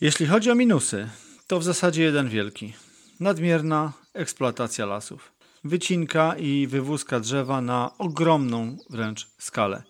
Jeśli 0.00 0.26
chodzi 0.26 0.50
o 0.50 0.54
minusy, 0.54 1.08
to 1.46 1.58
w 1.58 1.64
zasadzie 1.64 2.02
jeden 2.02 2.28
wielki. 2.28 2.72
Nadmierna 3.20 3.92
eksploatacja 4.14 4.86
lasów. 4.86 5.32
Wycinka 5.64 6.36
i 6.36 6.66
wywózka 6.66 7.20
drzewa 7.20 7.60
na 7.60 7.90
ogromną 7.98 8.76
wręcz 8.90 9.28
skalę. 9.38 9.82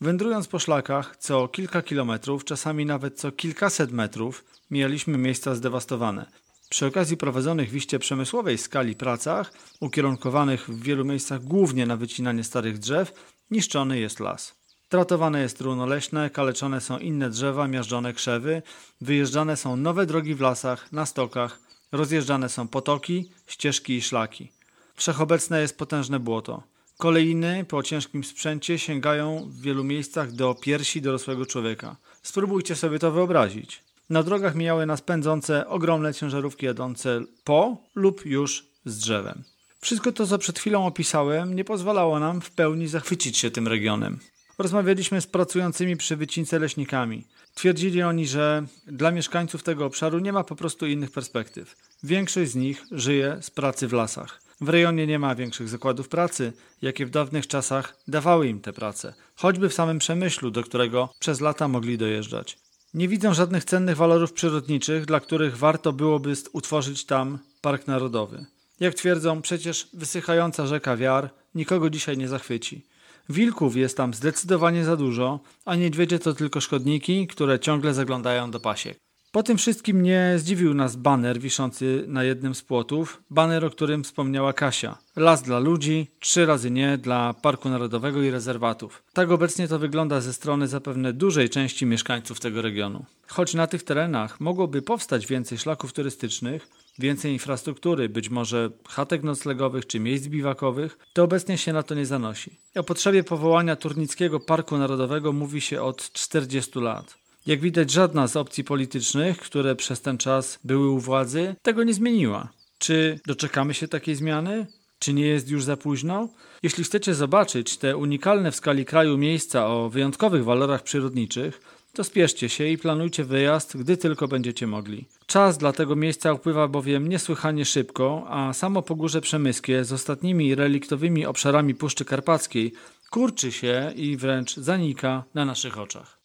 Wędrując 0.00 0.48
po 0.48 0.58
szlakach 0.58 1.16
co 1.16 1.48
kilka 1.48 1.82
kilometrów, 1.82 2.44
czasami 2.44 2.86
nawet 2.86 3.20
co 3.20 3.32
kilkaset 3.32 3.92
metrów, 3.92 4.44
mijaliśmy 4.70 5.18
miejsca 5.18 5.54
zdewastowane. 5.54 6.26
Przy 6.72 6.86
okazji 6.86 7.16
prowadzonych 7.16 7.70
w 7.70 7.76
iście 7.76 7.98
przemysłowej 7.98 8.58
skali 8.58 8.94
pracach, 8.94 9.52
ukierunkowanych 9.80 10.70
w 10.70 10.82
wielu 10.82 11.04
miejscach 11.04 11.44
głównie 11.44 11.86
na 11.86 11.96
wycinanie 11.96 12.44
starych 12.44 12.78
drzew, 12.78 13.12
niszczony 13.50 14.00
jest 14.00 14.20
las. 14.20 14.54
Tratowane 14.88 15.42
jest 15.42 15.60
runo 15.60 15.86
leśne, 15.86 16.30
kaleczone 16.30 16.80
są 16.80 16.98
inne 16.98 17.30
drzewa, 17.30 17.68
miażdżone 17.68 18.12
krzewy, 18.12 18.62
wyjeżdżane 19.00 19.56
są 19.56 19.76
nowe 19.76 20.06
drogi 20.06 20.34
w 20.34 20.40
lasach, 20.40 20.92
na 20.92 21.06
stokach, 21.06 21.60
rozjeżdżane 21.92 22.48
są 22.48 22.68
potoki, 22.68 23.30
ścieżki 23.46 23.96
i 23.96 24.02
szlaki. 24.02 24.52
Wszechobecne 24.94 25.60
jest 25.60 25.78
potężne 25.78 26.20
błoto. 26.20 26.62
Kolejny 26.98 27.64
po 27.68 27.82
ciężkim 27.82 28.24
sprzęcie 28.24 28.78
sięgają 28.78 29.48
w 29.50 29.60
wielu 29.60 29.84
miejscach 29.84 30.32
do 30.32 30.54
piersi 30.54 31.02
dorosłego 31.02 31.46
człowieka. 31.46 31.96
Spróbujcie 32.22 32.76
sobie 32.76 32.98
to 32.98 33.10
wyobrazić. 33.10 33.91
Na 34.10 34.22
drogach 34.22 34.54
mijały 34.54 34.86
nas 34.86 35.00
pędzące 35.00 35.68
ogromne 35.68 36.14
ciężarówki 36.14 36.66
jadące 36.66 37.20
po 37.44 37.76
lub 37.94 38.26
już 38.26 38.66
z 38.84 38.98
drzewem. 38.98 39.44
Wszystko 39.80 40.12
to, 40.12 40.26
co 40.26 40.38
przed 40.38 40.58
chwilą 40.58 40.86
opisałem, 40.86 41.54
nie 41.54 41.64
pozwalało 41.64 42.18
nam 42.18 42.40
w 42.40 42.50
pełni 42.50 42.88
zachwycić 42.88 43.38
się 43.38 43.50
tym 43.50 43.68
regionem. 43.68 44.18
Rozmawialiśmy 44.58 45.20
z 45.20 45.26
pracującymi 45.26 45.96
przy 45.96 46.16
wycince 46.16 46.58
leśnikami. 46.58 47.26
Twierdzili 47.54 48.02
oni, 48.02 48.26
że 48.26 48.66
dla 48.86 49.10
mieszkańców 49.10 49.62
tego 49.62 49.86
obszaru 49.86 50.18
nie 50.18 50.32
ma 50.32 50.44
po 50.44 50.56
prostu 50.56 50.86
innych 50.86 51.10
perspektyw. 51.10 51.76
Większość 52.02 52.50
z 52.50 52.54
nich 52.54 52.84
żyje 52.90 53.38
z 53.40 53.50
pracy 53.50 53.88
w 53.88 53.92
lasach. 53.92 54.42
W 54.60 54.68
rejonie 54.68 55.06
nie 55.06 55.18
ma 55.18 55.34
większych 55.34 55.68
zakładów 55.68 56.08
pracy, 56.08 56.52
jakie 56.82 57.06
w 57.06 57.10
dawnych 57.10 57.46
czasach 57.46 57.96
dawały 58.08 58.48
im 58.48 58.60
tę 58.60 58.72
pracę, 58.72 59.14
choćby 59.36 59.68
w 59.68 59.74
samym 59.74 59.98
przemyślu, 59.98 60.50
do 60.50 60.62
którego 60.62 61.08
przez 61.18 61.40
lata 61.40 61.68
mogli 61.68 61.98
dojeżdżać. 61.98 62.58
Nie 62.94 63.08
widzą 63.08 63.34
żadnych 63.34 63.64
cennych 63.64 63.96
walorów 63.96 64.32
przyrodniczych, 64.32 65.06
dla 65.06 65.20
których 65.20 65.58
warto 65.58 65.92
byłoby 65.92 66.34
utworzyć 66.52 67.06
tam 67.06 67.38
park 67.60 67.86
narodowy. 67.86 68.46
Jak 68.80 68.94
twierdzą, 68.94 69.42
przecież 69.42 69.88
wysychająca 69.92 70.66
rzeka 70.66 70.96
Wiar 70.96 71.30
nikogo 71.54 71.90
dzisiaj 71.90 72.18
nie 72.18 72.28
zachwyci. 72.28 72.86
Wilków 73.28 73.76
jest 73.76 73.96
tam 73.96 74.14
zdecydowanie 74.14 74.84
za 74.84 74.96
dużo, 74.96 75.40
a 75.64 75.76
niedźwiedzie 75.76 76.18
to 76.18 76.32
tylko 76.32 76.60
szkodniki, 76.60 77.26
które 77.26 77.60
ciągle 77.60 77.94
zaglądają 77.94 78.50
do 78.50 78.60
pasiek. 78.60 78.98
Po 79.32 79.42
tym 79.42 79.58
wszystkim 79.58 80.02
nie 80.02 80.34
zdziwił 80.36 80.74
nas 80.74 80.96
baner 80.96 81.40
wiszący 81.40 82.04
na 82.08 82.24
jednym 82.24 82.54
z 82.54 82.62
płotów, 82.62 83.22
baner, 83.30 83.64
o 83.64 83.70
którym 83.70 84.04
wspomniała 84.04 84.52
Kasia. 84.52 84.98
Las 85.16 85.42
dla 85.42 85.58
ludzi, 85.58 86.06
trzy 86.20 86.46
razy 86.46 86.70
nie 86.70 86.98
dla 86.98 87.34
Parku 87.34 87.68
Narodowego 87.68 88.22
i 88.22 88.30
rezerwatów. 88.30 89.02
Tak 89.12 89.30
obecnie 89.30 89.68
to 89.68 89.78
wygląda 89.78 90.20
ze 90.20 90.32
strony 90.32 90.68
zapewne 90.68 91.12
dużej 91.12 91.50
części 91.50 91.86
mieszkańców 91.86 92.40
tego 92.40 92.62
regionu. 92.62 93.04
Choć 93.26 93.54
na 93.54 93.66
tych 93.66 93.82
terenach 93.82 94.40
mogłoby 94.40 94.82
powstać 94.82 95.26
więcej 95.26 95.58
szlaków 95.58 95.92
turystycznych, 95.92 96.68
więcej 96.98 97.32
infrastruktury, 97.32 98.08
być 98.08 98.30
może 98.30 98.70
chatek 98.88 99.22
noclegowych 99.22 99.86
czy 99.86 100.00
miejsc 100.00 100.26
biwakowych, 100.26 100.98
to 101.12 101.22
obecnie 101.22 101.58
się 101.58 101.72
na 101.72 101.82
to 101.82 101.94
nie 101.94 102.06
zanosi. 102.06 102.58
O 102.76 102.82
potrzebie 102.82 103.24
powołania 103.24 103.76
Turnickiego 103.76 104.40
Parku 104.40 104.78
Narodowego 104.78 105.32
mówi 105.32 105.60
się 105.60 105.82
od 105.82 106.12
40 106.12 106.78
lat. 106.78 107.21
Jak 107.46 107.60
widać, 107.60 107.90
żadna 107.90 108.26
z 108.26 108.36
opcji 108.36 108.64
politycznych, 108.64 109.38
które 109.38 109.76
przez 109.76 110.00
ten 110.00 110.18
czas 110.18 110.58
były 110.64 110.90
u 110.90 110.98
władzy, 110.98 111.54
tego 111.62 111.84
nie 111.84 111.94
zmieniła. 111.94 112.48
Czy 112.78 113.20
doczekamy 113.26 113.74
się 113.74 113.88
takiej 113.88 114.14
zmiany? 114.14 114.66
Czy 114.98 115.12
nie 115.14 115.26
jest 115.26 115.50
już 115.50 115.64
za 115.64 115.76
późno? 115.76 116.28
Jeśli 116.62 116.84
chcecie 116.84 117.14
zobaczyć 117.14 117.76
te 117.76 117.96
unikalne 117.96 118.52
w 118.52 118.56
skali 118.56 118.84
kraju 118.84 119.18
miejsca 119.18 119.66
o 119.66 119.90
wyjątkowych 119.90 120.44
walorach 120.44 120.82
przyrodniczych, 120.82 121.60
to 121.92 122.04
spieszcie 122.04 122.48
się 122.48 122.68
i 122.68 122.78
planujcie 122.78 123.24
wyjazd, 123.24 123.76
gdy 123.76 123.96
tylko 123.96 124.28
będziecie 124.28 124.66
mogli. 124.66 125.08
Czas 125.26 125.58
dla 125.58 125.72
tego 125.72 125.96
miejsca 125.96 126.32
upływa 126.32 126.68
bowiem 126.68 127.08
niesłychanie 127.08 127.64
szybko, 127.64 128.26
a 128.28 128.52
samo 128.52 128.82
Pogórze 128.82 129.20
Przemyskie 129.20 129.84
z 129.84 129.92
ostatnimi 129.92 130.54
reliktowymi 130.54 131.26
obszarami 131.26 131.74
Puszczy 131.74 132.04
Karpackiej 132.04 132.72
kurczy 133.10 133.52
się 133.52 133.92
i 133.96 134.16
wręcz 134.16 134.56
zanika 134.56 135.24
na 135.34 135.44
naszych 135.44 135.78
oczach. 135.78 136.21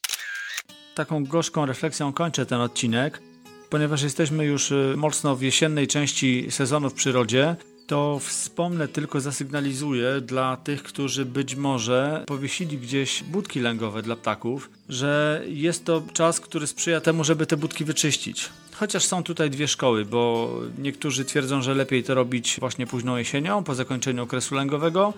Taką 0.97 1.25
gorzką 1.25 1.65
refleksją 1.65 2.13
kończę 2.13 2.45
ten 2.45 2.61
odcinek, 2.61 3.21
ponieważ 3.69 4.01
jesteśmy 4.01 4.45
już 4.45 4.71
y, 4.71 4.93
mocno 4.97 5.35
w 5.35 5.41
jesiennej 5.41 5.87
części 5.87 6.47
sezonu 6.49 6.89
w 6.89 6.93
przyrodzie 6.93 7.55
to 7.87 8.19
wspomnę 8.19 8.87
tylko, 8.87 9.21
zasygnalizuję 9.21 10.21
dla 10.21 10.57
tych, 10.57 10.83
którzy 10.83 11.25
być 11.25 11.55
może 11.55 12.23
powiesili 12.27 12.77
gdzieś 12.77 13.23
budki 13.23 13.59
lęgowe 13.59 14.01
dla 14.01 14.15
ptaków, 14.15 14.69
że 14.89 15.43
jest 15.47 15.85
to 15.85 16.03
czas, 16.13 16.39
który 16.39 16.67
sprzyja 16.67 17.01
temu, 17.01 17.23
żeby 17.23 17.45
te 17.45 17.57
budki 17.57 17.85
wyczyścić. 17.85 18.49
Chociaż 18.75 19.05
są 19.05 19.23
tutaj 19.23 19.49
dwie 19.49 19.67
szkoły, 19.67 20.05
bo 20.05 20.51
niektórzy 20.77 21.25
twierdzą, 21.25 21.61
że 21.61 21.75
lepiej 21.75 22.03
to 22.03 22.15
robić 22.15 22.57
właśnie 22.59 22.87
późną 22.87 23.17
jesienią, 23.17 23.63
po 23.63 23.75
zakończeniu 23.75 24.23
okresu 24.23 24.55
lęgowego, 24.55 25.13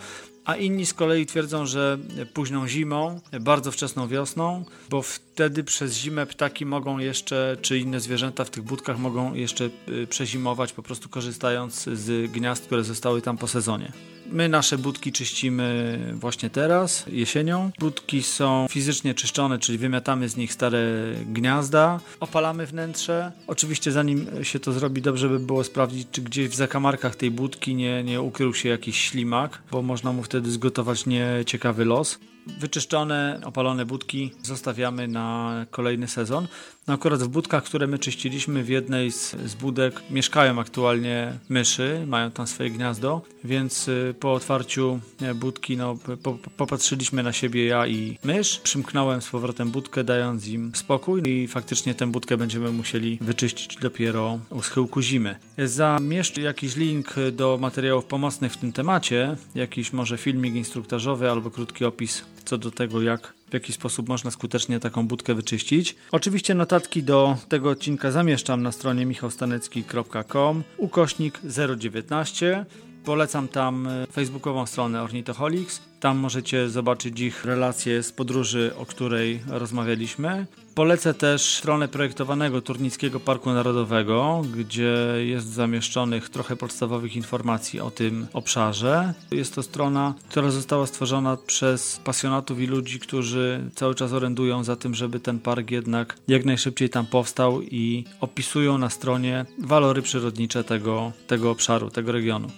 a 0.50 0.56
inni 0.56 0.86
z 0.86 0.94
kolei 0.94 1.26
twierdzą, 1.26 1.66
że 1.66 1.98
późną 2.34 2.68
zimą, 2.68 3.22
bardzo 3.42 3.72
wczesną 3.72 4.08
wiosną, 4.08 4.66
bo 4.90 5.02
wtedy 5.02 5.64
przez 5.64 5.98
zimę 5.98 6.26
ptaki 6.26 6.66
mogą 6.66 6.98
jeszcze, 6.98 7.58
czy 7.62 7.80
inne 7.80 8.00
zwierzęta 8.00 8.46
w 8.46 8.50
tych 8.50 8.64
budkach 8.64 9.00
mogą 9.00 9.34
jeszcze 9.34 9.70
y, 9.90 10.08
przezimować, 10.08 10.74
po 10.74 10.84
prostu 10.84 11.10
korzystając 11.10 11.84
z 11.84 12.32
gniazd, 12.32 12.66
które 12.66 12.84
zostały 12.84 13.22
tam 13.22 13.38
po 13.38 13.48
sezonie. 13.48 13.92
My 14.32 14.50
nasze 14.50 14.78
budki 14.78 15.12
czyścimy 15.12 16.00
właśnie 16.14 16.50
teraz, 16.50 17.06
jesienią. 17.08 17.72
Budki 17.80 18.24
są 18.24 18.68
fizycznie 18.70 19.14
czyszczone, 19.14 19.60
czyli 19.60 19.78
wymiatamy 19.78 20.30
z 20.30 20.38
nich 20.38 20.54
stare 20.54 20.80
gniazda, 21.26 22.00
opalamy 22.20 22.66
wnętrze. 22.66 23.32
Oczywiście 23.48 23.92
zanim 23.92 24.28
się 24.44 24.60
to 24.60 24.72
zrobi, 24.72 25.02
dobrze 25.02 25.30
by 25.30 25.40
było 25.40 25.64
sprawdzić, 25.64 26.08
czy 26.12 26.22
gdzieś 26.22 26.50
w 26.50 26.56
zakamarkach 26.56 27.16
tej 27.16 27.32
budki 27.32 27.76
nie, 27.76 28.04
nie 28.04 28.22
ukrył 28.22 28.54
się 28.54 28.70
jakiś 28.70 29.02
ślimak, 29.02 29.62
bo 29.72 29.82
można 29.82 30.14
mu 30.14 30.24
wtedy 30.24 30.52
zgotować 30.52 31.06
nieciekawy 31.06 31.86
los. 31.86 32.20
Wyczyszczone, 32.60 33.42
opalone 33.46 33.86
budki 33.86 34.32
zostawiamy 34.44 35.08
na 35.08 35.66
kolejny 35.72 36.08
sezon. 36.08 36.48
No 36.90 36.96
akurat 36.96 37.24
w 37.24 37.28
budkach, 37.28 37.64
które 37.64 37.88
my 37.88 38.00
czyściliśmy, 38.00 38.64
w 38.64 38.70
jednej 38.70 39.12
z, 39.12 39.36
z 39.46 39.56
budek 39.56 40.02
mieszkają 40.10 40.60
aktualnie 40.60 41.34
myszy, 41.50 42.06
mają 42.08 42.32
tam 42.32 42.48
swoje 42.48 42.70
gniazdo, 42.70 43.22
więc 43.44 43.88
y, 43.88 44.16
po 44.20 44.34
otwarciu 44.34 45.00
e, 45.22 45.34
budki 45.34 45.78
no, 45.78 45.98
po, 46.24 46.38
popatrzyliśmy 46.58 47.24
na 47.24 47.34
siebie 47.34 47.66
ja 47.66 47.88
i 47.88 48.18
mysz. 48.24 48.60
Przymknąłem 48.60 49.22
z 49.22 49.30
powrotem 49.30 49.72
budkę, 49.72 50.04
dając 50.04 50.48
im 50.48 50.72
spokój 50.76 51.22
i 51.26 51.48
faktycznie 51.48 51.96
tę 51.96 52.08
budkę 52.08 52.38
będziemy 52.38 52.72
musieli 52.72 53.18
wyczyścić 53.22 53.78
dopiero 53.82 54.40
u 54.50 54.62
schyłku 54.62 55.02
zimy. 55.02 55.36
Zamieszczę 55.58 56.42
jakiś 56.42 56.76
link 56.76 57.16
do 57.32 57.58
materiałów 57.62 58.06
pomocnych 58.06 58.54
w 58.54 58.58
tym 58.58 58.74
temacie, 58.74 59.36
jakiś 59.56 59.94
może 59.94 60.18
filmik 60.18 60.56
instruktażowy 60.56 61.32
albo 61.32 61.52
krótki 61.52 61.86
opis 61.86 62.24
co 62.46 62.58
do 62.58 62.72
tego, 62.72 63.02
jak 63.02 63.34
w 63.50 63.54
jaki 63.54 63.74
sposób 63.74 64.10
można 64.10 64.32
skutecznie 64.32 64.80
taką 64.80 65.08
budkę 65.08 65.36
wyczyścić. 65.36 65.96
Oczywiście 66.12 66.56
notatki 66.56 67.04
do 67.04 67.38
tego 67.50 67.70
odcinka 67.70 68.12
zamieszczam 68.12 68.64
na 68.64 68.72
stronie 68.72 69.06
michałstanecki.com 69.06 70.64
ukośnik 70.78 71.40
019 71.78 72.66
Polecam 73.10 73.48
tam 73.48 73.88
e, 73.88 74.08
facebookową 74.12 74.66
stronę 74.66 75.04
Ornithoholics. 75.04 75.82
Tam 76.00 76.18
możecie 76.18 76.70
zobaczyć 76.70 77.20
ich 77.20 77.46
relacje 77.46 78.04
z 78.04 78.12
podróży, 78.12 78.72
o 78.78 78.86
której 78.86 79.40
rozmawialiśmy. 79.48 80.46
Polecę 80.76 81.14
też 81.14 81.56
stronę 81.58 81.88
projektowanego 81.88 82.62
Turnickiego 82.62 83.20
Parku 83.20 83.54
Narodowego, 83.54 84.42
gdzie 84.58 84.96
jest 85.18 85.48
zamieszczonych 85.48 86.30
trochę 86.30 86.56
podstawowych 86.56 87.16
informacji 87.16 87.80
o 87.80 87.92
tym 87.92 88.28
obszarze. 88.34 89.14
Jest 89.32 89.56
to 89.56 89.64
strona, 89.64 90.14
która 90.30 90.50
została 90.52 90.88
stworzona 90.88 91.38
przez 91.48 92.00
pasjonatów 92.04 92.62
i 92.62 92.68
ludzi, 92.68 93.00
którzy 93.00 93.70
cały 93.76 93.96
czas 93.96 94.14
orędują 94.14 94.64
za 94.64 94.76
tym, 94.76 94.96
żeby 94.96 95.20
ten 95.20 95.40
park 95.40 95.72
jednak 95.72 96.16
jak 96.28 96.46
najszybciej 96.46 96.90
tam 96.90 97.06
powstał 97.06 97.62
i 97.62 98.06
opisują 98.22 98.78
na 98.78 98.90
stronie 98.90 99.46
walory 99.60 100.02
przyrodnicze 100.02 100.64
tego, 100.64 101.12
tego 101.28 101.52
obszaru, 101.52 101.90
tego 101.90 102.12
regionu. 102.12 102.50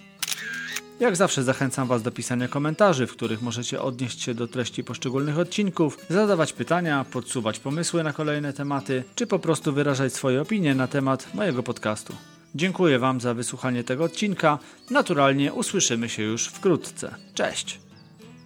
Jak 1.01 1.15
zawsze 1.15 1.43
zachęcam 1.43 1.87
Was 1.87 2.01
do 2.01 2.11
pisania 2.11 2.47
komentarzy, 2.47 3.07
w 3.07 3.11
których 3.11 3.41
możecie 3.41 3.81
odnieść 3.81 4.21
się 4.21 4.33
do 4.33 4.47
treści 4.47 4.83
poszczególnych 4.83 5.39
odcinków, 5.39 5.97
zadawać 6.09 6.53
pytania, 6.53 7.05
podsuwać 7.11 7.59
pomysły 7.59 8.03
na 8.03 8.13
kolejne 8.13 8.53
tematy, 8.53 9.03
czy 9.15 9.27
po 9.27 9.39
prostu 9.39 9.73
wyrażać 9.73 10.13
swoje 10.13 10.41
opinie 10.41 10.75
na 10.75 10.87
temat 10.87 11.33
mojego 11.33 11.63
podcastu. 11.63 12.15
Dziękuję 12.55 12.99
Wam 12.99 13.21
za 13.21 13.33
wysłuchanie 13.33 13.83
tego 13.83 14.03
odcinka. 14.03 14.59
Naturalnie 14.89 15.53
usłyszymy 15.53 16.09
się 16.09 16.23
już 16.23 16.47
wkrótce. 16.47 17.15
Cześć! 17.33 17.79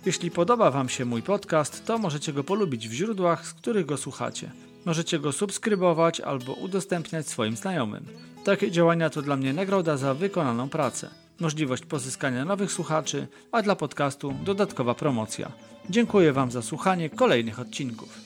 Jeśli 0.05 0.31
podoba 0.31 0.71
Wam 0.71 0.89
się 0.89 1.05
mój 1.05 1.21
podcast, 1.21 1.85
to 1.85 1.97
możecie 1.97 2.33
go 2.33 2.43
polubić 2.43 2.89
w 2.89 2.93
źródłach, 2.93 3.47
z 3.47 3.53
których 3.53 3.85
go 3.85 3.97
słuchacie. 3.97 4.51
Możecie 4.85 5.19
go 5.19 5.31
subskrybować 5.31 6.21
albo 6.21 6.53
udostępniać 6.53 7.27
swoim 7.27 7.55
znajomym. 7.55 8.05
Takie 8.43 8.71
działania 8.71 9.09
to 9.09 9.21
dla 9.21 9.35
mnie 9.35 9.53
nagroda 9.53 9.97
za 9.97 10.13
wykonaną 10.13 10.69
pracę 10.69 11.24
możliwość 11.39 11.85
pozyskania 11.85 12.45
nowych 12.45 12.71
słuchaczy, 12.71 13.27
a 13.51 13.61
dla 13.61 13.75
podcastu 13.75 14.33
dodatkowa 14.43 14.95
promocja. 14.95 15.51
Dziękuję 15.89 16.33
Wam 16.33 16.51
za 16.51 16.61
słuchanie 16.61 17.09
kolejnych 17.09 17.59
odcinków. 17.59 18.24